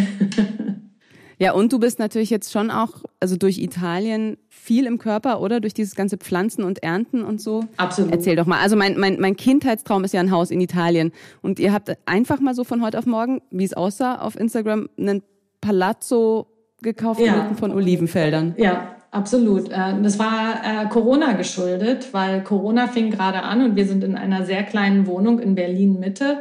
Ja, 1.40 1.52
und 1.52 1.72
du 1.72 1.80
bist 1.80 2.00
natürlich 2.00 2.32
jetzt 2.32 2.52
schon 2.52 2.72
auch, 2.72 3.04
also 3.20 3.38
durch 3.38 3.60
Italien 3.60 4.38
viel 4.50 4.88
im 4.88 4.98
Körper, 4.98 5.40
oder? 5.40 5.60
Durch 5.60 5.74
dieses 5.74 5.94
ganze 5.94 6.18
Pflanzen 6.18 6.64
und 6.64 6.82
Ernten 6.82 7.24
und 7.24 7.40
so. 7.40 7.66
Absolut. 7.78 8.12
Erzähl 8.12 8.36
doch 8.36 8.48
mal. 8.48 8.60
Also 8.60 8.76
mein, 8.76 8.98
mein, 8.98 9.20
mein 9.20 9.36
Kindheitstraum 9.36 10.04
ist 10.04 10.14
ja 10.14 10.20
ein 10.20 10.32
Haus 10.32 10.50
in 10.50 10.60
Italien. 10.62 11.12
Und 11.44 11.60
ihr 11.60 11.74
habt 11.74 11.96
einfach 12.08 12.40
mal 12.40 12.56
so 12.56 12.64
von 12.64 12.82
heute 12.82 12.98
auf 12.98 13.06
morgen, 13.06 13.42
wie 13.52 13.66
es 13.66 13.74
aussah, 13.74 14.16
auf 14.16 14.38
Instagram 14.40 14.90
einen 14.98 15.22
Palazzo 15.62 16.48
gekauft 16.82 17.22
ja. 17.22 17.52
von 17.54 17.72
Olivenfeldern. 17.72 18.56
Ja, 18.58 18.96
absolut. 19.12 19.70
Äh, 19.70 20.02
das 20.02 20.18
war 20.18 20.62
äh, 20.64 20.88
Corona 20.90 21.34
geschuldet, 21.34 22.10
weil 22.14 22.44
Corona 22.44 22.88
fing 22.88 23.12
gerade 23.12 23.44
an 23.44 23.64
und 23.64 23.76
wir 23.76 23.86
sind 23.86 24.04
in 24.04 24.16
einer 24.16 24.44
sehr 24.44 24.64
kleinen 24.64 25.06
Wohnung 25.06 25.40
in 25.40 25.54
Berlin 25.54 26.00
Mitte. 26.00 26.40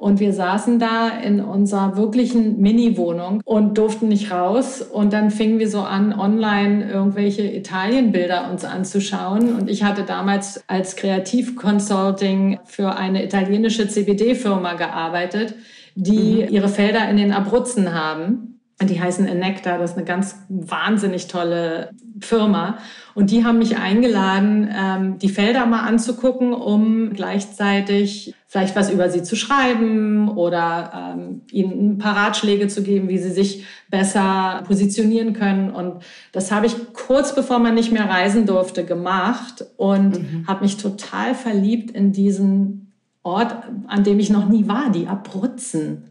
Und 0.00 0.18
wir 0.18 0.32
saßen 0.32 0.78
da 0.78 1.10
in 1.10 1.42
unserer 1.42 1.94
wirklichen 1.94 2.58
Mini-Wohnung 2.58 3.42
und 3.44 3.76
durften 3.76 4.08
nicht 4.08 4.32
raus. 4.32 4.80
Und 4.80 5.12
dann 5.12 5.30
fingen 5.30 5.58
wir 5.58 5.68
so 5.68 5.80
an, 5.80 6.18
online 6.18 6.90
irgendwelche 6.90 7.42
Italienbilder 7.42 8.50
uns 8.50 8.64
anzuschauen. 8.64 9.54
Und 9.54 9.68
ich 9.68 9.84
hatte 9.84 10.04
damals 10.04 10.64
als 10.68 10.96
Kreativconsulting 10.96 12.60
für 12.64 12.96
eine 12.96 13.22
italienische 13.22 13.88
CBD-Firma 13.88 14.72
gearbeitet, 14.72 15.54
die 15.96 16.44
mhm. 16.44 16.48
ihre 16.48 16.68
Felder 16.70 17.06
in 17.10 17.18
den 17.18 17.32
Abruzzen 17.32 17.92
haben. 17.92 18.49
Die 18.82 19.00
heißen 19.00 19.26
Enecta, 19.26 19.76
das 19.76 19.90
ist 19.90 19.96
eine 19.98 20.06
ganz 20.06 20.36
wahnsinnig 20.48 21.26
tolle 21.26 21.90
Firma. 22.20 22.78
Und 23.14 23.30
die 23.30 23.44
haben 23.44 23.58
mich 23.58 23.76
eingeladen, 23.76 24.68
ähm, 24.74 25.18
die 25.18 25.28
Felder 25.28 25.66
mal 25.66 25.82
anzugucken, 25.82 26.54
um 26.54 27.12
gleichzeitig 27.12 28.34
vielleicht 28.46 28.74
was 28.76 28.90
über 28.90 29.10
sie 29.10 29.22
zu 29.22 29.36
schreiben 29.36 30.28
oder 30.28 31.14
ähm, 31.14 31.42
ihnen 31.52 31.92
ein 31.92 31.98
paar 31.98 32.16
Ratschläge 32.16 32.68
zu 32.68 32.82
geben, 32.82 33.08
wie 33.08 33.18
sie 33.18 33.30
sich 33.30 33.64
besser 33.90 34.62
positionieren 34.66 35.34
können. 35.34 35.70
Und 35.70 36.02
das 36.32 36.50
habe 36.50 36.66
ich 36.66 36.74
kurz 36.92 37.34
bevor 37.34 37.58
man 37.58 37.74
nicht 37.74 37.92
mehr 37.92 38.08
reisen 38.08 38.46
durfte 38.46 38.84
gemacht 38.84 39.64
und 39.76 40.20
mhm. 40.20 40.46
habe 40.48 40.64
mich 40.64 40.78
total 40.78 41.34
verliebt 41.34 41.90
in 41.90 42.12
diesen 42.12 42.92
Ort, 43.22 43.54
an 43.86 44.04
dem 44.04 44.18
ich 44.18 44.30
noch 44.30 44.48
nie 44.48 44.66
war, 44.66 44.90
die 44.90 45.06
Abruzzen. 45.06 46.09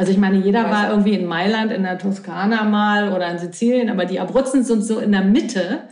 Also 0.00 0.12
ich 0.12 0.18
meine, 0.18 0.38
jeder 0.38 0.70
war 0.70 0.88
irgendwie 0.88 1.12
in 1.12 1.26
Mailand, 1.26 1.70
in 1.70 1.82
der 1.82 1.98
Toskana 1.98 2.64
mal 2.64 3.12
oder 3.12 3.30
in 3.30 3.36
Sizilien, 3.36 3.90
aber 3.90 4.06
die 4.06 4.18
Abruzzen 4.18 4.64
sind 4.64 4.82
so 4.82 4.98
in 4.98 5.12
der 5.12 5.22
Mitte 5.22 5.82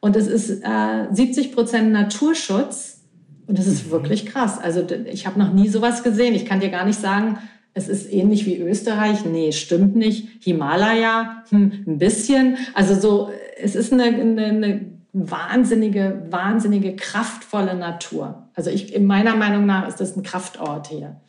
und 0.00 0.16
es 0.16 0.26
ist 0.26 0.64
äh, 0.64 1.06
70 1.12 1.52
Prozent 1.52 1.92
Naturschutz 1.92 3.04
und 3.46 3.60
das 3.60 3.68
ist 3.68 3.86
mhm. 3.86 3.90
wirklich 3.92 4.26
krass. 4.26 4.58
Also 4.58 4.84
ich 5.04 5.28
habe 5.28 5.38
noch 5.38 5.52
nie 5.52 5.68
sowas 5.68 6.02
gesehen. 6.02 6.34
Ich 6.34 6.44
kann 6.44 6.58
dir 6.58 6.70
gar 6.70 6.84
nicht 6.84 6.98
sagen, 6.98 7.38
es 7.72 7.86
ist 7.86 8.12
ähnlich 8.12 8.46
wie 8.46 8.58
Österreich. 8.58 9.24
Nee, 9.24 9.52
stimmt 9.52 9.94
nicht. 9.94 10.42
Himalaya, 10.42 11.44
hm, 11.50 11.84
ein 11.86 11.98
bisschen. 11.98 12.56
Also 12.74 12.98
so, 12.98 13.30
es 13.62 13.76
ist 13.76 13.92
eine, 13.92 14.06
eine, 14.06 14.44
eine 14.44 14.80
wahnsinnige, 15.12 16.26
wahnsinnige, 16.30 16.96
kraftvolle 16.96 17.76
Natur. 17.76 18.48
Also 18.54 18.70
ich, 18.70 18.92
in 18.92 19.06
meiner 19.06 19.36
Meinung 19.36 19.66
nach 19.66 19.86
ist 19.86 20.00
das 20.00 20.16
ein 20.16 20.24
Kraftort 20.24 20.88
hier. 20.88 21.20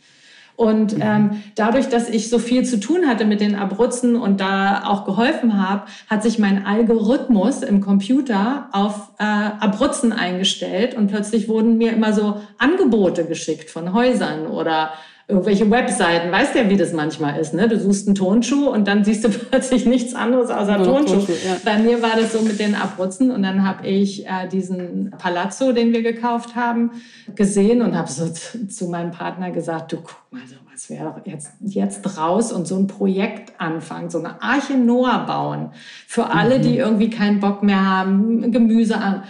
Und 0.55 0.95
ähm, 0.99 1.41
dadurch, 1.55 1.89
dass 1.89 2.09
ich 2.09 2.29
so 2.29 2.37
viel 2.37 2.63
zu 2.63 2.79
tun 2.79 3.07
hatte 3.07 3.25
mit 3.25 3.41
den 3.41 3.55
Abruzzen 3.55 4.15
und 4.15 4.39
da 4.39 4.83
auch 4.85 5.03
geholfen 5.03 5.59
habe, 5.67 5.85
hat 6.07 6.21
sich 6.21 6.37
mein 6.37 6.65
Algorithmus 6.65 7.63
im 7.63 7.81
Computer 7.81 8.69
auf 8.71 9.09
äh, 9.17 9.23
Abruzzen 9.23 10.13
eingestellt 10.13 10.95
und 10.95 11.07
plötzlich 11.07 11.47
wurden 11.47 11.77
mir 11.77 11.91
immer 11.91 12.13
so 12.13 12.41
Angebote 12.59 13.25
geschickt 13.25 13.71
von 13.71 13.93
Häusern 13.93 14.45
oder 14.45 14.91
irgendwelche 15.27 15.69
Webseiten. 15.71 16.31
Weißt 16.31 16.53
ja, 16.55 16.69
wie 16.69 16.75
das 16.75 16.91
manchmal 16.91 17.39
ist. 17.39 17.53
Ne? 17.53 17.69
Du 17.69 17.79
suchst 17.79 18.07
einen 18.07 18.15
Tonschuh 18.15 18.67
und 18.67 18.87
dann 18.87 19.05
siehst 19.05 19.23
du 19.23 19.29
plötzlich 19.49 19.85
nichts 19.85 20.13
anderes 20.13 20.49
außer 20.49 20.79
ja, 20.79 20.83
Tonschuh. 20.83 21.15
Tonschuh 21.15 21.31
ja. 21.31 21.55
Bei 21.63 21.77
mir 21.77 22.01
war 22.01 22.17
das 22.19 22.33
so 22.33 22.41
mit 22.41 22.59
den 22.59 22.75
Abruzzen 22.75 23.31
und 23.31 23.43
dann 23.43 23.65
habe 23.65 23.87
ich 23.87 24.25
äh, 24.25 24.47
diesen 24.51 25.11
Palazzo, 25.17 25.71
den 25.71 25.93
wir 25.93 26.03
gekauft 26.03 26.55
haben, 26.55 26.91
gesehen 27.35 27.81
und 27.81 27.97
habe 27.97 28.11
so 28.11 28.27
zu, 28.27 28.89
meinem 28.89 29.11
Partner 29.11 29.51
gesagt, 29.51 29.93
du 29.93 29.97
guck 29.97 30.17
mal, 30.31 30.41
so 30.45 30.55
was 30.71 30.89
wäre 30.89 31.05
doch 31.05 31.25
jetzt, 31.25 31.51
jetzt 31.61 32.17
raus 32.17 32.51
und 32.51 32.67
so 32.67 32.75
ein 32.75 32.87
Projekt 32.87 33.53
anfangen, 33.59 34.09
so 34.09 34.19
eine 34.19 34.41
Arche 34.41 34.73
Noah 34.73 35.19
bauen. 35.25 35.69
Für 36.05 36.31
alle, 36.31 36.57
mhm. 36.57 36.63
die 36.63 36.77
irgendwie 36.77 37.09
keinen 37.09 37.39
Bock 37.39 37.63
mehr 37.63 37.81
haben, 37.81 38.51
Gemüse 38.51 38.97
an 38.97 39.23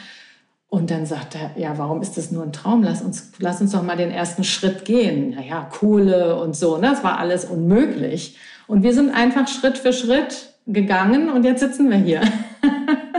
und 0.74 0.90
dann 0.90 1.06
sagt 1.06 1.36
er, 1.36 1.52
ja, 1.56 1.78
warum 1.78 2.02
ist 2.02 2.18
das 2.18 2.32
nur 2.32 2.42
ein 2.42 2.52
Traum? 2.52 2.82
Lass 2.82 3.04
uns, 3.04 3.34
lass 3.38 3.62
uns 3.62 3.74
doch 3.74 3.84
mal 3.84 3.96
den 3.96 4.10
ersten 4.10 4.44
Schritt 4.44 4.86
gehen. 4.86 5.36
Naja, 5.36 5.70
Kohle 5.72 6.36
und 6.42 6.56
so, 6.56 6.78
ne? 6.78 6.90
das 6.90 7.04
war 7.04 7.20
alles 7.20 7.46
unmöglich. 7.46 8.40
Und 8.66 8.82
wir 8.82 8.92
sind 8.96 9.12
einfach 9.12 9.48
Schritt 9.48 9.78
für 9.78 9.94
Schritt 9.94 10.56
gegangen 10.66 11.30
und 11.30 11.46
jetzt 11.46 11.60
sitzen 11.60 11.92
wir 11.92 11.98
hier. 11.98 12.22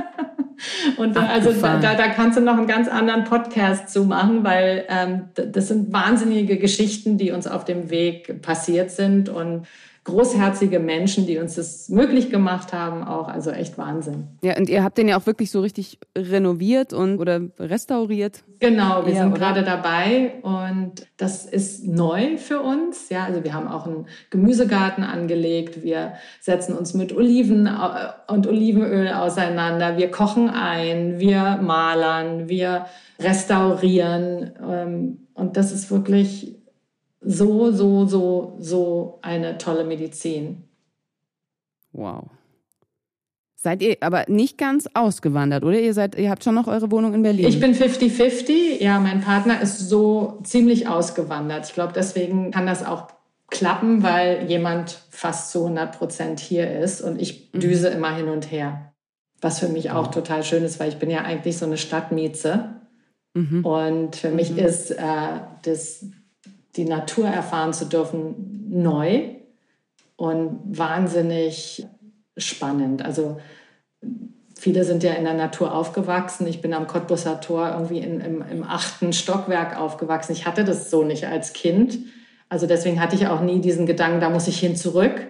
und 0.96 1.14
da, 1.14 1.26
also 1.26 1.52
da, 1.52 1.78
da 1.78 2.08
kannst 2.08 2.36
du 2.36 2.42
noch 2.42 2.58
einen 2.58 2.66
ganz 2.66 2.88
anderen 2.88 3.22
Podcast 3.22 3.88
zu 3.88 4.02
machen, 4.02 4.42
weil 4.42 4.86
ähm, 4.88 5.26
das 5.36 5.68
sind 5.68 5.92
wahnsinnige 5.92 6.58
Geschichten, 6.58 7.18
die 7.18 7.30
uns 7.30 7.46
auf 7.46 7.64
dem 7.64 7.88
Weg 7.88 8.42
passiert 8.42 8.90
sind 8.90 9.28
und 9.28 9.68
großherzige 10.04 10.80
Menschen, 10.80 11.26
die 11.26 11.38
uns 11.38 11.54
das 11.54 11.88
möglich 11.88 12.30
gemacht 12.30 12.74
haben, 12.74 13.02
auch. 13.02 13.28
Also 13.28 13.50
echt 13.50 13.78
Wahnsinn. 13.78 14.28
Ja, 14.42 14.56
und 14.56 14.68
ihr 14.68 14.84
habt 14.84 14.98
den 14.98 15.08
ja 15.08 15.18
auch 15.18 15.26
wirklich 15.26 15.50
so 15.50 15.62
richtig 15.62 15.98
renoviert 16.16 16.92
und 16.92 17.18
oder 17.18 17.40
restauriert. 17.58 18.44
Genau, 18.60 19.06
wir 19.06 19.14
ja, 19.14 19.22
sind 19.22 19.32
oder? 19.32 19.38
gerade 19.38 19.62
dabei 19.62 20.34
und 20.42 21.06
das 21.16 21.46
ist 21.46 21.86
neu 21.86 22.36
für 22.36 22.60
uns. 22.60 23.08
Ja, 23.08 23.24
also 23.24 23.44
wir 23.44 23.54
haben 23.54 23.66
auch 23.66 23.86
einen 23.86 24.06
Gemüsegarten 24.28 25.04
angelegt. 25.04 25.82
Wir 25.82 26.14
setzen 26.40 26.76
uns 26.76 26.92
mit 26.92 27.16
Oliven 27.16 27.66
äh, 27.66 28.32
und 28.32 28.46
Olivenöl 28.46 29.08
auseinander. 29.08 29.96
Wir 29.96 30.10
kochen 30.10 30.50
ein, 30.50 31.18
wir 31.18 31.58
malern, 31.62 32.48
wir 32.50 32.86
restaurieren. 33.18 34.52
Ähm, 34.62 35.18
und 35.32 35.56
das 35.56 35.72
ist 35.72 35.90
wirklich 35.90 36.56
so, 37.24 37.72
so, 37.72 38.06
so, 38.06 38.56
so 38.58 39.18
eine 39.22 39.58
tolle 39.58 39.84
Medizin. 39.84 40.64
Wow. 41.92 42.24
Seid 43.56 43.80
ihr 43.80 43.96
aber 44.00 44.26
nicht 44.28 44.58
ganz 44.58 44.86
ausgewandert, 44.92 45.64
oder? 45.64 45.80
Ihr 45.80 45.94
seid, 45.94 46.16
ihr 46.16 46.28
habt 46.28 46.44
schon 46.44 46.54
noch 46.54 46.66
eure 46.66 46.90
Wohnung 46.90 47.14
in 47.14 47.22
Berlin. 47.22 47.48
Ich 47.48 47.60
bin 47.60 47.74
50-50. 47.74 48.82
Ja, 48.82 49.00
mein 49.00 49.22
Partner 49.22 49.62
ist 49.62 49.88
so 49.88 50.38
ziemlich 50.42 50.86
ausgewandert. 50.86 51.66
Ich 51.66 51.72
glaube, 51.72 51.94
deswegen 51.94 52.50
kann 52.50 52.66
das 52.66 52.84
auch 52.84 53.08
klappen, 53.48 54.02
weil 54.02 54.50
jemand 54.50 54.98
fast 55.08 55.50
zu 55.50 55.60
100 55.60 55.96
Prozent 55.96 56.40
hier 56.40 56.78
ist 56.78 57.00
und 57.00 57.18
ich 57.22 57.54
mhm. 57.54 57.60
düse 57.60 57.88
mhm. 57.88 57.96
immer 57.96 58.14
hin 58.14 58.28
und 58.28 58.50
her. 58.50 58.92
Was 59.40 59.60
für 59.60 59.68
mich 59.68 59.90
auch 59.90 60.08
total 60.08 60.42
schön 60.42 60.62
ist, 60.62 60.78
weil 60.78 60.90
ich 60.90 60.98
bin 60.98 61.08
ja 61.08 61.22
eigentlich 61.22 61.56
so 61.56 61.64
eine 61.64 61.78
Stadtmieze. 61.78 62.80
Mhm. 63.32 63.64
Und 63.64 64.16
für 64.16 64.30
mich 64.30 64.50
mhm. 64.50 64.58
ist 64.58 64.90
äh, 64.90 65.40
das 65.62 66.04
die 66.76 66.84
Natur 66.84 67.28
erfahren 67.28 67.72
zu 67.72 67.86
dürfen, 67.86 68.66
neu 68.68 69.30
und 70.16 70.60
wahnsinnig 70.66 71.86
spannend. 72.36 73.04
Also 73.04 73.40
viele 74.58 74.84
sind 74.84 75.02
ja 75.02 75.12
in 75.12 75.24
der 75.24 75.34
Natur 75.34 75.74
aufgewachsen. 75.74 76.46
Ich 76.46 76.60
bin 76.60 76.74
am 76.74 76.86
Cottbusser 76.86 77.40
Tor 77.40 77.70
irgendwie 77.70 77.98
in, 77.98 78.20
im, 78.20 78.42
im 78.42 78.62
achten 78.64 79.12
Stockwerk 79.12 79.78
aufgewachsen. 79.78 80.32
Ich 80.32 80.46
hatte 80.46 80.64
das 80.64 80.90
so 80.90 81.04
nicht 81.04 81.26
als 81.26 81.52
Kind. 81.52 81.98
Also 82.48 82.66
deswegen 82.66 83.00
hatte 83.00 83.16
ich 83.16 83.26
auch 83.26 83.40
nie 83.40 83.60
diesen 83.60 83.86
Gedanken, 83.86 84.20
da 84.20 84.30
muss 84.30 84.48
ich 84.48 84.58
hin 84.58 84.76
zurück. 84.76 85.28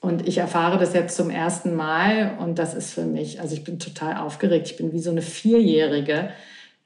Und 0.00 0.28
ich 0.28 0.38
erfahre 0.38 0.78
das 0.78 0.92
jetzt 0.92 1.16
zum 1.16 1.30
ersten 1.30 1.74
Mal 1.74 2.36
und 2.38 2.58
das 2.58 2.74
ist 2.74 2.92
für 2.92 3.06
mich, 3.06 3.40
also 3.40 3.54
ich 3.54 3.64
bin 3.64 3.78
total 3.78 4.18
aufgeregt. 4.18 4.70
Ich 4.70 4.76
bin 4.76 4.92
wie 4.92 4.98
so 4.98 5.10
eine 5.10 5.22
Vierjährige, 5.22 6.28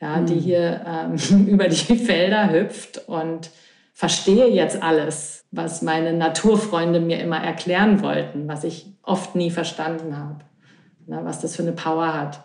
ja, 0.00 0.20
die 0.20 0.34
hm. 0.34 0.40
hier 0.40 0.84
ähm, 0.86 1.46
über 1.46 1.68
die 1.68 1.96
Felder 1.96 2.52
hüpft 2.52 3.08
und 3.08 3.50
verstehe 3.92 4.48
jetzt 4.48 4.82
alles, 4.82 5.44
was 5.50 5.82
meine 5.82 6.12
Naturfreunde 6.12 7.00
mir 7.00 7.18
immer 7.20 7.38
erklären 7.38 8.00
wollten, 8.00 8.46
was 8.46 8.64
ich 8.64 8.92
oft 9.02 9.34
nie 9.34 9.50
verstanden 9.50 10.16
habe, 10.16 10.44
ne, 11.06 11.20
was 11.24 11.40
das 11.40 11.56
für 11.56 11.62
eine 11.62 11.72
Power 11.72 12.14
hat. 12.14 12.44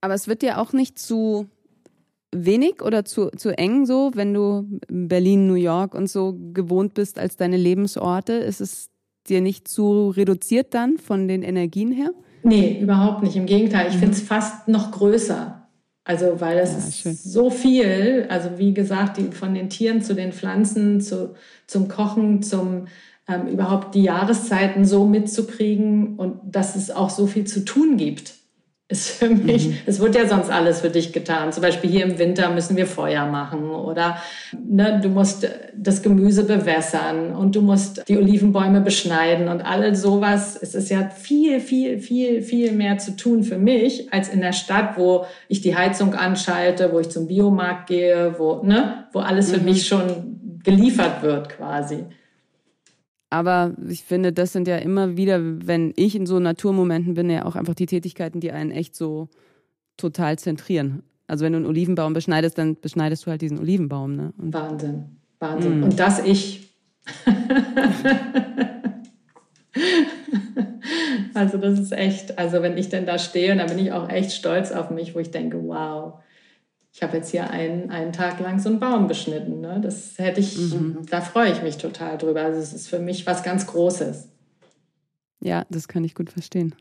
Aber 0.00 0.14
es 0.14 0.26
wird 0.26 0.42
dir 0.42 0.58
auch 0.58 0.72
nicht 0.72 0.98
zu 0.98 1.46
wenig 2.32 2.82
oder 2.82 3.04
zu, 3.04 3.28
zu 3.30 3.56
eng 3.56 3.86
so, 3.86 4.10
wenn 4.14 4.32
du 4.34 4.80
Berlin, 4.88 5.46
New 5.46 5.54
York 5.54 5.94
und 5.94 6.08
so 6.08 6.36
gewohnt 6.52 6.94
bist 6.94 7.18
als 7.18 7.36
deine 7.36 7.56
Lebensorte? 7.56 8.32
Ist 8.34 8.60
es 8.60 8.88
dir 9.28 9.40
nicht 9.40 9.68
zu 9.68 10.10
reduziert 10.10 10.74
dann 10.74 10.98
von 10.98 11.28
den 11.28 11.42
Energien 11.42 11.92
her? 11.92 12.10
Nee, 12.42 12.80
überhaupt 12.80 13.22
nicht. 13.22 13.36
Im 13.36 13.46
Gegenteil, 13.46 13.88
ich 13.88 13.96
mhm. 13.96 14.00
finde 14.00 14.14
es 14.16 14.22
fast 14.22 14.68
noch 14.68 14.92
größer. 14.92 15.59
Also, 16.04 16.40
weil 16.40 16.58
es 16.58 16.72
ja, 16.72 16.78
ist 16.78 16.98
schön. 16.98 17.14
so 17.14 17.50
viel, 17.50 18.26
also 18.28 18.58
wie 18.58 18.74
gesagt, 18.74 19.18
die, 19.18 19.24
von 19.32 19.54
den 19.54 19.68
Tieren 19.68 20.02
zu 20.02 20.14
den 20.14 20.32
Pflanzen, 20.32 21.00
zu, 21.00 21.34
zum 21.66 21.88
Kochen, 21.88 22.42
zum 22.42 22.86
ähm, 23.28 23.46
überhaupt 23.46 23.94
die 23.94 24.02
Jahreszeiten 24.02 24.84
so 24.84 25.04
mitzukriegen 25.06 26.16
und 26.16 26.38
dass 26.44 26.74
es 26.74 26.90
auch 26.90 27.10
so 27.10 27.26
viel 27.26 27.44
zu 27.46 27.64
tun 27.64 27.96
gibt 27.96 28.39
ist 28.90 29.10
für 29.10 29.30
mich, 29.30 29.68
mhm. 29.68 29.78
es 29.86 30.00
wird 30.00 30.16
ja 30.16 30.26
sonst 30.26 30.50
alles 30.50 30.80
für 30.80 30.90
dich 30.90 31.12
getan. 31.12 31.52
Zum 31.52 31.62
Beispiel 31.62 31.88
hier 31.88 32.04
im 32.04 32.18
Winter 32.18 32.50
müssen 32.50 32.76
wir 32.76 32.88
Feuer 32.88 33.24
machen 33.24 33.70
oder 33.70 34.16
ne, 34.52 34.98
du 35.00 35.08
musst 35.08 35.48
das 35.76 36.02
Gemüse 36.02 36.42
bewässern 36.42 37.36
und 37.36 37.54
du 37.54 37.62
musst 37.62 38.08
die 38.08 38.18
Olivenbäume 38.18 38.80
beschneiden 38.80 39.46
und 39.46 39.60
all 39.60 39.94
sowas. 39.94 40.58
Es 40.60 40.74
ist 40.74 40.90
ja 40.90 41.08
viel, 41.08 41.60
viel, 41.60 42.00
viel, 42.00 42.42
viel 42.42 42.72
mehr 42.72 42.98
zu 42.98 43.14
tun 43.14 43.44
für 43.44 43.58
mich 43.58 44.12
als 44.12 44.28
in 44.28 44.40
der 44.40 44.52
Stadt, 44.52 44.98
wo 44.98 45.24
ich 45.46 45.60
die 45.60 45.76
Heizung 45.76 46.14
anschalte, 46.14 46.92
wo 46.92 46.98
ich 46.98 47.10
zum 47.10 47.28
Biomarkt 47.28 47.86
gehe, 47.86 48.34
wo, 48.38 48.60
ne, 48.64 49.04
wo 49.12 49.20
alles 49.20 49.52
für 49.52 49.58
mhm. 49.58 49.66
mich 49.66 49.86
schon 49.86 50.58
geliefert 50.64 51.22
wird 51.22 51.48
quasi. 51.48 52.06
Aber 53.30 53.74
ich 53.88 54.02
finde, 54.02 54.32
das 54.32 54.52
sind 54.52 54.66
ja 54.66 54.76
immer 54.76 55.16
wieder, 55.16 55.40
wenn 55.40 55.92
ich 55.96 56.16
in 56.16 56.26
so 56.26 56.40
Naturmomenten 56.40 57.14
bin, 57.14 57.30
ja 57.30 57.46
auch 57.46 57.54
einfach 57.54 57.74
die 57.74 57.86
Tätigkeiten, 57.86 58.40
die 58.40 58.50
einen 58.50 58.72
echt 58.72 58.96
so 58.96 59.28
total 59.96 60.36
zentrieren. 60.38 61.04
Also 61.28 61.44
wenn 61.44 61.52
du 61.52 61.58
einen 61.58 61.66
Olivenbaum 61.66 62.12
beschneidest, 62.12 62.58
dann 62.58 62.74
beschneidest 62.80 63.24
du 63.24 63.30
halt 63.30 63.40
diesen 63.40 63.60
Olivenbaum. 63.60 64.16
Ne? 64.16 64.32
Und 64.36 64.52
Wahnsinn, 64.52 65.04
Wahnsinn. 65.38 65.80
Mm. 65.80 65.84
Und 65.84 66.00
das 66.00 66.24
ich. 66.24 66.74
also 71.34 71.58
das 71.58 71.78
ist 71.78 71.92
echt, 71.92 72.36
also 72.36 72.62
wenn 72.62 72.76
ich 72.76 72.88
denn 72.88 73.06
da 73.06 73.16
stehe, 73.18 73.54
dann 73.54 73.68
bin 73.68 73.78
ich 73.78 73.92
auch 73.92 74.08
echt 74.08 74.32
stolz 74.32 74.72
auf 74.72 74.90
mich, 74.90 75.14
wo 75.14 75.20
ich 75.20 75.30
denke, 75.30 75.62
wow, 75.62 76.14
ich 76.92 77.02
habe 77.02 77.16
jetzt 77.16 77.30
hier 77.30 77.50
einen, 77.50 77.90
einen 77.90 78.12
Tag 78.12 78.40
lang 78.40 78.58
so 78.58 78.68
einen 78.68 78.80
Baum 78.80 79.06
beschnitten. 79.06 79.60
Ne? 79.60 79.80
Das 79.82 80.18
hätte 80.18 80.40
ich, 80.40 80.58
mhm. 80.58 81.06
da 81.08 81.20
freue 81.20 81.52
ich 81.52 81.62
mich 81.62 81.78
total 81.78 82.18
drüber. 82.18 82.42
Also 82.42 82.60
es 82.60 82.72
ist 82.72 82.88
für 82.88 82.98
mich 82.98 83.26
was 83.26 83.42
ganz 83.42 83.66
Großes. 83.66 84.28
Ja, 85.40 85.64
das 85.70 85.88
kann 85.88 86.04
ich 86.04 86.14
gut 86.14 86.30
verstehen. 86.30 86.74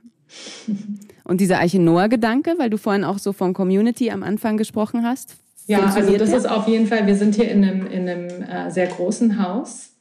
Und 1.24 1.42
dieser 1.42 1.60
Eiche 1.60 1.80
Noah-Gedanke, 1.80 2.56
weil 2.58 2.70
du 2.70 2.78
vorhin 2.78 3.04
auch 3.04 3.20
so 3.20 3.34
von 3.34 3.54
Community 3.54 4.12
am 4.12 4.24
Anfang 4.24 4.58
gesprochen 4.58 5.04
hast. 5.04 5.38
Ja, 5.68 5.86
also 5.86 6.18
das 6.18 6.30
der? 6.30 6.40
ist 6.40 6.50
auf 6.50 6.68
jeden 6.68 6.88
Fall, 6.88 7.06
wir 7.06 7.16
sind 7.16 7.36
hier 7.36 7.50
in 7.50 7.64
einem, 7.64 7.86
in 7.86 8.10
einem 8.10 8.42
äh, 8.42 8.72
sehr 8.72 8.88
großen 8.88 9.42
Haus 9.42 9.92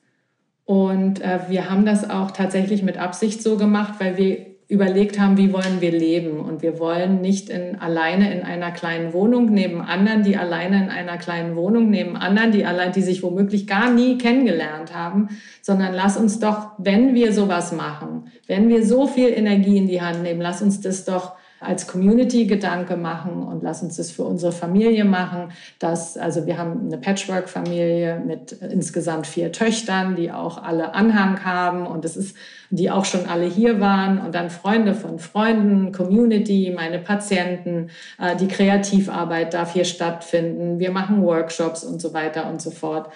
und 0.64 1.20
äh, 1.20 1.40
wir 1.48 1.70
haben 1.70 1.84
das 1.84 2.08
auch 2.08 2.30
tatsächlich 2.30 2.82
mit 2.82 2.96
Absicht 2.96 3.42
so 3.42 3.56
gemacht, 3.58 3.94
weil 3.98 4.16
wir 4.16 4.46
überlegt 4.68 5.18
haben, 5.18 5.38
wie 5.38 5.52
wollen 5.52 5.80
wir 5.80 5.90
leben. 5.90 6.40
Und 6.40 6.60
wir 6.60 6.78
wollen 6.78 7.22
nicht 7.22 7.48
in, 7.48 7.76
alleine 7.76 8.32
in 8.34 8.42
einer 8.42 8.70
kleinen 8.70 9.14
Wohnung 9.14 9.46
neben 9.46 9.80
anderen, 9.80 10.22
die 10.22 10.36
alleine 10.36 10.84
in 10.84 10.90
einer 10.90 11.16
kleinen 11.16 11.56
Wohnung 11.56 11.88
neben 11.88 12.16
anderen, 12.16 12.52
die 12.52 12.66
allein, 12.66 12.92
die 12.92 13.00
sich 13.00 13.22
womöglich 13.22 13.66
gar 13.66 13.90
nie 13.90 14.18
kennengelernt 14.18 14.94
haben, 14.94 15.28
sondern 15.62 15.94
lass 15.94 16.18
uns 16.18 16.38
doch, 16.38 16.72
wenn 16.76 17.14
wir 17.14 17.32
sowas 17.32 17.72
machen, 17.72 18.30
wenn 18.46 18.68
wir 18.68 18.84
so 18.84 19.06
viel 19.06 19.28
Energie 19.30 19.78
in 19.78 19.88
die 19.88 20.02
Hand 20.02 20.22
nehmen, 20.22 20.42
lass 20.42 20.60
uns 20.60 20.82
das 20.82 21.06
doch 21.06 21.32
als 21.60 21.86
Community-Gedanke 21.86 22.96
machen 22.96 23.42
und 23.42 23.62
lass 23.62 23.82
uns 23.82 23.96
das 23.96 24.10
für 24.10 24.22
unsere 24.22 24.52
Familie 24.52 25.04
machen. 25.04 25.52
Dass, 25.78 26.16
also 26.16 26.46
wir 26.46 26.58
haben 26.58 26.86
eine 26.86 26.98
Patchwork-Familie 26.98 28.22
mit 28.24 28.52
insgesamt 28.52 29.26
vier 29.26 29.50
Töchtern, 29.52 30.14
die 30.14 30.30
auch 30.30 30.62
alle 30.62 30.94
Anhang 30.94 31.44
haben 31.44 31.86
und 31.86 32.04
das 32.04 32.16
ist, 32.16 32.36
die 32.70 32.90
auch 32.90 33.04
schon 33.04 33.26
alle 33.26 33.46
hier 33.46 33.80
waren 33.80 34.18
und 34.18 34.34
dann 34.34 34.50
Freunde 34.50 34.94
von 34.94 35.18
Freunden, 35.18 35.92
Community, 35.92 36.72
meine 36.74 36.98
Patienten, 36.98 37.90
äh, 38.20 38.36
die 38.36 38.48
Kreativarbeit 38.48 39.54
darf 39.54 39.72
hier 39.72 39.84
stattfinden. 39.84 40.78
Wir 40.78 40.90
machen 40.90 41.22
Workshops 41.22 41.82
und 41.84 42.00
so 42.00 42.12
weiter 42.12 42.48
und 42.48 42.60
so 42.60 42.70
fort. 42.70 43.10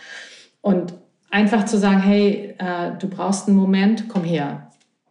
Und 0.61 0.95
einfach 1.30 1.64
zu 1.64 1.78
sagen, 1.78 2.01
hey, 2.01 2.55
äh, 2.59 2.93
du 2.99 3.09
brauchst 3.09 3.49
einen 3.49 3.57
Moment, 3.57 4.09
komm 4.09 4.24
her. 4.24 4.70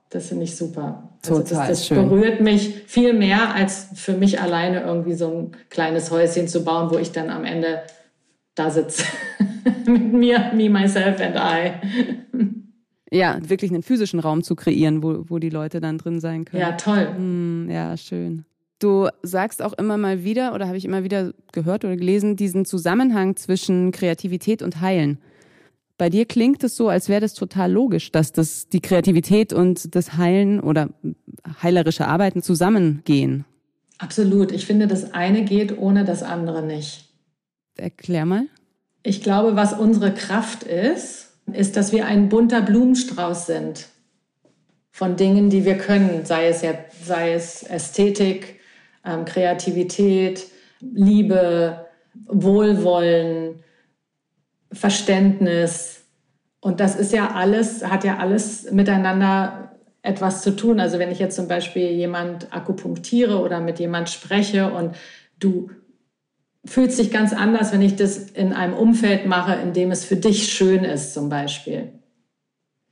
Das 0.09 0.27
finde 0.27 0.43
ich 0.43 0.55
super. 0.55 1.11
Also 1.24 1.41
Total 1.41 1.67
das, 1.67 1.80
das 1.80 1.88
schön. 1.88 2.09
berührt 2.09 2.41
mich 2.41 2.84
viel 2.88 3.13
mehr, 3.13 3.53
als 3.53 3.89
für 3.93 4.13
mich 4.13 4.41
alleine 4.41 4.82
irgendwie 4.82 5.13
so 5.13 5.32
ein 5.32 5.51
kleines 5.69 6.09
Häuschen 6.09 6.47
zu 6.47 6.63
bauen, 6.63 6.89
wo 6.91 6.97
ich 6.97 7.11
dann 7.11 7.30
am 7.30 7.45
Ende 7.45 7.84
da 8.55 8.72
sitze. 8.72 9.03
Mit 9.86 10.13
mir, 10.13 10.51
me, 10.55 10.69
myself 10.69 11.22
and 11.22 11.36
I. 11.36 11.74
ja, 13.11 13.38
wirklich 13.47 13.72
einen 13.72 13.84
physischen 13.84 14.19
Raum 14.19 14.41
zu 14.41 14.55
kreieren, 14.55 15.03
wo, 15.03 15.26
wo 15.28 15.38
die 15.38 15.49
Leute 15.49 15.80
dann 15.80 15.99
drin 15.99 16.19
sein 16.19 16.45
können. 16.45 16.61
Ja, 16.61 16.72
toll. 16.72 17.13
Mm, 17.17 17.69
ja, 17.69 17.95
schön. 17.97 18.45
Du 18.80 19.07
sagst 19.22 19.61
auch 19.61 19.74
immer 19.74 19.97
mal 19.97 20.24
wieder, 20.24 20.55
oder 20.55 20.67
habe 20.67 20.78
ich 20.78 20.86
immer 20.86 21.03
wieder 21.03 21.34
gehört 21.51 21.86
oder 21.86 21.95
gelesen, 21.95 22.36
diesen 22.36 22.65
Zusammenhang 22.65 23.36
zwischen 23.36 23.91
Kreativität 23.91 24.63
und 24.63 24.82
Heilen. 24.82 25.19
Bei 26.02 26.10
dir 26.10 26.26
klingt 26.26 26.64
es 26.64 26.76
so, 26.76 26.89
als 26.89 27.10
wäre 27.10 27.22
das 27.22 27.36
total 27.36 27.72
logisch, 27.72 28.12
dass 28.12 28.32
das 28.32 28.68
die 28.68 28.80
Kreativität 28.82 29.54
und 29.54 29.93
das 29.93 30.18
Heilen 30.18 30.60
oder 30.60 30.89
heilerische 31.62 32.08
Arbeiten 32.08 32.41
zusammengehen. 32.41 33.45
Absolut. 33.99 34.52
Ich 34.52 34.66
finde, 34.66 34.88
das 34.88 35.14
eine 35.14 35.45
geht 35.45 35.78
ohne 35.78 36.04
das 36.04 36.24
andere 36.24 36.64
nicht. 36.64 37.06
Erklär 37.78 38.26
mal. 38.26 38.47
Ich 39.04 39.22
glaube, 39.22 39.56
was 39.56 39.74
unsere 39.74 40.12
Kraft 40.12 40.64
ist, 40.64 41.34
ist, 41.54 41.78
dass 41.78 41.91
wir 41.91 42.08
ein 42.08 42.30
bunter 42.30 42.64
Blumenstrauß 42.64 43.45
sind 43.45 43.86
von 44.89 45.18
Dingen, 45.18 45.52
die 45.52 45.66
wir 45.66 45.78
können, 45.78 46.26
sei 46.26 46.47
es 46.47 46.64
ja, 46.64 46.74
sei 47.06 47.34
es 47.34 47.62
Ästhetik, 47.62 48.60
ähm, 49.06 49.24
Kreativität, 49.26 50.47
Liebe, 50.80 51.86
Wohlwollen, 52.26 53.61
Verständnis. 54.72 56.03
Und 56.59 56.80
das 56.80 56.95
ist 56.95 57.13
ja 57.13 57.32
alles, 57.32 57.86
hat 57.86 58.03
ja 58.03 58.17
alles 58.17 58.72
miteinander 58.72 59.72
etwas 60.01 60.41
zu 60.41 60.55
tun. 60.55 60.80
Also 60.80 60.99
wenn 60.99 61.11
ich 61.11 61.19
jetzt 61.19 61.36
zum 61.36 61.47
Beispiel 61.47 61.89
jemand 61.89 62.53
akupunktiere 62.53 63.39
oder 63.39 63.59
mit 63.59 63.80
jemand 63.80 64.09
spreche 64.09 64.72
und 64.72 64.95
du 65.39 65.69
fühlst 66.65 66.99
dich 66.99 67.11
ganz 67.11 67.34
anders, 67.34 67.72
wenn 67.72 67.82
ich 67.82 67.95
das 67.95 68.17
in 68.17 68.53
einem 68.53 68.74
Umfeld 68.74 69.26
mache, 69.26 69.55
in 69.55 69.74
dem 69.74 69.91
es 69.91 70.05
für 70.05 70.15
dich 70.15 70.51
schön 70.51 70.84
ist, 70.84 71.13
zum 71.13 71.30
Beispiel. 71.30 71.91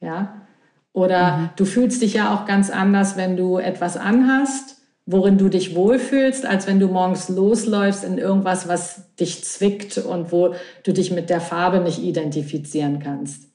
Ja? 0.02 0.48
Oder 0.92 1.38
mhm. 1.38 1.50
du 1.56 1.66
fühlst 1.66 2.02
dich 2.02 2.14
ja 2.14 2.34
auch 2.34 2.46
ganz 2.46 2.70
anders, 2.70 3.18
wenn 3.18 3.38
du 3.38 3.58
etwas 3.58 3.98
anhast 3.98 4.79
worin 5.12 5.40
du 5.40 5.50
dich 5.50 5.76
wohlfühlst, 5.76 6.46
als 6.46 6.68
wenn 6.68 6.80
du 6.80 6.88
morgens 6.88 7.30
losläufst 7.30 8.04
in 8.04 8.20
irgendwas, 8.20 8.68
was 8.68 9.16
dich 9.20 9.44
zwickt 9.44 9.98
und 9.98 10.32
wo 10.32 10.54
du 10.84 10.94
dich 10.94 11.10
mit 11.10 11.32
der 11.32 11.42
Farbe 11.42 11.80
nicht 11.80 11.98
identifizieren 11.98 13.00
kannst. 13.00 13.50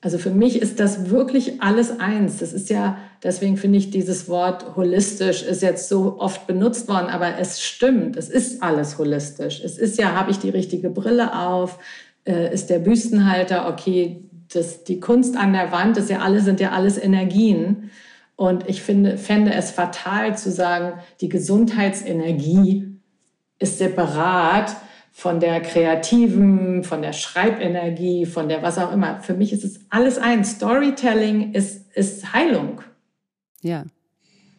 Also 0.00 0.18
für 0.18 0.30
mich 0.30 0.60
ist 0.60 0.80
das 0.80 1.10
wirklich 1.10 1.62
alles 1.62 2.00
eins. 2.00 2.38
Das 2.38 2.52
ist 2.52 2.70
ja, 2.70 2.98
deswegen 3.22 3.56
finde 3.56 3.78
ich 3.78 3.90
dieses 3.90 4.28
Wort 4.28 4.74
holistisch 4.74 5.42
ist 5.44 5.62
jetzt 5.62 5.88
so 5.88 6.18
oft 6.18 6.48
benutzt 6.48 6.88
worden, 6.88 7.06
aber 7.06 7.38
es 7.38 7.62
stimmt. 7.62 8.16
Es 8.16 8.28
ist 8.28 8.60
alles 8.60 8.98
holistisch. 8.98 9.62
Es 9.62 9.78
ist 9.78 9.96
ja, 9.96 10.14
habe 10.14 10.32
ich 10.32 10.38
die 10.38 10.50
richtige 10.50 10.90
Brille 10.90 11.38
auf? 11.38 11.78
Äh, 12.24 12.52
ist 12.52 12.68
der 12.68 12.80
Büstenhalter 12.80 13.68
okay? 13.68 14.24
Das, 14.52 14.82
die 14.82 14.98
Kunst 14.98 15.36
an 15.36 15.52
der 15.52 15.70
Wand, 15.70 15.96
das 15.96 16.08
ja 16.08 16.18
alles, 16.18 16.46
sind 16.46 16.58
ja 16.58 16.72
alles 16.72 16.98
Energien. 16.98 17.90
Und 18.40 18.70
ich 18.70 18.80
finde, 18.80 19.18
fände 19.18 19.52
es 19.52 19.70
fatal 19.70 20.34
zu 20.38 20.50
sagen, 20.50 20.94
die 21.20 21.28
Gesundheitsenergie 21.28 22.98
ist 23.58 23.76
separat 23.76 24.74
von 25.12 25.40
der 25.40 25.60
kreativen, 25.60 26.82
von 26.82 27.02
der 27.02 27.12
Schreibenergie, 27.12 28.24
von 28.24 28.48
der 28.48 28.62
was 28.62 28.78
auch 28.78 28.92
immer. 28.94 29.20
Für 29.20 29.34
mich 29.34 29.52
ist 29.52 29.62
es 29.62 29.80
alles 29.90 30.16
ein. 30.16 30.42
Storytelling 30.46 31.52
ist, 31.52 31.94
ist 31.94 32.32
Heilung. 32.32 32.80
Ja. 33.60 33.84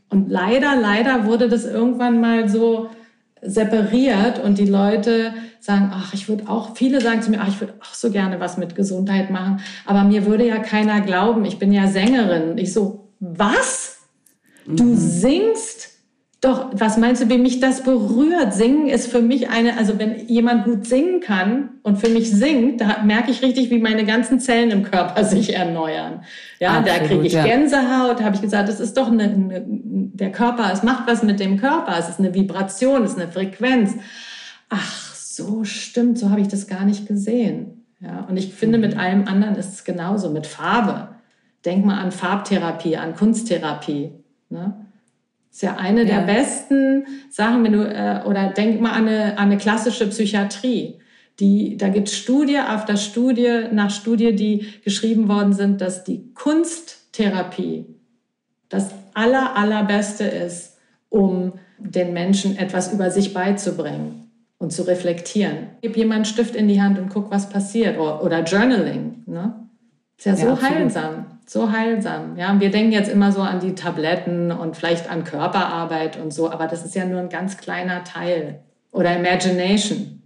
Und 0.10 0.30
leider, 0.30 0.76
leider 0.76 1.26
wurde 1.26 1.50
das 1.50 1.66
irgendwann 1.66 2.22
mal 2.22 2.48
so 2.50 2.92
separiert 3.42 4.38
und 4.38 4.60
die 4.60 4.68
Leute 4.68 5.34
sagen, 5.60 5.90
ach, 5.92 6.14
ich 6.14 6.30
würde 6.30 6.48
auch, 6.48 6.76
viele 6.76 7.02
sagen 7.02 7.24
zu 7.24 7.32
mir, 7.32 7.42
ach, 7.42 7.48
ich 7.48 7.60
würde 7.60 7.74
auch 7.82 7.96
so 7.96 8.12
gerne 8.12 8.40
was 8.40 8.58
mit 8.60 8.76
Gesundheit 8.76 9.32
machen, 9.32 9.62
aber 9.88 10.04
mir 10.04 10.28
würde 10.28 10.46
ja 10.46 10.60
keiner 10.60 11.02
glauben, 11.02 11.46
ich 11.46 11.58
bin 11.58 11.74
ja 11.74 11.88
Sängerin. 11.88 12.60
Ich 12.60 12.74
so, 12.74 13.02
was? 13.22 14.00
Du 14.66 14.84
mhm. 14.84 14.98
singst? 14.98 15.90
Doch, 16.42 16.72
was 16.74 16.98
meinst 16.98 17.22
du, 17.22 17.30
wie 17.30 17.38
mich 17.38 17.60
das 17.60 17.84
berührt? 17.84 18.52
Singen 18.56 18.88
ist 18.88 19.12
für 19.12 19.22
mich 19.22 19.50
eine, 19.50 19.78
also 19.78 20.00
wenn 20.00 20.28
jemand 20.28 20.66
gut 20.66 20.88
singen 20.88 21.20
kann 21.20 21.70
und 21.84 22.00
für 22.00 22.10
mich 22.10 22.32
singt, 22.32 22.82
da 22.82 23.04
merke 23.04 23.30
ich 23.30 23.44
richtig, 23.44 23.70
wie 23.70 23.78
meine 23.78 24.06
ganzen 24.06 24.40
Zellen 24.40 24.72
im 24.72 24.82
Körper 24.82 25.24
sich 25.24 25.54
erneuern. 25.54 26.24
Ja, 26.60 26.80
Absolut, 26.80 26.88
da 26.88 27.06
kriege 27.06 27.28
ich 27.28 27.34
ja. 27.34 27.44
Gänsehaut, 27.44 28.20
da 28.20 28.24
habe 28.24 28.36
ich 28.36 28.42
gesagt, 28.42 28.70
das 28.70 28.80
ist 28.80 28.98
doch 28.98 29.12
eine, 29.12 29.26
eine, 29.26 29.64
der 29.68 30.32
Körper, 30.32 30.72
es 30.74 30.82
macht 30.82 31.08
was 31.08 31.22
mit 31.22 31.40
dem 31.40 31.58
Körper, 31.58 31.96
es 32.00 32.10
ist 32.10 32.18
eine 32.18 32.34
Vibration, 32.34 33.04
es 33.04 33.12
ist 33.12 33.20
eine 33.20 33.32
Frequenz. 33.32 33.94
Ach, 34.70 35.14
so 35.14 35.64
stimmt, 35.64 36.18
so 36.18 36.32
habe 36.32 36.42
ich 36.42 36.48
das 36.48 36.66
gar 36.66 36.86
nicht 36.86 37.08
gesehen. 37.08 37.86
Ja, 38.00 38.26
und 38.28 38.38
ich 38.38 38.52
finde, 38.52 38.80
mit 38.80 38.96
mhm. 38.96 39.00
allem 39.00 39.28
anderen 39.28 39.56
ist 39.58 39.74
es 39.74 39.84
genauso, 39.84 40.32
mit 40.32 40.48
Farbe. 40.48 41.10
Denk 41.66 41.86
mal 41.86 42.00
an 42.00 42.12
Farbtherapie, 42.12 42.98
an 42.98 43.16
Kunsttherapie. 43.16 44.12
Ne? 44.50 44.86
Ist 45.52 45.62
ja 45.62 45.76
eine 45.76 46.04
ja. 46.04 46.20
der 46.20 46.34
besten 46.34 47.06
Sachen, 47.30 47.64
wenn 47.64 47.74
du, 47.74 47.84
äh, 47.84 48.24
oder 48.26 48.50
denk 48.50 48.82
mal 48.82 48.92
an 48.92 49.08
eine, 49.08 49.38
an 49.38 49.48
eine 49.48 49.58
klassische 49.58 50.08
Psychiatrie. 50.08 51.00
Die, 51.40 51.78
da 51.78 51.90
gibt 51.90 52.08
es 52.08 52.18
Studie 52.18 52.58
after 52.58 52.98
Studie 52.98 53.66
nach 53.72 53.90
Studie, 53.90 54.36
die 54.36 54.66
geschrieben 54.84 55.28
worden 55.28 55.54
sind, 55.54 55.82
dass 55.82 56.04
die 56.04 56.34
Kunsttherapie 56.34 57.86
das 58.70 58.92
aller, 59.14 59.56
allerbeste 59.56 60.24
ist, 60.24 60.78
um 61.10 61.54
den 61.78 62.14
Menschen 62.14 62.58
etwas 62.58 62.94
über 62.94 63.12
sich 63.12 63.34
beizubringen 63.34 64.32
und 64.58 64.72
zu 64.72 64.84
reflektieren. 64.84 65.70
Gib 65.82 65.98
jemand 65.98 66.16
einen 66.18 66.26
Stift 66.26 66.56
in 66.56 66.68
die 66.68 66.82
Hand 66.82 67.00
und 67.00 67.10
guck, 67.10 67.32
was 67.32 67.50
passiert. 67.50 68.00
Oder, 68.00 68.44
Journaling. 68.44 69.24
Ne? 69.26 69.68
Ist 70.18 70.26
ja, 70.26 70.36
ja 70.36 70.56
so 70.56 70.62
heilsam. 70.62 71.31
So 71.54 71.70
heilsam. 71.70 72.38
Ja, 72.38 72.58
wir 72.62 72.72
denken 72.72 72.94
jetzt 72.94 73.12
immer 73.12 73.34
so 73.34 73.42
an 73.42 73.60
die 73.60 73.76
Tabletten 73.76 74.54
und 74.54 74.78
vielleicht 74.78 75.10
an 75.10 75.26
Körperarbeit 75.26 76.16
und 76.16 76.32
so, 76.34 76.50
aber 76.50 76.66
das 76.66 76.86
ist 76.86 76.96
ja 76.96 77.04
nur 77.04 77.20
ein 77.20 77.28
ganz 77.28 77.58
kleiner 77.58 78.06
Teil. 78.06 78.62
Oder 78.94 79.18
Imagination. 79.18 80.22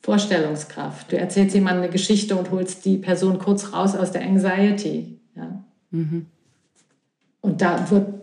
Vorstellungskraft. 0.00 1.10
Du 1.10 1.18
erzählst 1.18 1.56
jemandem 1.56 1.82
eine 1.82 1.92
Geschichte 1.92 2.36
und 2.36 2.52
holst 2.52 2.84
die 2.84 2.98
Person 2.98 3.40
kurz 3.40 3.72
raus 3.72 3.96
aus 3.96 4.12
der 4.12 4.22
Anxiety. 4.22 5.18
Ja? 5.34 5.64
Mhm. 5.90 6.26
Und 7.40 7.60
da 7.60 7.90
wird 7.90 8.14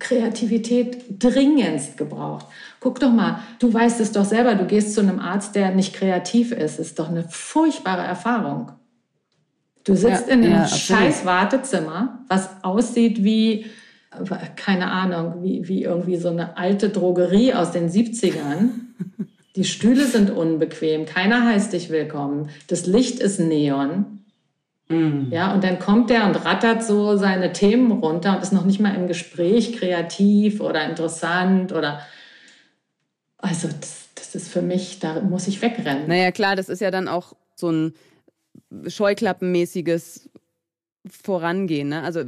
Kreativität 0.00 1.22
dringendst 1.22 1.96
gebraucht. 1.96 2.46
Guck 2.80 2.98
doch 2.98 3.12
mal, 3.12 3.38
du 3.60 3.72
weißt 3.72 4.00
es 4.00 4.10
doch 4.10 4.24
selber, 4.24 4.56
du 4.56 4.66
gehst 4.66 4.94
zu 4.94 5.00
einem 5.00 5.20
Arzt, 5.20 5.54
der 5.54 5.70
nicht 5.70 5.94
kreativ 5.94 6.50
ist. 6.50 6.80
Das 6.80 6.88
ist 6.88 6.98
doch 6.98 7.08
eine 7.08 7.22
furchtbare 7.28 8.02
Erfahrung. 8.02 8.72
Du 9.84 9.96
sitzt 9.96 10.28
ja, 10.28 10.34
in 10.34 10.44
einem 10.44 10.52
ja, 10.52 10.68
scheiß 10.68 11.24
Wartezimmer, 11.24 12.24
was 12.28 12.48
aussieht 12.62 13.24
wie, 13.24 13.66
keine 14.56 14.90
Ahnung, 14.90 15.42
wie, 15.42 15.66
wie 15.66 15.82
irgendwie 15.82 16.16
so 16.16 16.28
eine 16.28 16.56
alte 16.56 16.88
Drogerie 16.88 17.54
aus 17.54 17.72
den 17.72 17.90
70ern. 17.90 18.70
Die 19.56 19.64
Stühle 19.64 20.06
sind 20.06 20.30
unbequem, 20.30 21.04
keiner 21.04 21.44
heißt 21.46 21.72
dich 21.72 21.90
willkommen. 21.90 22.48
Das 22.68 22.86
Licht 22.86 23.18
ist 23.18 23.40
Neon. 23.40 24.22
Mhm. 24.88 25.28
Ja, 25.30 25.52
und 25.52 25.64
dann 25.64 25.78
kommt 25.78 26.10
der 26.10 26.26
und 26.26 26.36
rattert 26.44 26.84
so 26.84 27.16
seine 27.16 27.52
Themen 27.52 27.90
runter 27.90 28.36
und 28.36 28.42
ist 28.42 28.52
noch 28.52 28.64
nicht 28.64 28.80
mal 28.80 28.94
im 28.94 29.08
Gespräch 29.08 29.72
kreativ 29.76 30.60
oder 30.60 30.88
interessant 30.88 31.72
oder 31.72 32.00
also 33.38 33.68
das, 33.68 34.08
das 34.14 34.34
ist 34.34 34.48
für 34.48 34.62
mich, 34.62 35.00
da 35.00 35.20
muss 35.20 35.48
ich 35.48 35.60
wegrennen. 35.60 36.06
Naja, 36.06 36.30
klar, 36.30 36.54
das 36.54 36.68
ist 36.68 36.80
ja 36.80 36.90
dann 36.90 37.08
auch 37.08 37.34
so 37.56 37.70
ein 37.70 37.94
Scheuklappenmäßiges 38.86 40.30
Vorangehen. 41.06 41.88
Ne? 41.88 42.02
Also 42.02 42.22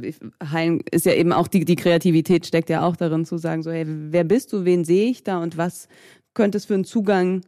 heilen 0.51 0.81
ist 0.91 1.05
ja 1.05 1.13
eben 1.13 1.31
auch 1.31 1.47
die, 1.47 1.63
die 1.63 1.75
Kreativität 1.75 2.45
steckt 2.45 2.69
ja 2.69 2.85
auch 2.85 2.95
darin 2.95 3.25
zu 3.25 3.37
sagen, 3.37 3.63
so, 3.63 3.71
hey, 3.71 3.85
wer 3.87 4.23
bist 4.23 4.51
du, 4.51 4.65
wen 4.65 4.83
sehe 4.83 5.09
ich 5.09 5.23
da 5.23 5.41
und 5.41 5.57
was 5.57 5.87
könnte 6.33 6.57
es 6.57 6.65
für 6.65 6.73
einen 6.73 6.83
Zugang 6.83 7.41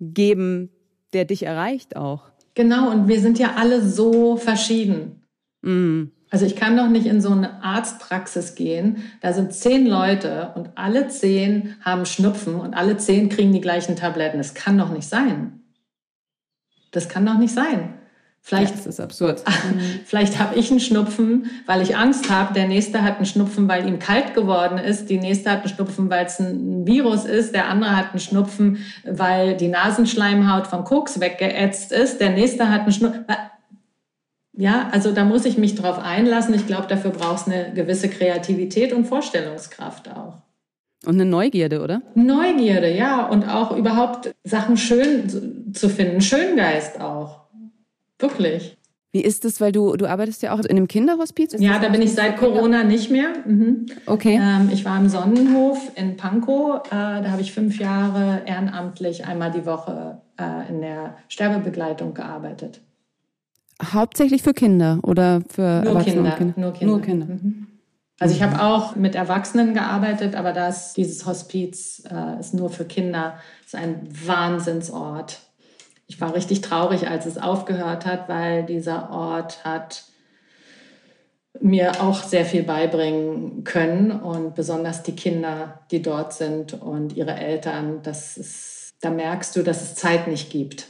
geben, 0.00 0.70
der 1.14 1.24
dich 1.24 1.44
erreicht 1.44 1.96
auch? 1.96 2.30
Genau, 2.54 2.90
und 2.90 3.08
wir 3.08 3.20
sind 3.20 3.38
ja 3.38 3.54
alle 3.56 3.86
so 3.86 4.36
verschieden. 4.36 5.22
Mm. 5.62 6.04
Also 6.30 6.44
ich 6.44 6.56
kann 6.56 6.76
doch 6.76 6.88
nicht 6.88 7.06
in 7.06 7.22
so 7.22 7.30
eine 7.30 7.62
Arztpraxis 7.62 8.54
gehen, 8.54 8.98
da 9.22 9.32
sind 9.32 9.54
zehn 9.54 9.86
Leute 9.86 10.52
und 10.56 10.76
alle 10.76 11.08
zehn 11.08 11.76
haben 11.80 12.04
Schnupfen 12.04 12.56
und 12.56 12.74
alle 12.74 12.98
zehn 12.98 13.30
kriegen 13.30 13.52
die 13.52 13.62
gleichen 13.62 13.96
Tabletten. 13.96 14.36
Das 14.36 14.52
kann 14.52 14.76
doch 14.76 14.90
nicht 14.90 15.08
sein. 15.08 15.62
Das 16.90 17.08
kann 17.08 17.24
doch 17.24 17.38
nicht 17.38 17.54
sein. 17.54 17.94
Vielleicht, 18.48 18.70
ja, 18.70 18.76
das 18.76 18.86
ist 18.86 19.00
absurd. 19.00 19.42
Vielleicht 20.06 20.38
habe 20.38 20.58
ich 20.58 20.70
einen 20.70 20.80
Schnupfen, 20.80 21.50
weil 21.66 21.82
ich 21.82 21.98
Angst 21.98 22.30
habe. 22.30 22.54
Der 22.54 22.66
nächste 22.66 23.02
hat 23.02 23.16
einen 23.16 23.26
Schnupfen, 23.26 23.68
weil 23.68 23.86
ihm 23.86 23.98
kalt 23.98 24.32
geworden 24.32 24.78
ist. 24.78 25.10
Die 25.10 25.18
nächste 25.18 25.50
hat 25.50 25.58
einen 25.58 25.68
Schnupfen, 25.68 26.08
weil 26.08 26.24
es 26.24 26.38
ein 26.38 26.86
Virus 26.86 27.26
ist. 27.26 27.54
Der 27.54 27.68
andere 27.68 27.94
hat 27.94 28.12
einen 28.12 28.20
Schnupfen, 28.20 28.78
weil 29.04 29.54
die 29.58 29.68
Nasenschleimhaut 29.68 30.66
vom 30.66 30.84
Koks 30.84 31.20
weggeätzt 31.20 31.92
ist. 31.92 32.22
Der 32.22 32.30
nächste 32.30 32.70
hat 32.70 32.84
einen 32.84 32.92
Schnupfen. 32.92 33.26
Ja, 34.56 34.88
also 34.92 35.12
da 35.12 35.24
muss 35.24 35.44
ich 35.44 35.58
mich 35.58 35.74
drauf 35.74 35.98
einlassen. 35.98 36.54
Ich 36.54 36.66
glaube, 36.66 36.86
dafür 36.88 37.10
braucht 37.10 37.46
es 37.46 37.52
eine 37.52 37.74
gewisse 37.74 38.08
Kreativität 38.08 38.94
und 38.94 39.04
Vorstellungskraft 39.04 40.08
auch. 40.08 40.38
Und 41.04 41.16
eine 41.16 41.26
Neugierde, 41.26 41.82
oder? 41.82 42.00
Neugierde, 42.14 42.96
ja. 42.96 43.26
Und 43.26 43.46
auch 43.46 43.76
überhaupt 43.76 44.34
Sachen 44.42 44.78
schön 44.78 45.74
zu 45.74 45.90
finden. 45.90 46.22
Schöngeist 46.22 46.98
auch. 46.98 47.37
Wirklich. 48.18 48.78
Wie 49.10 49.22
ist 49.22 49.44
es, 49.46 49.60
weil 49.60 49.72
du, 49.72 49.96
du 49.96 50.06
arbeitest 50.06 50.42
ja 50.42 50.52
auch 50.52 50.58
in 50.58 50.70
einem 50.70 50.86
Kinderhospiz? 50.86 51.54
Ist 51.54 51.62
ja, 51.62 51.78
da 51.78 51.88
bin 51.88 52.02
ich 52.02 52.12
seit 52.12 52.36
Corona 52.36 52.84
nicht 52.84 53.10
mehr. 53.10 53.30
Mhm. 53.46 53.86
Okay. 54.04 54.38
Ähm, 54.40 54.68
ich 54.70 54.84
war 54.84 54.98
im 54.98 55.08
Sonnenhof 55.08 55.90
in 55.94 56.18
Pankow. 56.18 56.86
Äh, 56.86 56.90
da 56.90 57.30
habe 57.30 57.40
ich 57.40 57.52
fünf 57.52 57.78
Jahre 57.78 58.42
ehrenamtlich 58.44 59.26
einmal 59.26 59.50
die 59.50 59.64
Woche 59.64 60.20
äh, 60.38 60.68
in 60.68 60.82
der 60.82 61.16
Sterbebegleitung 61.28 62.12
gearbeitet. 62.12 62.82
Hauptsächlich 63.82 64.42
für 64.42 64.52
Kinder 64.52 64.98
oder 65.02 65.40
für 65.48 65.82
nur 65.82 65.94
Erwachsene? 65.94 66.34
Kinder, 66.36 66.54
Nur 66.56 66.72
Kinder. 66.72 66.92
Nur 66.92 67.02
Kinder. 67.02 67.26
Mhm. 67.26 67.66
Also 68.20 68.34
ich 68.34 68.42
habe 68.42 68.62
auch 68.62 68.96
mit 68.96 69.14
Erwachsenen 69.14 69.74
gearbeitet, 69.74 70.34
aber 70.34 70.52
das, 70.52 70.92
dieses 70.92 71.24
Hospiz 71.24 72.02
äh, 72.10 72.40
ist 72.40 72.52
nur 72.52 72.68
für 72.68 72.84
Kinder. 72.84 73.38
Es 73.60 73.74
ist 73.74 73.74
ein 73.76 74.08
Wahnsinnsort 74.26 75.38
ich 76.08 76.20
war 76.20 76.34
richtig 76.34 76.62
traurig, 76.62 77.06
als 77.06 77.26
es 77.26 77.38
aufgehört 77.38 78.06
hat, 78.06 78.28
weil 78.28 78.64
dieser 78.64 79.10
Ort 79.10 79.64
hat 79.64 80.04
mir 81.60 82.02
auch 82.02 82.22
sehr 82.22 82.44
viel 82.44 82.62
beibringen 82.62 83.62
können 83.64 84.10
und 84.10 84.54
besonders 84.54 85.02
die 85.02 85.14
Kinder, 85.14 85.80
die 85.90 86.02
dort 86.02 86.32
sind 86.32 86.72
und 86.72 87.14
ihre 87.14 87.34
Eltern, 87.34 88.00
das 88.02 88.36
ist, 88.36 88.94
da 89.00 89.10
merkst 89.10 89.54
du, 89.54 89.62
dass 89.62 89.82
es 89.82 89.94
Zeit 89.94 90.28
nicht 90.28 90.50
gibt. 90.50 90.86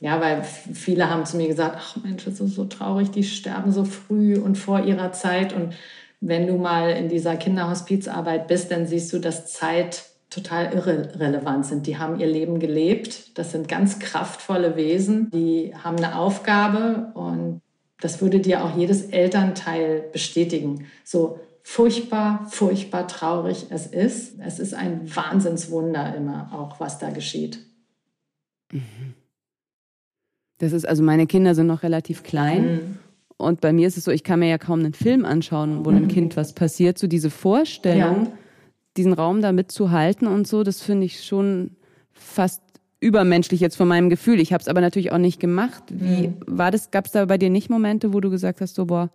Ja, 0.00 0.20
weil 0.20 0.42
viele 0.42 1.08
haben 1.08 1.24
zu 1.24 1.36
mir 1.36 1.46
gesagt, 1.46 1.76
ach 1.78 1.96
Mensch, 2.02 2.24
das 2.24 2.40
ist 2.40 2.56
so 2.56 2.64
traurig, 2.64 3.12
die 3.12 3.22
sterben 3.22 3.70
so 3.70 3.84
früh 3.84 4.36
und 4.36 4.58
vor 4.58 4.80
ihrer 4.84 5.12
Zeit. 5.12 5.52
Und 5.52 5.74
wenn 6.20 6.48
du 6.48 6.56
mal 6.56 6.90
in 6.90 7.08
dieser 7.08 7.36
Kinderhospizarbeit 7.36 8.48
bist, 8.48 8.72
dann 8.72 8.86
siehst 8.86 9.12
du, 9.12 9.20
dass 9.20 9.46
Zeit 9.46 10.11
total 10.32 10.72
irrelevant 10.72 11.66
sind. 11.66 11.86
Die 11.86 11.98
haben 11.98 12.18
ihr 12.18 12.26
Leben 12.26 12.58
gelebt. 12.58 13.38
Das 13.38 13.52
sind 13.52 13.68
ganz 13.68 13.98
kraftvolle 13.98 14.76
Wesen. 14.76 15.30
Die 15.30 15.74
haben 15.76 15.98
eine 15.98 16.16
Aufgabe 16.16 17.12
und 17.14 17.60
das 18.00 18.20
würde 18.20 18.40
dir 18.40 18.64
auch 18.64 18.76
jedes 18.76 19.02
Elternteil 19.04 20.04
bestätigen. 20.12 20.86
So 21.04 21.38
furchtbar, 21.62 22.46
furchtbar 22.50 23.06
traurig 23.06 23.66
es 23.68 23.86
ist. 23.86 24.40
Es 24.40 24.58
ist 24.58 24.74
ein 24.74 25.14
Wahnsinnswunder 25.14 26.16
immer 26.16 26.50
auch, 26.52 26.80
was 26.80 26.98
da 26.98 27.10
geschieht. 27.10 27.58
Mhm. 28.72 29.14
Das 30.58 30.72
ist 30.72 30.86
also, 30.86 31.02
meine 31.02 31.26
Kinder 31.26 31.54
sind 31.54 31.66
noch 31.66 31.82
relativ 31.82 32.22
klein. 32.22 32.64
Mhm. 32.64 32.98
Und 33.36 33.60
bei 33.60 33.72
mir 33.72 33.88
ist 33.88 33.98
es 33.98 34.04
so, 34.04 34.10
ich 34.10 34.24
kann 34.24 34.38
mir 34.38 34.48
ja 34.48 34.58
kaum 34.58 34.80
einen 34.80 34.94
Film 34.94 35.24
anschauen, 35.24 35.84
wo 35.84 35.90
einem. 35.90 36.08
Kind 36.08 36.36
was 36.36 36.52
passiert. 36.54 36.98
So 36.98 37.06
diese 37.06 37.28
Vorstellung, 37.28 38.26
ja 38.26 38.32
diesen 38.96 39.12
Raum 39.12 39.40
da 39.40 39.52
mitzuhalten 39.52 40.26
und 40.28 40.46
so, 40.46 40.62
das 40.62 40.82
finde 40.82 41.06
ich 41.06 41.24
schon 41.24 41.76
fast 42.12 42.62
übermenschlich 43.00 43.60
jetzt 43.60 43.76
von 43.76 43.88
meinem 43.88 44.10
Gefühl. 44.10 44.38
Ich 44.38 44.52
habe 44.52 44.60
es 44.60 44.68
aber 44.68 44.80
natürlich 44.80 45.12
auch 45.12 45.18
nicht 45.18 45.40
gemacht. 45.40 45.82
Wie 45.88 46.28
mhm. 46.28 46.36
war 46.46 46.70
das? 46.70 46.90
Gab 46.90 47.06
es 47.06 47.12
da 47.12 47.24
bei 47.24 47.36
dir 47.36 47.50
nicht 47.50 47.68
Momente, 47.68 48.12
wo 48.12 48.20
du 48.20 48.30
gesagt 48.30 48.60
hast, 48.60 48.74
so 48.74 48.86
boah, 48.86 49.10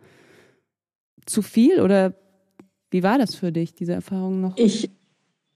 zu 1.26 1.42
viel 1.42 1.82
oder 1.82 2.14
wie 2.92 3.04
war 3.04 3.18
das 3.18 3.36
für 3.36 3.52
dich, 3.52 3.76
diese 3.76 3.94
Erfahrung 3.94 4.42
noch? 4.42 4.58
Ich 4.58 4.90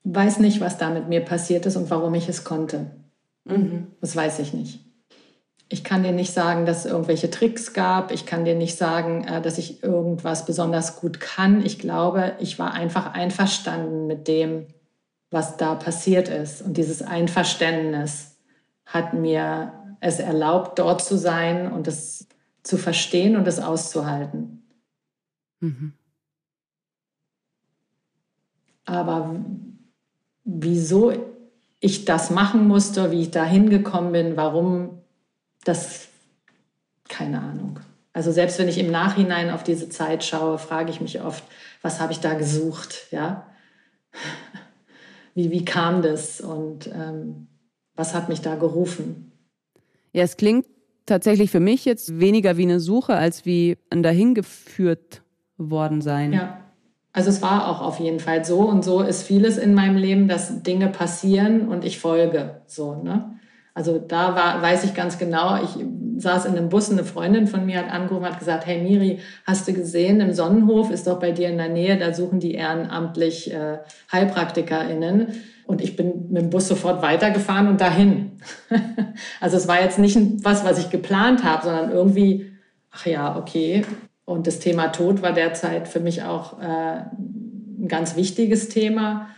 weiß 0.04 0.40
nicht, 0.40 0.62
was 0.62 0.78
da 0.78 0.90
mit 0.90 1.10
mir 1.10 1.22
passiert 1.22 1.66
ist 1.66 1.76
und 1.76 1.90
warum 1.90 2.14
ich 2.14 2.30
es 2.30 2.44
konnte. 2.44 2.92
Mhm. 3.46 3.88
Das 4.00 4.16
weiß 4.16 4.40
ich 4.40 4.54
nicht. 4.54 4.80
Ich 5.72 5.86
kann 5.86 6.04
dir 6.04 6.12
nicht 6.12 6.34
sagen, 6.34 6.66
dass 6.66 6.80
es 6.80 6.92
irgendwelche 6.92 7.30
Tricks 7.30 7.72
gab. 7.72 8.12
Ich 8.12 8.26
kann 8.26 8.44
dir 8.44 8.56
nicht 8.56 8.78
sagen, 8.78 9.24
äh, 9.24 9.42
dass 9.42 9.58
ich 9.58 9.82
irgendwas 9.82 10.46
besonders 10.46 11.00
gut 11.00 11.22
kann. 11.22 11.66
Ich 11.66 11.80
glaube, 11.80 12.34
ich 12.40 12.60
war 12.60 12.74
einfach 12.74 13.14
einverstanden 13.14 14.06
mit 14.06 14.28
dem, 14.28 14.68
was 15.30 15.56
da 15.56 15.76
passiert 15.76 16.28
ist. 16.28 16.62
Und 16.62 16.76
dieses 16.76 17.02
Einverständnis 17.02 18.36
hat 18.86 19.14
mir 19.14 19.72
es 20.02 20.20
erlaubt, 20.20 20.78
dort 20.78 21.02
zu 21.02 21.18
sein 21.18 21.72
und 21.72 21.88
es 21.88 22.28
zu 22.64 22.78
verstehen 22.78 23.38
und 23.38 23.48
es 23.48 23.62
auszuhalten. 23.62 24.64
Mhm. 25.62 25.94
Aber 28.84 29.38
wieso 30.44 31.14
ich 31.80 32.04
das 32.04 32.30
machen 32.30 32.68
musste, 32.68 33.10
wie 33.12 33.22
ich 33.22 33.32
da 33.32 33.46
hingekommen 33.46 34.12
bin, 34.12 34.36
warum 34.36 35.01
das, 35.64 36.08
keine 37.08 37.42
Ahnung. 37.42 37.80
Also 38.14 38.32
selbst 38.32 38.60
wenn 38.60 38.68
ich 38.68 38.78
im 38.78 38.92
Nachhinein 38.92 39.50
auf 39.50 39.64
diese 39.64 39.90
Zeit 39.90 40.24
schaue, 40.24 40.58
frage 40.58 40.92
ich 40.92 41.02
mich 41.02 41.22
oft, 41.22 41.44
was 41.82 42.00
habe 42.00 42.12
ich 42.12 42.20
da 42.20 42.34
gesucht, 42.34 43.08
ja? 43.12 43.48
Wie, 45.34 45.50
wie 45.50 45.64
kam 45.64 46.02
das 46.02 46.42
und 46.42 46.88
ähm, 46.88 47.48
was 47.96 48.14
hat 48.14 48.28
mich 48.28 48.42
da 48.42 48.56
gerufen? 48.56 49.32
Ja, 50.12 50.24
es 50.24 50.36
klingt 50.36 50.66
tatsächlich 51.06 51.52
für 51.52 51.62
mich 51.62 51.86
jetzt 51.86 52.20
weniger 52.20 52.58
wie 52.58 52.64
eine 52.64 52.82
Suche 52.82 53.16
als 53.16 53.46
wie 53.46 53.78
ein 53.90 54.04
dahingeführt 54.04 55.22
worden 55.58 56.02
sein. 56.02 56.34
Ja. 56.34 56.60
Also 57.14 57.30
es 57.30 57.42
war 57.42 57.68
auch 57.68 57.82
auf 57.82 58.00
jeden 58.00 58.20
Fall 58.20 58.46
so 58.46 58.60
und 58.62 58.84
so 58.84 59.02
ist 59.02 59.24
vieles 59.24 59.58
in 59.58 59.74
meinem 59.74 59.98
Leben, 59.98 60.28
dass 60.28 60.64
Dinge 60.64 60.88
passieren 60.88 61.68
und 61.68 61.84
ich 61.84 62.00
folge 62.00 62.62
so, 62.68 62.96
ne? 62.96 63.38
Also 63.74 64.00
da 64.00 64.36
war, 64.36 64.62
weiß 64.62 64.84
ich 64.84 64.94
ganz 64.94 65.18
genau, 65.18 65.62
ich 65.64 65.84
saß 66.18 66.46
in 66.46 66.58
einem 66.58 66.70
Bus, 66.70 66.92
eine 66.92 67.04
Freundin 67.04 67.48
von 67.48 67.66
mir 67.66 67.80
hat 67.80 67.92
angerufen, 67.92 68.26
hat 68.26 68.40
gesagt, 68.40 68.66
hey 68.66 68.82
Miri, 68.82 69.20
hast 69.46 69.68
du 69.68 69.74
gesehen, 69.74 70.20
im 70.20 70.34
Sonnenhof 70.34 70.92
ist 70.92 71.08
doch 71.08 71.20
bei 71.20 71.32
dir 71.32 71.50
in 71.50 71.58
der 71.58 71.70
Nähe, 71.70 71.98
da 71.98 72.14
suchen 72.14 72.40
die 72.40 72.54
ehrenamtlich 72.54 73.52
äh, 73.52 73.80
HeilpraktikerInnen. 74.12 75.28
Und 75.66 75.82
ich 75.82 75.96
bin 75.96 76.30
mit 76.30 76.42
dem 76.42 76.50
Bus 76.50 76.68
sofort 76.68 77.02
weitergefahren 77.02 77.68
und 77.70 77.80
dahin. 77.80 78.34
also 79.40 79.56
es 79.56 79.68
war 79.68 79.82
jetzt 79.82 80.00
nicht 80.00 80.18
was, 80.44 80.66
was 80.66 80.80
ich 80.80 80.90
geplant 80.90 81.44
habe, 81.46 81.64
sondern 81.64 81.92
irgendwie, 81.92 82.52
ach 82.92 83.06
ja, 83.06 83.38
okay. 83.38 83.86
Und 84.26 84.48
das 84.48 84.60
Thema 84.60 84.90
Tod 84.90 85.22
war 85.22 85.32
derzeit 85.32 85.88
für 85.88 86.02
mich 86.02 86.24
auch 86.24 86.60
äh, 86.60 86.66
ein 86.66 87.88
ganz 87.88 88.16
wichtiges 88.16 88.70
Thema. 88.70 89.30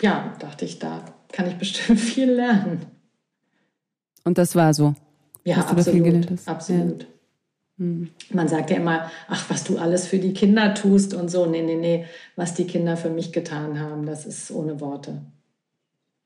Ja, 0.00 0.34
dachte 0.38 0.64
ich, 0.64 0.78
da 0.78 1.04
kann 1.32 1.48
ich 1.48 1.56
bestimmt 1.56 2.00
viel 2.00 2.30
lernen. 2.30 2.86
Und 4.24 4.38
das 4.38 4.54
war 4.54 4.72
so. 4.74 4.94
Ja, 5.44 5.56
absolut. 5.56 6.28
absolut. 6.46 7.02
Ja. 7.02 7.06
Hm. 7.78 8.10
Man 8.30 8.48
sagt 8.48 8.70
ja 8.70 8.76
immer, 8.76 9.10
ach, 9.28 9.50
was 9.50 9.64
du 9.64 9.78
alles 9.78 10.06
für 10.06 10.18
die 10.18 10.34
Kinder 10.34 10.74
tust 10.74 11.14
und 11.14 11.30
so. 11.30 11.46
Nee, 11.46 11.62
nee, 11.62 11.76
nee, 11.76 12.06
was 12.36 12.54
die 12.54 12.66
Kinder 12.66 12.96
für 12.96 13.10
mich 13.10 13.32
getan 13.32 13.80
haben, 13.80 14.06
das 14.06 14.26
ist 14.26 14.50
ohne 14.50 14.80
Worte. 14.80 15.22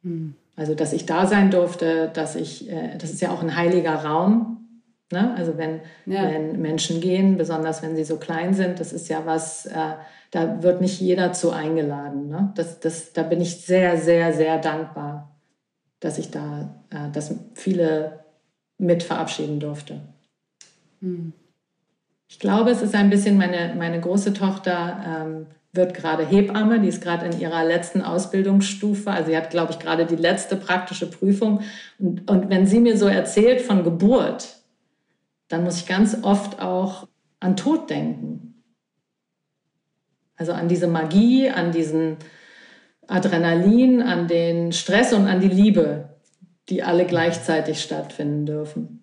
Hm. 0.02 0.34
Also, 0.56 0.74
dass 0.74 0.92
ich 0.92 1.06
da 1.06 1.26
sein 1.26 1.50
durfte, 1.50 2.10
dass 2.12 2.34
ich, 2.34 2.70
äh, 2.70 2.96
das 2.98 3.10
ist 3.10 3.20
ja 3.20 3.30
auch 3.30 3.42
ein 3.42 3.56
heiliger 3.56 3.94
Raum. 3.94 4.68
Ne? 5.12 5.34
Also, 5.36 5.56
wenn, 5.56 5.80
ja. 6.06 6.22
wenn 6.24 6.60
Menschen 6.60 7.00
gehen, 7.00 7.36
besonders 7.36 7.82
wenn 7.82 7.94
sie 7.94 8.04
so 8.04 8.16
klein 8.16 8.54
sind, 8.54 8.80
das 8.80 8.92
ist 8.92 9.08
ja 9.08 9.24
was, 9.24 9.66
äh, 9.66 9.94
da 10.30 10.62
wird 10.62 10.80
nicht 10.80 11.00
jeder 11.00 11.32
zu 11.32 11.50
eingeladen. 11.50 12.28
Ne? 12.28 12.52
Das, 12.56 12.80
das, 12.80 13.12
da 13.12 13.22
bin 13.22 13.40
ich 13.40 13.64
sehr, 13.64 13.98
sehr, 13.98 14.32
sehr 14.32 14.58
dankbar, 14.58 15.35
dass 16.00 16.18
ich 16.18 16.30
da, 16.30 16.74
äh, 16.90 17.10
dass 17.12 17.34
viele 17.54 18.20
mit 18.78 19.02
verabschieden 19.02 19.60
durfte. 19.60 20.00
Hm. 21.00 21.32
Ich 22.28 22.38
glaube, 22.38 22.70
es 22.70 22.82
ist 22.82 22.94
ein 22.94 23.10
bisschen, 23.10 23.38
meine, 23.38 23.74
meine 23.76 24.00
große 24.00 24.32
Tochter 24.32 25.04
ähm, 25.06 25.46
wird 25.72 25.94
gerade 25.94 26.26
Hebamme, 26.26 26.80
die 26.80 26.88
ist 26.88 27.02
gerade 27.02 27.26
in 27.26 27.38
ihrer 27.38 27.64
letzten 27.64 28.02
Ausbildungsstufe. 28.02 29.10
Also 29.10 29.30
sie 29.30 29.36
hat, 29.36 29.50
glaube 29.50 29.72
ich, 29.72 29.78
gerade 29.78 30.06
die 30.06 30.16
letzte 30.16 30.56
praktische 30.56 31.08
Prüfung. 31.08 31.60
Und, 31.98 32.28
und 32.28 32.50
wenn 32.50 32.66
sie 32.66 32.80
mir 32.80 32.96
so 32.96 33.06
erzählt 33.06 33.60
von 33.60 33.84
Geburt, 33.84 34.56
dann 35.48 35.62
muss 35.62 35.78
ich 35.78 35.86
ganz 35.86 36.18
oft 36.22 36.60
auch 36.60 37.06
an 37.38 37.56
Tod 37.56 37.88
denken. 37.90 38.62
Also 40.36 40.52
an 40.52 40.68
diese 40.68 40.88
Magie, 40.88 41.48
an 41.48 41.72
diesen 41.72 42.16
Adrenalin, 43.08 44.02
an 44.02 44.28
den 44.28 44.72
Stress 44.72 45.12
und 45.12 45.26
an 45.26 45.40
die 45.40 45.48
Liebe, 45.48 46.10
die 46.68 46.82
alle 46.82 47.06
gleichzeitig 47.06 47.80
stattfinden 47.80 48.46
dürfen. 48.46 49.02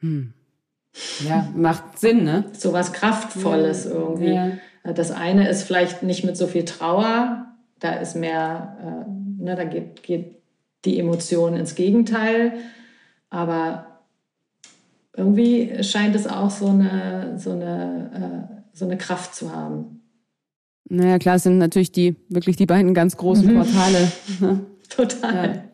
Hm. 0.00 0.32
Ja, 1.26 1.48
macht 1.54 1.98
Sinn, 1.98 2.24
ne? 2.24 2.44
So 2.52 2.72
was 2.72 2.92
Kraftvolles 2.92 3.84
ja. 3.84 3.90
irgendwie. 3.92 4.34
Ja. 4.34 4.92
Das 4.92 5.10
eine 5.10 5.48
ist 5.48 5.62
vielleicht 5.62 6.02
nicht 6.02 6.24
mit 6.24 6.36
so 6.36 6.46
viel 6.46 6.64
Trauer, 6.64 7.46
da 7.78 7.92
ist 7.94 8.16
mehr, 8.16 8.76
äh, 8.80 9.42
ne, 9.42 9.54
da 9.54 9.64
geht, 9.64 10.02
geht 10.02 10.42
die 10.84 10.98
Emotion 10.98 11.56
ins 11.56 11.74
Gegenteil, 11.74 12.54
aber 13.30 14.00
irgendwie 15.16 15.82
scheint 15.84 16.16
es 16.16 16.26
auch 16.26 16.50
so 16.50 16.68
eine, 16.68 17.38
so 17.38 17.52
eine, 17.52 18.48
äh, 18.52 18.76
so 18.76 18.84
eine 18.84 18.98
Kraft 18.98 19.34
zu 19.34 19.54
haben. 19.54 20.01
Naja, 20.88 21.18
klar, 21.18 21.36
es 21.36 21.44
sind 21.44 21.58
natürlich 21.58 21.92
die, 21.92 22.16
wirklich 22.28 22.56
die 22.56 22.66
beiden 22.66 22.94
ganz 22.94 23.16
großen 23.16 23.46
mhm. 23.46 23.56
Portale. 23.56 24.12
Ne? 24.40 24.60
Total. 24.88 25.46
Ja. 25.46 25.64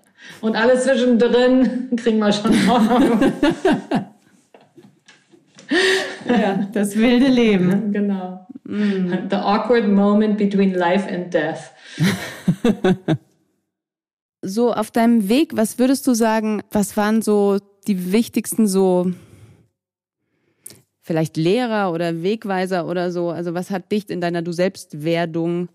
Und 0.40 0.56
alles 0.56 0.84
zwischendrin 0.84 1.90
kriegen 1.96 2.18
wir 2.18 2.32
schon 2.32 2.52
auf. 2.68 2.90
ja, 6.28 6.68
das 6.72 6.96
wilde 6.96 7.28
Leben. 7.28 7.92
Genau. 7.92 8.46
Mm. 8.64 9.28
The 9.30 9.36
awkward 9.36 9.88
moment 9.88 10.36
between 10.36 10.74
life 10.74 11.08
and 11.08 11.32
death. 11.32 11.72
so 14.42 14.72
auf 14.72 14.90
deinem 14.90 15.28
Weg, 15.28 15.56
was 15.56 15.78
würdest 15.78 16.06
du 16.06 16.14
sagen, 16.14 16.62
was 16.70 16.96
waren 16.96 17.22
so 17.22 17.58
die 17.86 18.12
wichtigsten 18.12 18.68
so 18.68 19.12
vielleicht 21.08 21.38
Lehrer 21.38 21.90
oder 21.90 22.22
Wegweiser 22.22 22.86
oder 22.86 23.10
so? 23.10 23.30
Also 23.30 23.54
was 23.54 23.70
hat 23.70 23.90
dich 23.90 24.08
in 24.10 24.20
deiner 24.20 24.42
Du 24.42 24.52
selbst 24.52 25.02
Werdung 25.02 25.68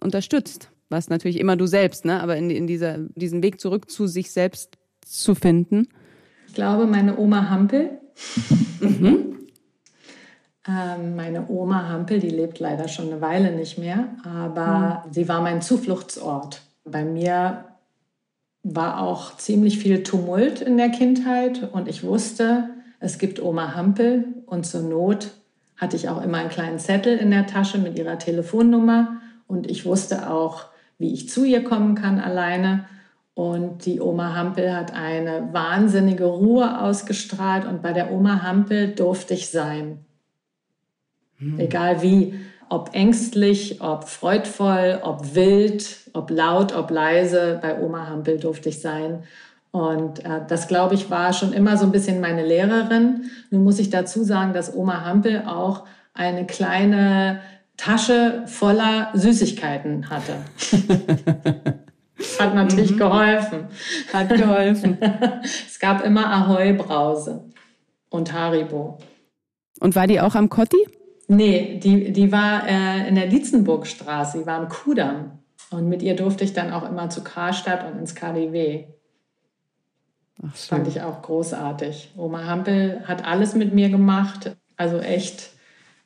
unterstützt? 0.00 0.70
Was 0.90 1.08
natürlich 1.08 1.40
immer 1.40 1.56
du 1.56 1.66
selbst, 1.66 2.04
ne? 2.04 2.22
Aber 2.22 2.36
in, 2.36 2.50
in 2.50 2.66
dieser, 2.66 2.98
diesen 3.16 3.42
Weg 3.42 3.58
zurück 3.58 3.90
zu 3.90 4.06
sich 4.06 4.30
selbst 4.30 4.76
zu 5.04 5.34
finden. 5.34 5.88
Ich 6.46 6.54
glaube, 6.54 6.86
meine 6.86 7.18
Oma 7.18 7.50
Hampel. 7.50 7.98
mhm. 8.78 9.32
Ähm, 10.68 11.14
meine 11.14 11.48
Oma 11.48 11.88
Hampel, 11.88 12.18
die 12.18 12.28
lebt 12.28 12.58
leider 12.58 12.88
schon 12.88 13.06
eine 13.06 13.20
Weile 13.20 13.52
nicht 13.52 13.78
mehr, 13.78 14.16
aber 14.24 15.04
mhm. 15.06 15.12
sie 15.12 15.28
war 15.28 15.40
mein 15.40 15.62
Zufluchtsort. 15.62 16.62
Bei 16.84 17.04
mir 17.04 17.66
war 18.64 19.00
auch 19.00 19.36
ziemlich 19.36 19.78
viel 19.78 20.02
Tumult 20.02 20.60
in 20.60 20.76
der 20.76 20.88
Kindheit 20.88 21.72
und 21.72 21.86
ich 21.86 22.02
wusste, 22.02 22.70
es 22.98 23.18
gibt 23.18 23.40
Oma 23.40 23.76
Hampel 23.76 24.24
und 24.46 24.66
zur 24.66 24.82
Not 24.82 25.32
hatte 25.76 25.96
ich 25.96 26.08
auch 26.08 26.22
immer 26.22 26.38
einen 26.38 26.48
kleinen 26.48 26.78
Zettel 26.78 27.18
in 27.18 27.30
der 27.30 27.46
Tasche 27.46 27.78
mit 27.78 27.98
ihrer 27.98 28.18
Telefonnummer 28.18 29.20
und 29.46 29.70
ich 29.70 29.84
wusste 29.84 30.30
auch, 30.30 30.66
wie 30.98 31.12
ich 31.12 31.28
zu 31.28 31.44
ihr 31.44 31.62
kommen 31.62 31.94
kann 31.94 32.18
alleine. 32.18 32.86
Und 33.34 33.84
die 33.84 34.00
Oma 34.00 34.34
Hampel 34.34 34.74
hat 34.74 34.94
eine 34.94 35.50
wahnsinnige 35.52 36.24
Ruhe 36.24 36.80
ausgestrahlt 36.80 37.66
und 37.66 37.82
bei 37.82 37.92
der 37.92 38.10
Oma 38.10 38.42
Hampel 38.42 38.94
durfte 38.94 39.34
ich 39.34 39.50
sein. 39.50 40.06
Hm. 41.36 41.60
Egal 41.60 42.00
wie, 42.00 42.40
ob 42.70 42.94
ängstlich, 42.94 43.82
ob 43.82 44.08
freudvoll, 44.08 45.00
ob 45.02 45.34
wild, 45.34 46.10
ob 46.14 46.30
laut, 46.30 46.74
ob 46.74 46.90
leise, 46.90 47.58
bei 47.60 47.78
Oma 47.78 48.08
Hampel 48.08 48.38
durfte 48.38 48.70
ich 48.70 48.80
sein. 48.80 49.24
Und 49.70 50.24
äh, 50.24 50.40
das, 50.48 50.68
glaube 50.68 50.94
ich, 50.94 51.10
war 51.10 51.32
schon 51.32 51.52
immer 51.52 51.76
so 51.76 51.84
ein 51.84 51.92
bisschen 51.92 52.20
meine 52.20 52.46
Lehrerin. 52.46 53.30
Nun 53.50 53.64
muss 53.64 53.78
ich 53.78 53.90
dazu 53.90 54.24
sagen, 54.24 54.52
dass 54.52 54.74
Oma 54.74 55.04
Hampel 55.04 55.44
auch 55.46 55.84
eine 56.14 56.46
kleine 56.46 57.40
Tasche 57.76 58.44
voller 58.46 59.10
Süßigkeiten 59.14 60.08
hatte. 60.08 60.36
Hat 62.38 62.54
natürlich 62.54 62.92
mhm. 62.92 62.98
geholfen. 62.98 63.68
Hat 64.12 64.28
geholfen. 64.30 64.98
es 65.66 65.78
gab 65.78 66.04
immer 66.04 66.32
Ahoi-Brause 66.32 67.44
und 68.08 68.32
Haribo. 68.32 68.98
Und 69.80 69.94
war 69.94 70.06
die 70.06 70.20
auch 70.20 70.34
am 70.34 70.48
Kotti? 70.48 70.78
Nee, 71.28 71.78
die, 71.82 72.12
die 72.12 72.32
war 72.32 72.66
äh, 72.66 73.08
in 73.08 73.14
der 73.14 73.26
Lietzenburgstraße, 73.26 74.38
die 74.38 74.46
war 74.46 74.58
am 74.58 74.68
Kudamm. 74.68 75.38
Und 75.70 75.88
mit 75.88 76.02
ihr 76.02 76.14
durfte 76.14 76.44
ich 76.44 76.52
dann 76.52 76.72
auch 76.72 76.88
immer 76.88 77.10
zu 77.10 77.24
Karstadt 77.24 77.84
und 77.86 77.98
ins 77.98 78.14
KDW. 78.14 78.84
Ach, 80.42 80.54
fand 80.54 80.88
ich 80.88 81.00
auch 81.00 81.22
großartig. 81.22 82.12
Oma 82.16 82.44
Hampel 82.44 83.02
hat 83.06 83.24
alles 83.24 83.54
mit 83.54 83.72
mir 83.72 83.88
gemacht. 83.88 84.56
Also 84.76 84.98
echt 84.98 85.50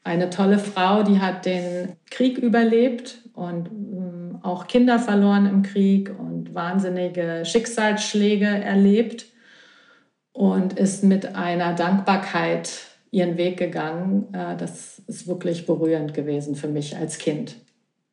eine 0.05 0.31
tolle 0.31 0.59
Frau, 0.59 1.03
die 1.03 1.21
hat 1.21 1.47
den 1.47 1.97
Krieg 2.11 2.39
überlebt 2.39 3.19
und 3.35 3.69
ähm, 3.69 4.39
auch 4.43 4.67
Kinder 4.67 4.99
verloren 4.99 5.47
im 5.47 5.63
Krieg 5.63 6.11
und 6.19 6.55
wahnsinnige 6.55 7.43
Schicksalsschläge 7.45 8.47
erlebt 8.47 9.27
und 10.33 10.75
ist 10.75 11.05
mit 11.05 11.35
einer 11.35 11.75
Dankbarkeit 11.75 12.71
ihren 13.11 13.37
Weg 13.37 13.59
gegangen. 13.59 14.33
Äh, 14.33 14.57
das 14.57 15.01
ist 15.07 15.27
wirklich 15.27 15.67
berührend 15.67 16.15
gewesen 16.15 16.55
für 16.55 16.69
mich 16.69 16.97
als 16.97 17.19
Kind. 17.19 17.57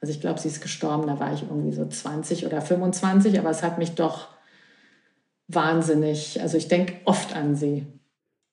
Also 0.02 0.14
ich 0.14 0.22
glaube, 0.22 0.40
sie 0.40 0.50
ist 0.50 0.62
gestorben, 0.62 1.08
da 1.08 1.20
war 1.20 1.34
ich 1.34 1.44
irgendwie 1.44 1.72
so 1.72 1.86
20 1.86 2.46
oder 2.46 2.62
25, 2.62 3.40
aber 3.40 3.50
es 3.50 3.64
hat 3.64 3.78
mich 3.78 3.96
doch 3.96 4.28
wahnsinnig, 5.48 6.42
also 6.42 6.58
ich 6.58 6.68
denke 6.68 6.94
oft 7.06 7.36
an 7.36 7.56
sie. 7.56 7.86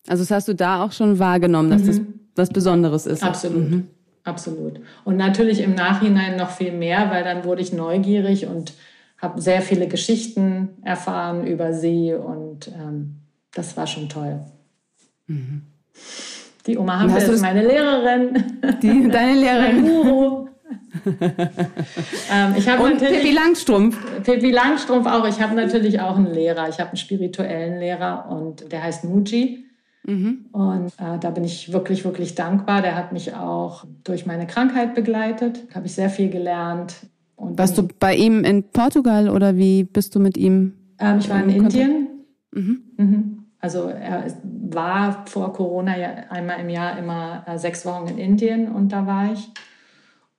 Also 0.07 0.23
das 0.23 0.31
hast 0.31 0.49
du 0.49 0.55
da 0.55 0.85
auch 0.85 0.93
schon 0.93 1.19
wahrgenommen, 1.19 1.71
dass 1.71 1.83
mhm. 1.83 1.87
das 1.87 2.01
was 2.37 2.51
Besonderes 2.51 3.07
ist. 3.07 3.23
Absolut. 3.23 3.71
Mhm. 3.71 3.89
Absolut. 4.25 4.81
Und 5.05 5.17
natürlich 5.17 5.61
im 5.61 5.75
Nachhinein 5.75 6.37
noch 6.37 6.51
viel 6.51 6.73
mehr, 6.73 7.11
weil 7.11 7.25
dann 7.25 7.45
wurde 7.45 7.61
ich 7.61 7.73
neugierig 7.73 8.47
und 8.47 8.73
habe 9.19 9.41
sehr 9.41 9.61
viele 9.61 9.87
Geschichten 9.87 10.71
erfahren 10.83 11.47
über 11.47 11.73
sie 11.75 12.15
und 12.15 12.69
ähm, 12.69 13.17
das 13.53 13.77
war 13.77 13.87
schon 13.87 14.09
toll. 14.09 14.41
Mhm. 15.27 15.63
Die 16.67 16.79
Oma 16.79 17.01
Hampel 17.01 17.23
ist 17.23 17.43
meine 17.43 17.67
Lehrerin. 17.67 18.61
Die, 18.83 19.09
deine 19.09 19.35
Lehrerin. 19.41 19.83
Mein 19.83 19.85
Guru. 19.85 20.49
Ähm, 22.33 22.55
ich 22.57 22.68
und 22.68 22.99
Pippi 22.99 23.33
Langstrumpf. 23.33 24.22
Pippi 24.22 24.51
Langstrumpf 24.51 25.07
auch. 25.07 25.27
Ich 25.27 25.41
habe 25.41 25.55
natürlich 25.55 26.01
auch 26.01 26.16
einen 26.16 26.33
Lehrer. 26.33 26.68
Ich 26.68 26.79
habe 26.79 26.91
einen 26.91 26.97
spirituellen 26.97 27.79
Lehrer 27.79 28.27
und 28.31 28.70
der 28.72 28.83
heißt 28.83 29.05
Muji. 29.05 29.64
Mhm. 30.07 30.47
Und 30.53 30.93
äh, 30.99 31.18
da 31.18 31.31
bin 31.31 31.45
ich 31.45 31.72
wirklich, 31.72 32.05
wirklich 32.05 32.35
dankbar. 32.35 32.83
Der 32.83 32.95
hat 32.95 33.12
mich 33.12 33.35
auch 33.35 33.85
durch 34.05 34.27
meine 34.27 34.47
Krankheit 34.47 34.95
begleitet. 34.95 35.64
Da 35.70 35.77
habe 35.77 35.87
ich 35.87 35.95
sehr 35.95 36.11
viel 36.11 36.29
gelernt. 36.29 36.95
Und 37.37 37.59
Warst 37.59 37.79
du 37.79 37.89
bei 37.99 38.14
ihm 38.14 38.45
in 38.45 38.64
Portugal 38.64 39.29
oder 39.29 39.57
wie 39.57 39.85
bist 39.85 40.14
du 40.14 40.20
mit 40.20 40.37
ihm? 40.37 40.75
Ähm, 40.99 41.18
ich 41.18 41.29
war 41.29 41.43
in 41.43 41.51
Indien. 41.51 42.09
Mhm. 42.53 42.83
Mhm. 42.97 43.39
Also 43.61 43.89
er 43.89 44.27
war 44.43 45.27
vor 45.27 45.53
Corona 45.55 45.99
ja 45.99 46.09
einmal 46.29 46.61
im 46.61 46.68
Jahr 46.68 46.99
immer 46.99 47.45
äh, 47.47 47.59
sechs 47.59 47.87
Wochen 47.87 48.09
in 48.09 48.18
Indien 48.18 48.70
und 48.70 48.93
da 48.93 49.07
war 49.07 49.33
ich. 49.33 49.49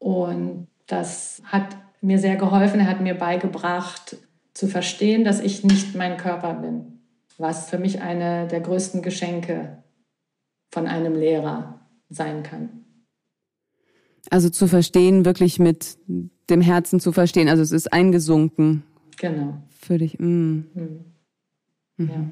Und 0.05 0.67
das 0.85 1.41
hat 1.45 1.75
mir 1.99 2.19
sehr 2.19 2.35
geholfen. 2.35 2.79
Er 2.79 2.85
hat 2.85 3.01
mir 3.01 3.15
beigebracht 3.15 4.17
zu 4.53 4.67
verstehen, 4.67 5.23
dass 5.23 5.39
ich 5.39 5.63
nicht 5.63 5.95
mein 5.95 6.17
Körper 6.17 6.53
bin, 6.53 6.99
was 7.39 7.71
für 7.71 7.79
mich 7.79 8.01
eine 8.03 8.45
der 8.45 8.59
größten 8.59 9.01
Geschenke 9.01 9.79
von 10.69 10.85
einem 10.85 11.15
Lehrer 11.15 11.79
sein 12.07 12.43
kann. 12.43 12.85
Also 14.29 14.49
zu 14.49 14.67
verstehen, 14.67 15.25
wirklich 15.25 15.57
mit 15.57 15.97
dem 16.51 16.61
Herzen 16.61 16.99
zu 16.99 17.11
verstehen. 17.11 17.49
Also 17.49 17.63
es 17.63 17.71
ist 17.71 17.91
eingesunken. 17.91 18.83
Genau. 19.17 19.57
Für 19.69 19.97
dich. 19.97 20.19
Mm. 20.19 20.65
Mhm. 20.75 21.05
Ja. 21.97 22.25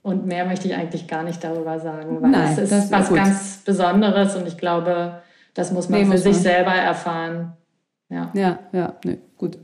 Und 0.00 0.24
mehr 0.24 0.46
möchte 0.46 0.66
ich 0.66 0.74
eigentlich 0.74 1.08
gar 1.08 1.24
nicht 1.24 1.44
darüber 1.44 1.78
sagen, 1.78 2.22
weil 2.22 2.30
Nein, 2.30 2.58
es 2.58 2.72
ist 2.72 2.90
was 2.90 3.08
gut. 3.10 3.18
ganz 3.18 3.58
Besonderes 3.66 4.34
und 4.34 4.48
ich 4.48 4.56
glaube, 4.56 5.20
das 5.54 5.72
muss 5.72 5.88
man 5.88 6.00
nee, 6.00 6.06
für 6.06 6.12
muss 6.12 6.22
sich 6.22 6.34
man. 6.34 6.42
selber 6.42 6.72
erfahren. 6.72 7.52
Ja, 8.08 8.30
ja, 8.34 8.58
ja 8.72 8.94
nee, 9.04 9.18
gut. 9.36 9.58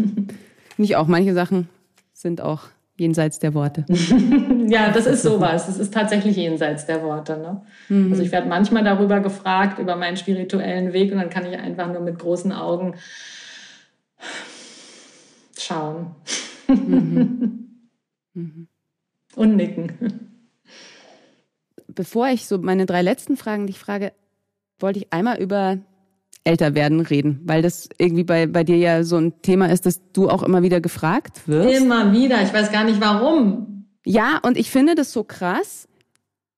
nicht 0.76 0.96
auch. 0.96 1.06
Manche 1.06 1.34
Sachen 1.34 1.68
sind 2.12 2.40
auch 2.40 2.68
jenseits 2.96 3.38
der 3.38 3.54
Worte. 3.54 3.84
ja, 4.68 4.90
das 4.90 5.06
ist 5.06 5.22
sowas. 5.22 5.66
Das 5.66 5.78
ist 5.78 5.92
tatsächlich 5.92 6.36
jenseits 6.36 6.86
der 6.86 7.02
Worte. 7.02 7.36
Ne? 7.36 7.62
Mhm. 7.88 8.12
Also 8.12 8.22
ich 8.22 8.32
werde 8.32 8.48
manchmal 8.48 8.84
darüber 8.84 9.20
gefragt, 9.20 9.78
über 9.78 9.96
meinen 9.96 10.16
spirituellen 10.16 10.92
Weg 10.92 11.12
und 11.12 11.18
dann 11.18 11.30
kann 11.30 11.46
ich 11.46 11.58
einfach 11.58 11.92
nur 11.92 12.00
mit 12.00 12.18
großen 12.18 12.52
Augen 12.52 12.94
schauen. 15.58 16.14
Mhm. 16.68 17.68
Mhm. 18.34 18.68
Und 19.34 19.56
nicken. 19.56 19.92
Bevor 21.88 22.28
ich 22.28 22.46
so 22.46 22.58
meine 22.58 22.86
drei 22.86 23.02
letzten 23.02 23.36
Fragen 23.36 23.66
dich 23.66 23.78
frage, 23.78 24.12
wollte 24.78 25.00
ich 25.00 25.12
einmal 25.12 25.38
über 25.38 25.78
älter 26.44 26.74
werden 26.74 27.00
reden, 27.00 27.40
weil 27.44 27.60
das 27.62 27.88
irgendwie 27.98 28.24
bei, 28.24 28.46
bei 28.46 28.62
dir 28.62 28.76
ja 28.76 29.02
so 29.02 29.16
ein 29.16 29.42
Thema 29.42 29.70
ist, 29.70 29.84
dass 29.84 30.00
du 30.12 30.28
auch 30.28 30.42
immer 30.42 30.62
wieder 30.62 30.80
gefragt 30.80 31.48
wirst. 31.48 31.80
Immer 31.80 32.12
wieder, 32.12 32.40
ich 32.42 32.52
weiß 32.52 32.70
gar 32.70 32.84
nicht 32.84 33.00
warum. 33.00 33.86
Ja, 34.04 34.38
und 34.42 34.56
ich 34.56 34.70
finde 34.70 34.94
das 34.94 35.12
so 35.12 35.24
krass, 35.24 35.88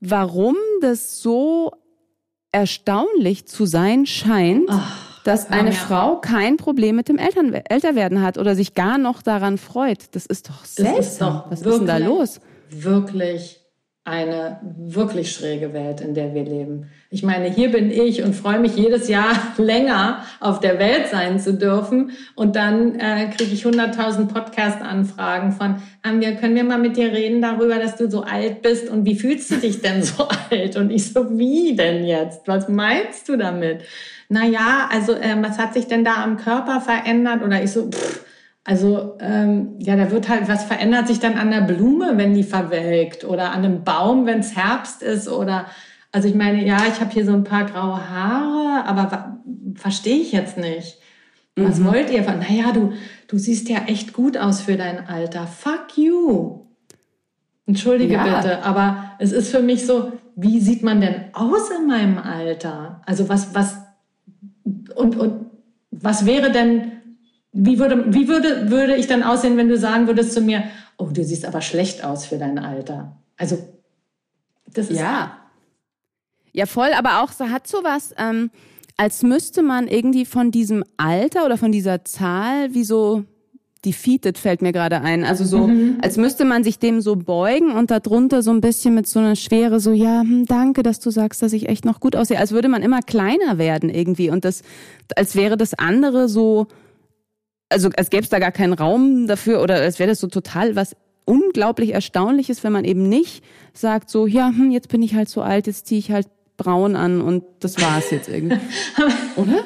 warum 0.01 0.57
das 0.83 1.21
so 1.21 1.73
erstaunlich 2.53 3.47
zu 3.47 3.65
sein 3.67 4.05
scheint, 4.05 4.69
Ach, 4.69 5.23
dass 5.25 5.51
eine 5.51 5.73
Frau 5.73 6.21
kein 6.21 6.57
Problem 6.57 6.97
mit 6.97 7.09
dem 7.09 7.19
Eltern, 7.19 7.53
Älterwerden 7.53 8.23
hat 8.23 8.39
oder 8.39 8.55
sich 8.55 8.75
gar 8.75 8.99
noch 8.99 9.23
daran 9.23 9.59
freut. 9.59 10.15
Das 10.15 10.27
ist 10.27 10.49
doch 10.49 10.65
seltsam. 10.65 10.99
Ist 10.99 11.21
doch 11.21 11.51
Was 11.51 11.61
ist 11.63 11.79
denn 11.79 11.87
da 11.87 11.99
los? 11.99 12.41
wirklich 12.71 13.61
eine 14.09 14.59
wirklich 14.63 15.33
schräge 15.33 15.73
Welt, 15.75 16.01
in 16.01 16.15
der 16.15 16.35
wir 16.35 16.43
leben. 16.43 16.91
Ich 17.11 17.23
meine, 17.23 17.51
hier 17.51 17.71
bin 17.71 17.91
ich 17.91 18.23
und 18.23 18.35
freue 18.35 18.59
mich 18.59 18.75
jedes 18.75 19.09
Jahr 19.09 19.35
länger 19.59 20.25
auf 20.41 20.61
der 20.61 20.79
Welt 20.79 21.09
sein 21.11 21.39
zu 21.39 21.55
dürfen. 21.55 22.13
Und 22.35 22.57
dann 22.57 22.99
äh, 22.99 23.31
kriege 23.37 23.53
ich 23.53 23.65
100.000 23.65 24.29
Podcast-Anfragen 24.29 25.53
von, 25.53 25.77
haben 26.03 26.21
wir, 26.21 26.37
können 26.37 26.55
wir 26.55 26.65
mal 26.65 26.79
mit 26.79 26.97
dir 26.97 27.13
reden 27.13 27.43
darüber, 27.43 27.77
dass 27.77 27.97
du 27.97 28.11
so 28.11 28.23
alt 28.23 28.63
bist 28.63 28.89
und 28.89 29.05
wie 29.05 29.15
fühlst 29.15 29.51
du 29.51 29.57
dich 29.57 29.83
denn 29.83 30.03
so 30.03 30.27
alt? 30.51 30.77
Und 30.77 30.91
ich 30.91 31.13
so, 31.13 31.39
wie 31.39 31.77
denn 31.77 32.05
jetzt? 32.05 32.49
Was 32.49 32.69
meinst 32.69 33.29
du 33.29 33.37
damit? 33.37 33.83
Naja, 34.31 34.89
also 34.91 35.13
äh, 35.13 35.37
was 35.41 35.59
hat 35.59 35.75
sich 35.75 35.87
denn 35.87 36.05
da 36.05 36.23
am 36.23 36.39
Körper 36.39 36.81
verändert? 36.81 37.43
Oder 37.43 37.63
ich 37.63 37.71
so, 37.71 37.91
pff, 37.91 38.25
also 38.69 39.17
ähm, 39.21 39.77
ja, 39.79 39.97
da 39.97 40.11
wird 40.11 40.29
halt, 40.29 40.47
was 40.47 40.65
verändert 40.65 41.09
sich 41.09 41.21
dann 41.21 41.39
an 41.39 41.51
der 41.51 41.63
Blume, 41.63 42.19
wenn 42.19 42.35
die 42.35 42.43
verwelkt 42.43 43.25
oder 43.25 43.53
an 43.53 43.65
einem 43.65 43.83
Baum, 43.83 44.27
wenn 44.27 44.41
es 44.41 44.55
Herbst 44.57 45.03
ist 45.03 45.27
oder 45.27 45.65
also 46.13 46.29
ich 46.29 46.35
meine, 46.35 46.63
ja, 46.67 46.83
ich 46.87 47.01
habe 47.01 47.11
hier 47.11 47.25
so 47.25 47.33
ein 47.33 47.45
paar 47.45 47.65
graue 47.65 48.11
Haare, 48.11 48.85
aber 48.85 49.39
verstehe 49.75 50.19
ich 50.19 50.33
jetzt 50.33 50.59
nicht. 50.59 50.99
Was 51.57 51.79
mhm. 51.79 51.87
wollt 51.87 52.11
ihr? 52.11 52.21
Naja, 52.21 52.73
du, 52.73 52.93
du 53.27 53.39
siehst 53.39 53.71
ja 53.71 53.85
echt 53.87 54.13
gut 54.13 54.37
aus 54.37 54.61
für 54.61 54.77
dein 54.77 55.09
Alter. 55.09 55.47
Fuck 55.47 55.97
you. 55.97 56.67
Entschuldige 57.65 58.15
ja. 58.15 58.37
bitte, 58.37 58.63
aber 58.65 59.13
es 59.19 59.33
ist 59.33 59.51
für 59.51 59.63
mich 59.63 59.87
so, 59.87 60.13
wie 60.37 60.61
sieht 60.61 60.83
man 60.83 61.01
denn 61.01 61.31
aus 61.33 61.71
in 61.71 61.87
meinem 61.87 62.19
Alter? 62.19 63.01
Also 63.07 63.31
was, 63.31 63.55
was, 63.55 63.79
und, 64.95 65.17
und 65.17 65.47
was 65.91 66.27
wäre 66.27 66.53
denn 66.53 66.98
wie 67.61 67.79
würde, 67.79 68.15
wie 68.15 68.29
würde, 68.29 68.71
würde 68.71 68.95
ich 68.95 69.09
dann 69.09 69.23
aussehen, 69.23 69.57
wenn 69.57 69.69
du 69.69 69.77
sagen 69.77 70.07
würdest 70.07 70.33
zu 70.33 70.41
mir, 70.41 70.65
oh, 70.97 71.07
du 71.13 71.25
siehst 71.25 71.45
aber 71.45 71.61
schlecht 71.61 72.05
aus 72.05 72.25
für 72.25 72.39
dein 72.39 72.59
Alter? 72.59 73.17
Also, 73.37 73.59
das 74.73 74.91
ist. 74.91 74.99
Ja. 74.99 75.39
Ja, 76.53 76.67
voll, 76.67 76.91
aber 76.97 77.23
auch 77.23 77.33
so 77.33 77.51
hat 77.51 77.67
sowas, 77.67 78.15
ähm, 78.17 78.51
als 78.97 79.23
müsste 79.23 79.63
man 79.63 79.87
irgendwie 79.87 80.25
von 80.25 80.51
diesem 80.51 80.85
Alter 80.97 81.45
oder 81.45 81.57
von 81.57 81.73
dieser 81.73 82.05
Zahl 82.05 82.75
wie 82.75 82.85
so 82.85 83.25
defeated 83.85 84.39
fällt 84.39 84.63
mir 84.63 84.73
gerade 84.73 85.01
ein. 85.01 85.25
Also 85.25 85.45
so, 85.45 85.69
mhm. 85.69 85.99
als 86.03 86.17
müsste 86.17 86.45
man 86.45 86.65
sich 86.65 86.79
dem 86.79 87.01
so 87.01 87.17
beugen 87.17 87.73
und 87.73 87.91
darunter 87.91 88.43
so 88.43 88.51
ein 88.51 88.61
bisschen 88.61 88.95
mit 88.95 89.07
so 89.07 89.21
einer 89.21 89.37
Schwere 89.37 89.79
so, 89.79 89.93
ja, 89.93 90.23
hm, 90.23 90.47
danke, 90.47 90.83
dass 90.83 90.99
du 90.99 91.11
sagst, 91.11 91.43
dass 91.43 91.53
ich 91.53 91.69
echt 91.69 91.85
noch 91.85 92.01
gut 92.01 92.17
aussehe. 92.17 92.39
Als 92.39 92.51
würde 92.51 92.69
man 92.69 92.83
immer 92.83 93.03
kleiner 93.03 93.59
werden 93.59 93.89
irgendwie 93.89 94.31
und 94.31 94.45
das, 94.45 94.63
als 95.15 95.37
wäre 95.37 95.57
das 95.57 95.75
andere 95.75 96.29
so, 96.29 96.67
also 97.69 97.91
als 97.97 98.11
gäbe 98.11 98.23
es 98.23 98.29
da 98.29 98.39
gar 98.39 98.53
keinen 98.53 98.73
Raum 98.73 99.27
dafür 99.27 99.63
oder 99.63 99.77
als 99.77 99.99
wäre 99.99 100.11
das 100.11 100.21
so 100.21 100.27
total 100.27 100.77
was 100.77 100.97
unglaublich 101.25 101.93
Erstaunliches, 101.93 102.65
wenn 102.65 102.73
man 102.73 102.85
eben 102.85 103.09
nicht 103.09 103.45
sagt 103.75 104.09
so, 104.09 104.27
ja, 104.27 104.49
hm, 104.49 104.71
jetzt 104.71 104.89
bin 104.89 105.03
ich 105.03 105.15
halt 105.15 105.29
so 105.29 105.43
alt, 105.43 105.67
jetzt 105.67 105.87
ziehe 105.87 105.99
ich 105.99 106.11
halt 106.11 106.27
braun 106.57 106.97
an 106.97 107.21
und 107.21 107.45
das 107.61 107.81
war's 107.81 108.11
jetzt 108.11 108.29
irgendwie. 108.29 108.59
Oder? 109.37 109.65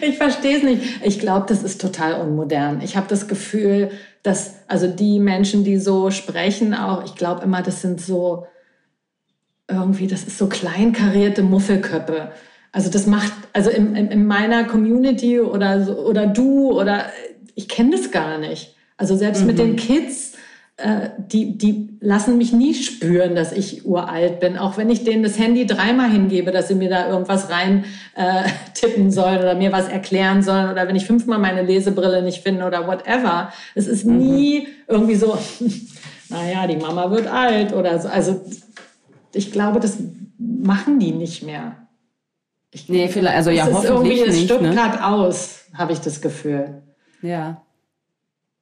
ich 0.00 0.16
verstehe 0.16 0.56
es 0.56 0.62
nicht. 0.62 0.82
Ich 1.04 1.20
glaube, 1.20 1.46
das 1.48 1.62
ist 1.62 1.80
total 1.80 2.20
unmodern. 2.20 2.80
Ich 2.80 2.96
habe 2.96 3.06
das 3.06 3.28
Gefühl, 3.28 3.90
dass 4.22 4.54
also 4.66 4.88
die 4.88 5.20
Menschen, 5.20 5.62
die 5.62 5.78
so 5.78 6.10
sprechen, 6.10 6.74
auch, 6.74 7.04
ich 7.04 7.14
glaube 7.14 7.42
immer, 7.42 7.62
das 7.62 7.82
sind 7.82 8.00
so 8.00 8.46
irgendwie, 9.68 10.06
das 10.06 10.24
ist 10.24 10.38
so 10.38 10.48
kleinkarierte 10.48 11.42
Muffelköppe. 11.42 12.32
Also 12.76 12.90
das 12.90 13.06
macht, 13.06 13.32
also 13.54 13.70
in, 13.70 13.96
in, 13.96 14.08
in 14.08 14.26
meiner 14.26 14.64
Community 14.64 15.40
oder, 15.40 15.98
oder 16.04 16.26
du 16.26 16.78
oder 16.78 17.06
ich 17.54 17.70
kenne 17.70 17.92
das 17.92 18.10
gar 18.10 18.36
nicht. 18.36 18.76
Also 18.98 19.16
selbst 19.16 19.40
mhm. 19.40 19.46
mit 19.46 19.58
den 19.58 19.70
mhm. 19.70 19.76
Kids, 19.76 20.34
äh, 20.76 21.08
die, 21.16 21.56
die 21.56 21.96
lassen 22.00 22.36
mich 22.36 22.52
nie 22.52 22.74
spüren, 22.74 23.34
dass 23.34 23.52
ich 23.52 23.86
uralt 23.86 24.40
bin. 24.40 24.58
Auch 24.58 24.76
wenn 24.76 24.90
ich 24.90 25.04
denen 25.04 25.22
das 25.22 25.38
Handy 25.38 25.64
dreimal 25.64 26.10
hingebe, 26.10 26.50
dass 26.50 26.68
sie 26.68 26.74
mir 26.74 26.90
da 26.90 27.08
irgendwas 27.08 27.48
rein 27.48 27.86
äh, 28.14 28.42
tippen 28.74 29.10
sollen 29.10 29.38
oder 29.38 29.54
mir 29.54 29.72
was 29.72 29.88
erklären 29.88 30.42
sollen 30.42 30.70
oder 30.70 30.86
wenn 30.86 30.96
ich 30.96 31.06
fünfmal 31.06 31.38
meine 31.38 31.62
Lesebrille 31.62 32.20
nicht 32.20 32.42
finde 32.42 32.66
oder 32.66 32.86
whatever. 32.86 33.54
Es 33.74 33.86
ist 33.86 34.04
mhm. 34.04 34.18
nie 34.18 34.68
irgendwie 34.86 35.14
so, 35.14 35.38
naja, 36.28 36.66
die 36.66 36.76
Mama 36.76 37.10
wird 37.10 37.26
alt 37.26 37.72
oder 37.72 37.98
so. 37.98 38.08
Also 38.08 38.38
ich 39.32 39.50
glaube, 39.50 39.80
das 39.80 39.96
machen 40.38 40.98
die 40.98 41.12
nicht 41.12 41.42
mehr. 41.42 41.85
Ich, 42.70 42.88
nee, 42.88 43.08
vielleicht, 43.08 43.36
also 43.36 43.50
ja, 43.50 43.68
hoffentlich 43.72 44.20
irgendwie, 44.20 44.38
es 44.38 44.44
stirbt 44.44 44.62
ne? 44.62 45.06
aus, 45.06 45.64
habe 45.74 45.92
ich 45.92 46.00
das 46.00 46.20
Gefühl. 46.20 46.82
Ja. 47.22 47.62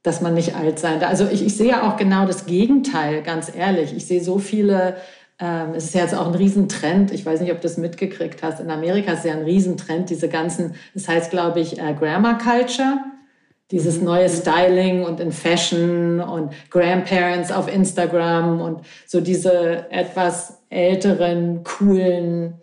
Dass 0.02 0.20
man 0.20 0.34
nicht 0.34 0.54
alt 0.54 0.78
sein 0.78 1.00
darf. 1.00 1.10
Also 1.10 1.26
ich, 1.26 1.44
ich 1.44 1.56
sehe 1.56 1.70
ja 1.70 1.88
auch 1.88 1.96
genau 1.96 2.26
das 2.26 2.46
Gegenteil, 2.46 3.22
ganz 3.22 3.50
ehrlich. 3.54 3.94
Ich 3.96 4.06
sehe 4.06 4.22
so 4.22 4.38
viele, 4.38 4.96
ähm, 5.38 5.74
es 5.74 5.86
ist 5.86 5.94
ja 5.94 6.02
jetzt 6.02 6.14
auch 6.14 6.26
ein 6.26 6.34
Riesentrend, 6.34 7.10
ich 7.12 7.24
weiß 7.24 7.40
nicht, 7.40 7.50
ob 7.50 7.58
du 7.58 7.62
das 7.62 7.78
mitgekriegt 7.78 8.42
hast, 8.42 8.60
in 8.60 8.70
Amerika 8.70 9.12
ist 9.12 9.24
ja 9.24 9.32
ein 9.32 9.42
Riesentrend, 9.42 10.10
diese 10.10 10.28
ganzen, 10.28 10.74
das 10.92 11.08
heißt, 11.08 11.30
glaube 11.30 11.60
ich, 11.60 11.78
äh, 11.78 11.94
Grammar 11.94 12.38
Culture 12.38 12.98
dieses 13.70 13.98
mhm. 13.98 14.04
neue 14.04 14.28
Styling 14.28 15.04
und 15.04 15.20
in 15.20 15.32
Fashion 15.32 16.20
und 16.20 16.52
Grandparents 16.70 17.50
auf 17.50 17.72
Instagram 17.72 18.60
und 18.60 18.82
so 19.06 19.20
diese 19.20 19.90
etwas 19.90 20.62
älteren, 20.70 21.64
coolen 21.64 22.54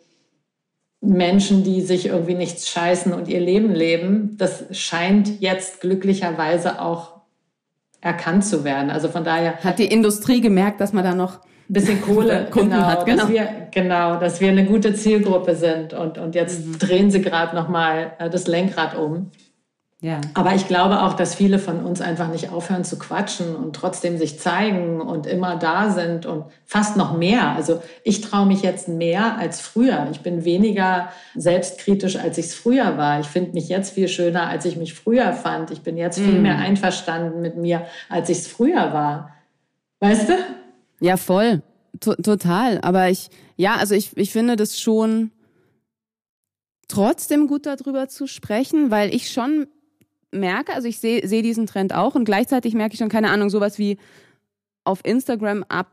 Menschen, 1.01 1.63
die 1.63 1.81
sich 1.81 2.05
irgendwie 2.05 2.35
nichts 2.35 2.69
scheißen 2.69 3.11
und 3.11 3.27
ihr 3.27 3.39
Leben 3.39 3.73
leben, 3.73 4.37
das 4.37 4.65
scheint 4.71 5.41
jetzt 5.41 5.81
glücklicherweise 5.81 6.79
auch 6.79 7.21
erkannt 8.01 8.45
zu 8.45 8.63
werden. 8.63 8.91
Also 8.91 9.09
von 9.09 9.23
daher 9.23 9.57
hat 9.57 9.79
die 9.79 9.85
Industrie 9.85 10.41
gemerkt, 10.41 10.79
dass 10.79 10.93
man 10.93 11.03
da 11.03 11.15
noch 11.15 11.39
ein 11.69 11.73
bisschen 11.73 12.01
Kohle 12.01 12.47
Kunden 12.51 12.71
genau, 12.71 12.85
hat, 12.85 13.05
genau. 13.05 13.23
Dass 13.23 13.31
wir, 13.31 13.49
genau, 13.71 14.19
dass 14.19 14.41
wir 14.41 14.49
eine 14.49 14.65
gute 14.65 14.93
Zielgruppe 14.93 15.55
sind 15.55 15.93
und 15.93 16.19
und 16.19 16.35
jetzt 16.35 16.65
mhm. 16.65 16.77
drehen 16.77 17.11
sie 17.11 17.21
gerade 17.21 17.55
noch 17.55 17.67
mal 17.67 18.13
äh, 18.19 18.29
das 18.29 18.47
Lenkrad 18.47 18.95
um. 18.95 19.31
Ja. 20.03 20.19
Aber 20.33 20.55
ich 20.55 20.67
glaube 20.67 21.03
auch, 21.03 21.13
dass 21.13 21.35
viele 21.35 21.59
von 21.59 21.85
uns 21.85 22.01
einfach 22.01 22.27
nicht 22.29 22.49
aufhören 22.49 22.83
zu 22.83 22.97
quatschen 22.97 23.55
und 23.55 23.75
trotzdem 23.75 24.17
sich 24.17 24.39
zeigen 24.39 24.99
und 24.99 25.27
immer 25.27 25.57
da 25.57 25.91
sind 25.91 26.25
und 26.25 26.45
fast 26.65 26.97
noch 26.97 27.15
mehr. 27.15 27.51
Also 27.51 27.83
ich 28.03 28.21
traue 28.21 28.47
mich 28.47 28.63
jetzt 28.63 28.87
mehr 28.87 29.37
als 29.37 29.61
früher. 29.61 30.07
Ich 30.11 30.21
bin 30.21 30.43
weniger 30.43 31.09
selbstkritisch, 31.35 32.15
als 32.15 32.39
ich 32.39 32.47
es 32.47 32.55
früher 32.55 32.97
war. 32.97 33.19
Ich 33.19 33.27
finde 33.27 33.51
mich 33.51 33.69
jetzt 33.69 33.93
viel 33.93 34.07
schöner, 34.07 34.47
als 34.47 34.65
ich 34.65 34.75
mich 34.75 34.95
früher 34.95 35.33
fand. 35.33 35.69
Ich 35.69 35.81
bin 35.81 35.97
jetzt 35.97 36.17
viel 36.17 36.39
mm. 36.39 36.41
mehr 36.41 36.57
einverstanden 36.57 37.39
mit 37.41 37.57
mir, 37.57 37.85
als 38.09 38.29
ich 38.29 38.39
es 38.39 38.47
früher 38.47 38.93
war. 38.93 39.35
Weißt 39.99 40.29
du? 40.29 40.33
Ja, 40.99 41.15
voll. 41.15 41.61
T 41.99 42.15
total. 42.15 42.79
Aber 42.81 43.09
ich, 43.09 43.29
ja, 43.55 43.75
also 43.75 43.93
ich, 43.93 44.17
ich 44.17 44.31
finde 44.31 44.55
das 44.55 44.79
schon 44.79 45.29
trotzdem 46.87 47.45
gut 47.45 47.67
darüber 47.67 48.07
zu 48.07 48.25
sprechen, 48.25 48.89
weil 48.89 49.13
ich 49.13 49.31
schon 49.31 49.67
merke, 50.32 50.73
also 50.73 50.88
ich 50.88 50.99
sehe 50.99 51.27
seh 51.27 51.41
diesen 51.41 51.65
Trend 51.65 51.93
auch 51.93 52.15
und 52.15 52.25
gleichzeitig 52.25 52.73
merke 52.73 52.93
ich 52.93 52.99
schon, 52.99 53.09
keine 53.09 53.29
Ahnung, 53.29 53.49
sowas 53.49 53.77
wie 53.77 53.97
auf 54.84 55.01
Instagram 55.03 55.63
ab 55.67 55.91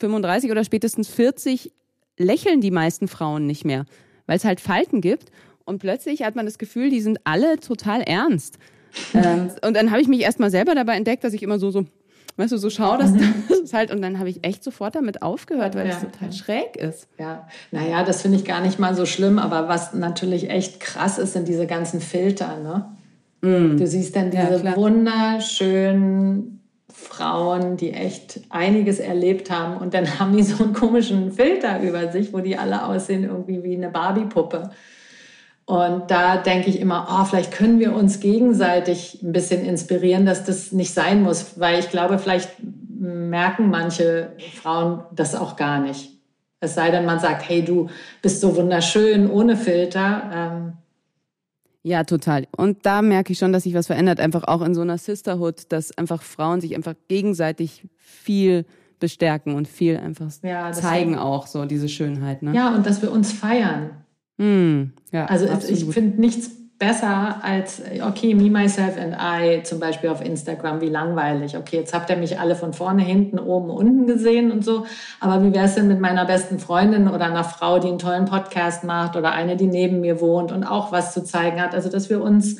35 0.00 0.50
oder 0.50 0.64
spätestens 0.64 1.08
40 1.08 1.72
lächeln 2.18 2.60
die 2.60 2.70
meisten 2.70 3.08
Frauen 3.08 3.46
nicht 3.46 3.64
mehr, 3.64 3.84
weil 4.26 4.36
es 4.36 4.44
halt 4.44 4.60
Falten 4.60 5.00
gibt 5.00 5.30
und 5.64 5.78
plötzlich 5.78 6.22
hat 6.22 6.36
man 6.36 6.46
das 6.46 6.58
Gefühl, 6.58 6.90
die 6.90 7.00
sind 7.00 7.18
alle 7.24 7.58
total 7.58 8.02
ernst. 8.02 8.58
ähm, 9.14 9.50
und 9.62 9.74
dann 9.74 9.90
habe 9.90 10.00
ich 10.00 10.08
mich 10.08 10.20
erstmal 10.20 10.50
selber 10.50 10.74
dabei 10.74 10.96
entdeckt, 10.96 11.24
dass 11.24 11.34
ich 11.34 11.42
immer 11.42 11.58
so, 11.58 11.70
so 11.70 11.84
weißt 12.36 12.52
du, 12.52 12.58
so 12.58 12.70
schau, 12.70 12.96
dass 12.96 13.12
das 13.48 13.72
halt, 13.72 13.90
und 13.90 14.02
dann 14.02 14.18
habe 14.18 14.28
ich 14.28 14.44
echt 14.44 14.62
sofort 14.62 14.94
damit 14.94 15.22
aufgehört, 15.22 15.74
weil 15.74 15.88
ja. 15.88 15.96
total 15.96 16.32
schräg 16.32 16.76
ist. 16.76 17.08
Ja, 17.18 17.48
naja, 17.70 18.04
das 18.04 18.22
finde 18.22 18.38
ich 18.38 18.44
gar 18.44 18.60
nicht 18.60 18.78
mal 18.78 18.94
so 18.94 19.06
schlimm, 19.06 19.38
aber 19.38 19.68
was 19.68 19.92
natürlich 19.94 20.50
echt 20.50 20.80
krass 20.80 21.18
ist, 21.18 21.32
sind 21.32 21.48
diese 21.48 21.66
ganzen 21.66 22.00
Filter, 22.00 22.58
ne? 22.58 22.86
Mm. 23.42 23.76
Du 23.76 23.86
siehst 23.86 24.16
dann 24.16 24.30
diese 24.30 24.62
ja, 24.64 24.76
wunderschönen 24.76 26.60
Frauen, 26.88 27.76
die 27.76 27.92
echt 27.92 28.40
einiges 28.48 28.98
erlebt 28.98 29.50
haben 29.50 29.76
und 29.76 29.94
dann 29.94 30.06
haben 30.18 30.36
die 30.36 30.42
so 30.42 30.64
einen 30.64 30.72
komischen 30.72 31.32
Filter 31.32 31.80
über 31.82 32.10
sich, 32.10 32.32
wo 32.32 32.40
die 32.40 32.56
alle 32.56 32.84
aussehen 32.84 33.24
irgendwie 33.24 33.62
wie 33.62 33.76
eine 33.76 33.90
Barbie-Puppe. 33.90 34.70
Und 35.66 36.12
da 36.12 36.36
denke 36.36 36.70
ich 36.70 36.80
immer, 36.80 37.08
oh, 37.10 37.24
vielleicht 37.24 37.50
können 37.50 37.80
wir 37.80 37.92
uns 37.92 38.20
gegenseitig 38.20 39.20
ein 39.22 39.32
bisschen 39.32 39.64
inspirieren, 39.64 40.24
dass 40.24 40.44
das 40.44 40.70
nicht 40.70 40.94
sein 40.94 41.22
muss, 41.22 41.58
weil 41.58 41.80
ich 41.80 41.90
glaube, 41.90 42.20
vielleicht 42.20 42.50
merken 42.98 43.68
manche 43.68 44.32
Frauen 44.54 45.02
das 45.12 45.34
auch 45.34 45.56
gar 45.56 45.80
nicht. 45.80 46.12
Es 46.60 46.74
sei 46.74 46.90
denn, 46.92 47.04
man 47.04 47.18
sagt, 47.18 47.48
hey, 47.48 47.64
du 47.64 47.88
bist 48.22 48.40
so 48.40 48.56
wunderschön 48.56 49.28
ohne 49.28 49.56
Filter. 49.56 50.30
Ähm 50.32 50.72
ja, 51.82 52.04
total. 52.04 52.46
Und 52.56 52.86
da 52.86 53.02
merke 53.02 53.32
ich 53.32 53.38
schon, 53.38 53.52
dass 53.52 53.64
sich 53.64 53.74
was 53.74 53.88
verändert, 53.88 54.20
einfach 54.20 54.44
auch 54.44 54.62
in 54.62 54.74
so 54.74 54.80
einer 54.80 54.98
Sisterhood, 54.98 55.72
dass 55.72 55.96
einfach 55.98 56.22
Frauen 56.22 56.60
sich 56.60 56.76
einfach 56.76 56.94
gegenseitig 57.08 57.84
viel 57.96 58.66
bestärken 58.98 59.54
und 59.54 59.68
viel 59.68 59.96
einfach 59.96 60.30
ja, 60.42 60.72
zeigen 60.72 61.18
auch 61.18 61.46
so 61.46 61.64
diese 61.64 61.88
Schönheit. 61.88 62.42
Ne? 62.42 62.54
Ja, 62.54 62.74
und 62.74 62.86
dass 62.86 63.02
wir 63.02 63.10
uns 63.10 63.32
feiern. 63.32 63.90
Mm, 64.38 64.92
ja, 65.12 65.26
also 65.26 65.48
absolut. 65.48 65.78
ich 65.78 65.84
finde 65.86 66.20
nichts 66.20 66.50
besser 66.78 67.42
als, 67.42 67.80
okay, 68.06 68.34
me, 68.34 68.50
myself 68.50 68.98
and 68.98 69.16
I 69.18 69.62
zum 69.62 69.80
Beispiel 69.80 70.10
auf 70.10 70.22
Instagram, 70.22 70.80
wie 70.82 70.90
langweilig. 70.90 71.56
Okay, 71.56 71.76
jetzt 71.76 71.94
habt 71.94 72.10
ihr 72.10 72.16
mich 72.16 72.38
alle 72.38 72.54
von 72.54 72.74
vorne, 72.74 73.02
hinten, 73.02 73.38
oben, 73.38 73.70
unten 73.70 74.06
gesehen 74.06 74.52
und 74.52 74.62
so. 74.62 74.86
Aber 75.20 75.42
wie 75.42 75.54
wäre 75.54 75.64
es 75.64 75.74
denn 75.74 75.88
mit 75.88 76.00
meiner 76.00 76.26
besten 76.26 76.58
Freundin 76.58 77.08
oder 77.08 77.26
einer 77.26 77.44
Frau, 77.44 77.78
die 77.78 77.88
einen 77.88 77.98
tollen 77.98 78.26
Podcast 78.26 78.84
macht 78.84 79.16
oder 79.16 79.32
eine, 79.32 79.56
die 79.56 79.66
neben 79.66 80.00
mir 80.00 80.20
wohnt 80.20 80.52
und 80.52 80.64
auch 80.64 80.92
was 80.92 81.14
zu 81.14 81.24
zeigen 81.24 81.62
hat? 81.62 81.74
Also, 81.74 81.88
dass 81.88 82.10
wir 82.10 82.20
uns 82.20 82.58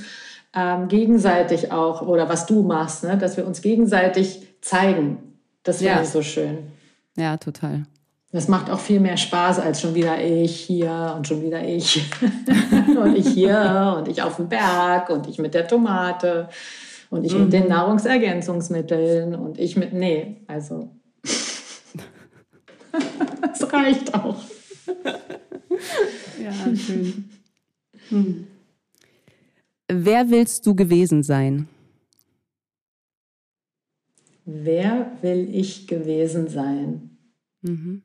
ähm, 0.54 0.88
gegenseitig 0.88 1.70
auch, 1.70 2.00
oder 2.00 2.28
was 2.30 2.46
du 2.46 2.62
machst, 2.62 3.04
ne? 3.04 3.18
dass 3.18 3.36
wir 3.36 3.46
uns 3.46 3.60
gegenseitig 3.60 4.46
zeigen. 4.62 5.18
Das 5.62 5.78
finde 5.78 5.92
ja. 5.92 6.02
ich 6.02 6.08
so 6.08 6.22
schön. 6.22 6.58
Ja, 7.18 7.36
total. 7.36 7.82
Das 8.32 8.48
macht 8.48 8.70
auch 8.70 8.80
viel 8.80 8.98
mehr 8.98 9.16
Spaß 9.16 9.60
als 9.60 9.80
schon 9.80 9.94
wieder 9.94 10.22
ich 10.22 10.56
hier 10.56 11.14
und 11.16 11.28
schon 11.28 11.42
wieder 11.42 11.66
ich 11.66 12.04
und 13.00 13.16
ich 13.16 13.28
hier 13.28 13.94
und 13.98 14.08
ich 14.08 14.20
auf 14.20 14.36
dem 14.36 14.48
Berg 14.48 15.10
und 15.10 15.28
ich 15.28 15.38
mit 15.38 15.54
der 15.54 15.68
Tomate 15.68 16.48
und 17.08 17.24
ich 17.24 17.34
mhm. 17.34 17.44
mit 17.44 17.52
den 17.52 17.62
mhm. 17.64 17.68
Nahrungsergänzungsmitteln 17.68 19.34
und 19.36 19.58
ich 19.58 19.76
mit, 19.76 19.92
nee, 19.92 20.38
also 20.48 20.90
das 23.40 23.72
reicht 23.72 24.12
auch. 24.14 24.42
ja, 26.42 26.52
schön. 26.76 27.30
Hm. 28.08 28.46
Wer 29.88 30.30
willst 30.30 30.66
du 30.66 30.74
gewesen 30.74 31.22
sein? 31.22 31.68
Wer 34.44 35.12
will 35.22 35.48
ich 35.52 35.86
gewesen 35.86 36.48
sein? 36.48 37.18
Mhm 37.62 38.02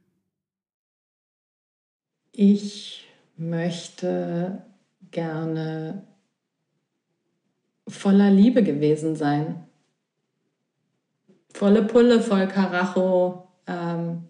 ich 2.34 3.07
möchte 3.38 4.63
gerne 5.11 6.03
voller 7.88 8.29
Liebe 8.29 8.63
gewesen 8.63 9.15
sein. 9.15 9.63
Volle 11.53 11.84
Pulle, 11.84 12.21
voll 12.21 12.47
Karacho. 12.47 13.47
Ähm, 13.67 14.23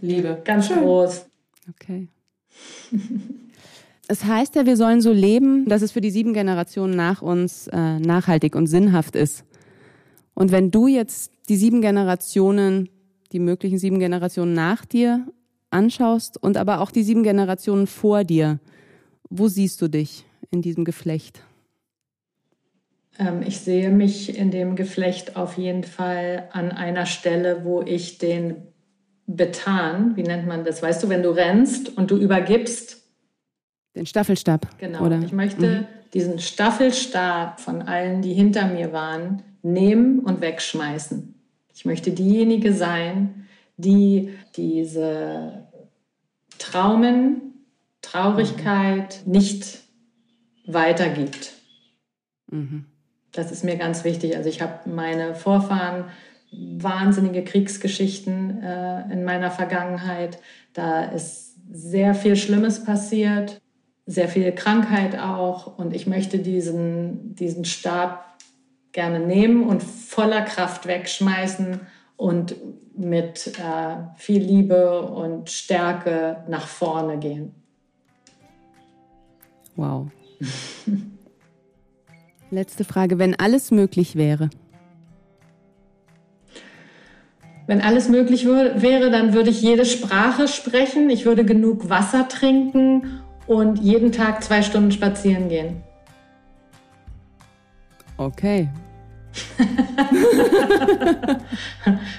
Liebe, 0.00 0.40
ganz 0.44 0.68
Schön. 0.68 0.80
groß. 0.80 1.26
Okay. 1.70 2.08
Es 4.06 4.22
heißt 4.24 4.54
ja, 4.54 4.66
wir 4.66 4.76
sollen 4.76 5.00
so 5.00 5.12
leben, 5.12 5.66
dass 5.66 5.80
es 5.80 5.92
für 5.92 6.02
die 6.02 6.10
sieben 6.10 6.34
Generationen 6.34 6.94
nach 6.94 7.22
uns 7.22 7.68
äh, 7.68 7.98
nachhaltig 7.98 8.54
und 8.54 8.66
sinnhaft 8.66 9.16
ist. 9.16 9.44
Und 10.34 10.52
wenn 10.52 10.70
du 10.70 10.86
jetzt 10.86 11.32
die 11.48 11.56
sieben 11.56 11.80
Generationen, 11.80 12.90
die 13.32 13.38
möglichen 13.38 13.78
sieben 13.78 13.98
Generationen 13.98 14.52
nach 14.52 14.84
dir 14.84 15.26
anschaust 15.74 16.42
und 16.42 16.56
aber 16.56 16.80
auch 16.80 16.90
die 16.90 17.02
sieben 17.02 17.22
Generationen 17.22 17.86
vor 17.86 18.24
dir, 18.24 18.58
wo 19.28 19.48
siehst 19.48 19.82
du 19.82 19.88
dich 19.88 20.24
in 20.50 20.62
diesem 20.62 20.84
Geflecht? 20.84 21.42
Ähm, 23.18 23.42
ich 23.46 23.60
sehe 23.60 23.90
mich 23.90 24.38
in 24.38 24.50
dem 24.50 24.76
Geflecht 24.76 25.36
auf 25.36 25.58
jeden 25.58 25.84
Fall 25.84 26.48
an 26.52 26.70
einer 26.72 27.06
Stelle, 27.06 27.64
wo 27.64 27.82
ich 27.82 28.18
den 28.18 28.56
Betan, 29.26 30.16
wie 30.16 30.22
nennt 30.22 30.46
man 30.46 30.64
das, 30.64 30.82
weißt 30.82 31.02
du, 31.02 31.08
wenn 31.08 31.22
du 31.22 31.30
rennst 31.30 31.96
und 31.96 32.10
du 32.10 32.16
übergibst. 32.16 33.02
Den 33.94 34.06
Staffelstab. 34.06 34.78
Genau. 34.78 35.04
Oder? 35.04 35.20
Ich 35.22 35.32
möchte 35.32 35.66
mhm. 35.66 35.86
diesen 36.12 36.38
Staffelstab 36.38 37.60
von 37.60 37.82
allen, 37.82 38.22
die 38.22 38.34
hinter 38.34 38.66
mir 38.66 38.92
waren, 38.92 39.42
nehmen 39.62 40.20
und 40.20 40.40
wegschmeißen. 40.40 41.34
Ich 41.74 41.84
möchte 41.84 42.10
diejenige 42.10 42.72
sein, 42.72 43.46
die 43.76 44.34
diese 44.56 45.63
Traumen, 46.64 47.66
Traurigkeit 48.00 49.22
nicht 49.26 49.80
weitergibt. 50.66 51.52
Mhm. 52.50 52.86
Das 53.32 53.52
ist 53.52 53.64
mir 53.64 53.76
ganz 53.76 54.04
wichtig. 54.04 54.36
Also 54.36 54.48
ich 54.48 54.62
habe 54.62 54.88
meine 54.88 55.34
Vorfahren 55.34 56.04
wahnsinnige 56.52 57.44
Kriegsgeschichten 57.44 58.62
äh, 58.62 59.12
in 59.12 59.24
meiner 59.24 59.50
Vergangenheit. 59.50 60.38
Da 60.72 61.04
ist 61.04 61.56
sehr 61.70 62.14
viel 62.14 62.36
Schlimmes 62.36 62.84
passiert, 62.84 63.60
sehr 64.06 64.28
viel 64.28 64.52
Krankheit 64.52 65.18
auch. 65.18 65.78
Und 65.78 65.94
ich 65.94 66.06
möchte 66.06 66.38
diesen, 66.38 67.34
diesen 67.34 67.64
Stab 67.64 68.38
gerne 68.92 69.18
nehmen 69.18 69.64
und 69.64 69.82
voller 69.82 70.42
Kraft 70.42 70.86
wegschmeißen 70.86 71.80
und 72.16 72.54
mit 72.96 73.58
äh, 73.58 73.96
viel 74.16 74.42
Liebe 74.42 75.02
und 75.02 75.50
Stärke 75.50 76.44
nach 76.48 76.66
vorne 76.66 77.18
gehen. 77.18 77.54
Wow. 79.76 80.08
Letzte 82.50 82.84
Frage, 82.84 83.18
wenn 83.18 83.34
alles 83.34 83.70
möglich 83.70 84.14
wäre. 84.14 84.50
Wenn 87.66 87.80
alles 87.80 88.08
möglich 88.08 88.46
wäre, 88.46 89.10
dann 89.10 89.32
würde 89.32 89.50
ich 89.50 89.62
jede 89.62 89.86
Sprache 89.86 90.48
sprechen, 90.48 91.08
ich 91.08 91.24
würde 91.24 91.44
genug 91.44 91.88
Wasser 91.88 92.28
trinken 92.28 93.22
und 93.46 93.78
jeden 93.78 94.12
Tag 94.12 94.44
zwei 94.44 94.62
Stunden 94.62 94.92
spazieren 94.92 95.48
gehen. 95.48 95.82
Okay, 98.18 98.68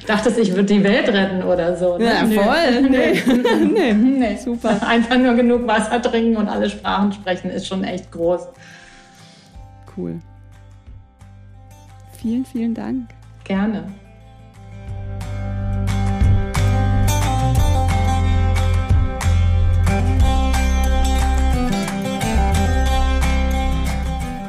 Dachtest, 0.07 0.37
ich 0.39 0.51
würde 0.51 0.65
die 0.65 0.83
Welt 0.83 1.09
retten 1.09 1.43
oder 1.43 1.75
so. 1.75 1.97
Ne? 1.97 2.05
Ja, 2.05 2.25
voll. 2.25 2.81
Nee. 2.89 3.21
nee. 3.73 3.93
nee. 3.93 4.37
Super. 4.37 4.81
Einfach 4.87 5.17
nur 5.17 5.33
genug 5.33 5.67
Wasser 5.67 6.01
trinken 6.01 6.37
und 6.37 6.47
alle 6.47 6.69
Sprachen 6.69 7.11
sprechen 7.13 7.49
ist 7.49 7.67
schon 7.67 7.83
echt 7.83 8.11
groß. 8.11 8.47
Cool. 9.97 10.19
Vielen, 12.21 12.45
vielen 12.45 12.73
Dank. 12.73 13.09
Gerne. 13.43 13.85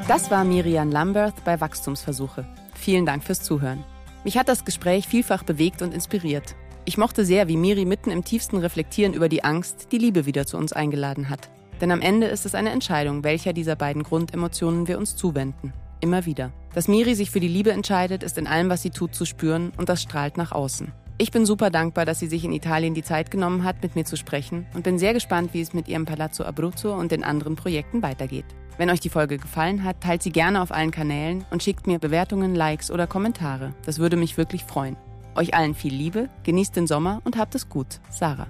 Das 0.08 0.30
war 0.30 0.44
Miriam 0.44 0.92
Lambert 0.92 1.34
bei 1.44 1.60
Wachstumsversuche. 1.60 2.46
Vielen 2.74 3.06
Dank 3.06 3.24
fürs 3.24 3.42
Zuhören. 3.42 3.82
Mich 4.22 4.38
hat 4.38 4.48
das 4.48 4.64
Gespräch 4.64 5.08
vielfach 5.08 5.42
bewegt 5.42 5.82
und 5.82 5.92
inspiriert. 5.92 6.54
Ich 6.84 6.96
mochte 6.96 7.24
sehr, 7.24 7.48
wie 7.48 7.56
Miri 7.56 7.84
mitten 7.84 8.12
im 8.12 8.22
tiefsten 8.22 8.58
Reflektieren 8.58 9.14
über 9.14 9.28
die 9.28 9.42
Angst 9.42 9.88
die 9.90 9.98
Liebe 9.98 10.24
wieder 10.24 10.46
zu 10.46 10.58
uns 10.58 10.72
eingeladen 10.72 11.28
hat. 11.28 11.48
Denn 11.80 11.90
am 11.90 12.00
Ende 12.00 12.28
ist 12.28 12.46
es 12.46 12.54
eine 12.54 12.70
Entscheidung, 12.70 13.24
welcher 13.24 13.52
dieser 13.52 13.74
beiden 13.74 14.04
Grundemotionen 14.04 14.86
wir 14.86 14.98
uns 14.98 15.16
zuwenden. 15.16 15.72
Immer 16.00 16.24
wieder. 16.24 16.52
Dass 16.72 16.86
Miri 16.86 17.16
sich 17.16 17.32
für 17.32 17.40
die 17.40 17.48
Liebe 17.48 17.72
entscheidet, 17.72 18.22
ist 18.22 18.38
in 18.38 18.46
allem, 18.46 18.70
was 18.70 18.82
sie 18.82 18.90
tut, 18.90 19.12
zu 19.12 19.24
spüren 19.24 19.72
und 19.76 19.88
das 19.88 20.02
strahlt 20.02 20.36
nach 20.36 20.52
außen. 20.52 20.92
Ich 21.18 21.32
bin 21.32 21.44
super 21.44 21.70
dankbar, 21.70 22.04
dass 22.04 22.20
sie 22.20 22.28
sich 22.28 22.44
in 22.44 22.52
Italien 22.52 22.94
die 22.94 23.02
Zeit 23.02 23.32
genommen 23.32 23.64
hat, 23.64 23.82
mit 23.82 23.96
mir 23.96 24.04
zu 24.04 24.16
sprechen 24.16 24.66
und 24.72 24.84
bin 24.84 25.00
sehr 25.00 25.14
gespannt, 25.14 25.52
wie 25.52 25.62
es 25.62 25.74
mit 25.74 25.88
ihrem 25.88 26.04
Palazzo 26.04 26.44
Abruzzo 26.44 26.94
und 26.94 27.10
den 27.10 27.24
anderen 27.24 27.56
Projekten 27.56 28.02
weitergeht. 28.02 28.44
Wenn 28.78 28.90
euch 28.90 29.00
die 29.00 29.08
Folge 29.08 29.38
gefallen 29.38 29.84
hat, 29.84 30.02
teilt 30.02 30.22
sie 30.22 30.32
gerne 30.32 30.60
auf 30.60 30.70
allen 30.70 30.90
Kanälen 30.90 31.44
und 31.50 31.62
schickt 31.62 31.86
mir 31.86 31.98
Bewertungen, 31.98 32.54
Likes 32.54 32.90
oder 32.90 33.06
Kommentare. 33.06 33.72
Das 33.84 33.98
würde 33.98 34.16
mich 34.16 34.36
wirklich 34.36 34.64
freuen. 34.64 34.96
Euch 35.34 35.54
allen 35.54 35.74
viel 35.74 35.94
Liebe, 35.94 36.28
genießt 36.44 36.76
den 36.76 36.86
Sommer 36.86 37.20
und 37.24 37.38
habt 37.38 37.54
es 37.54 37.68
gut. 37.68 38.00
Sarah. 38.10 38.48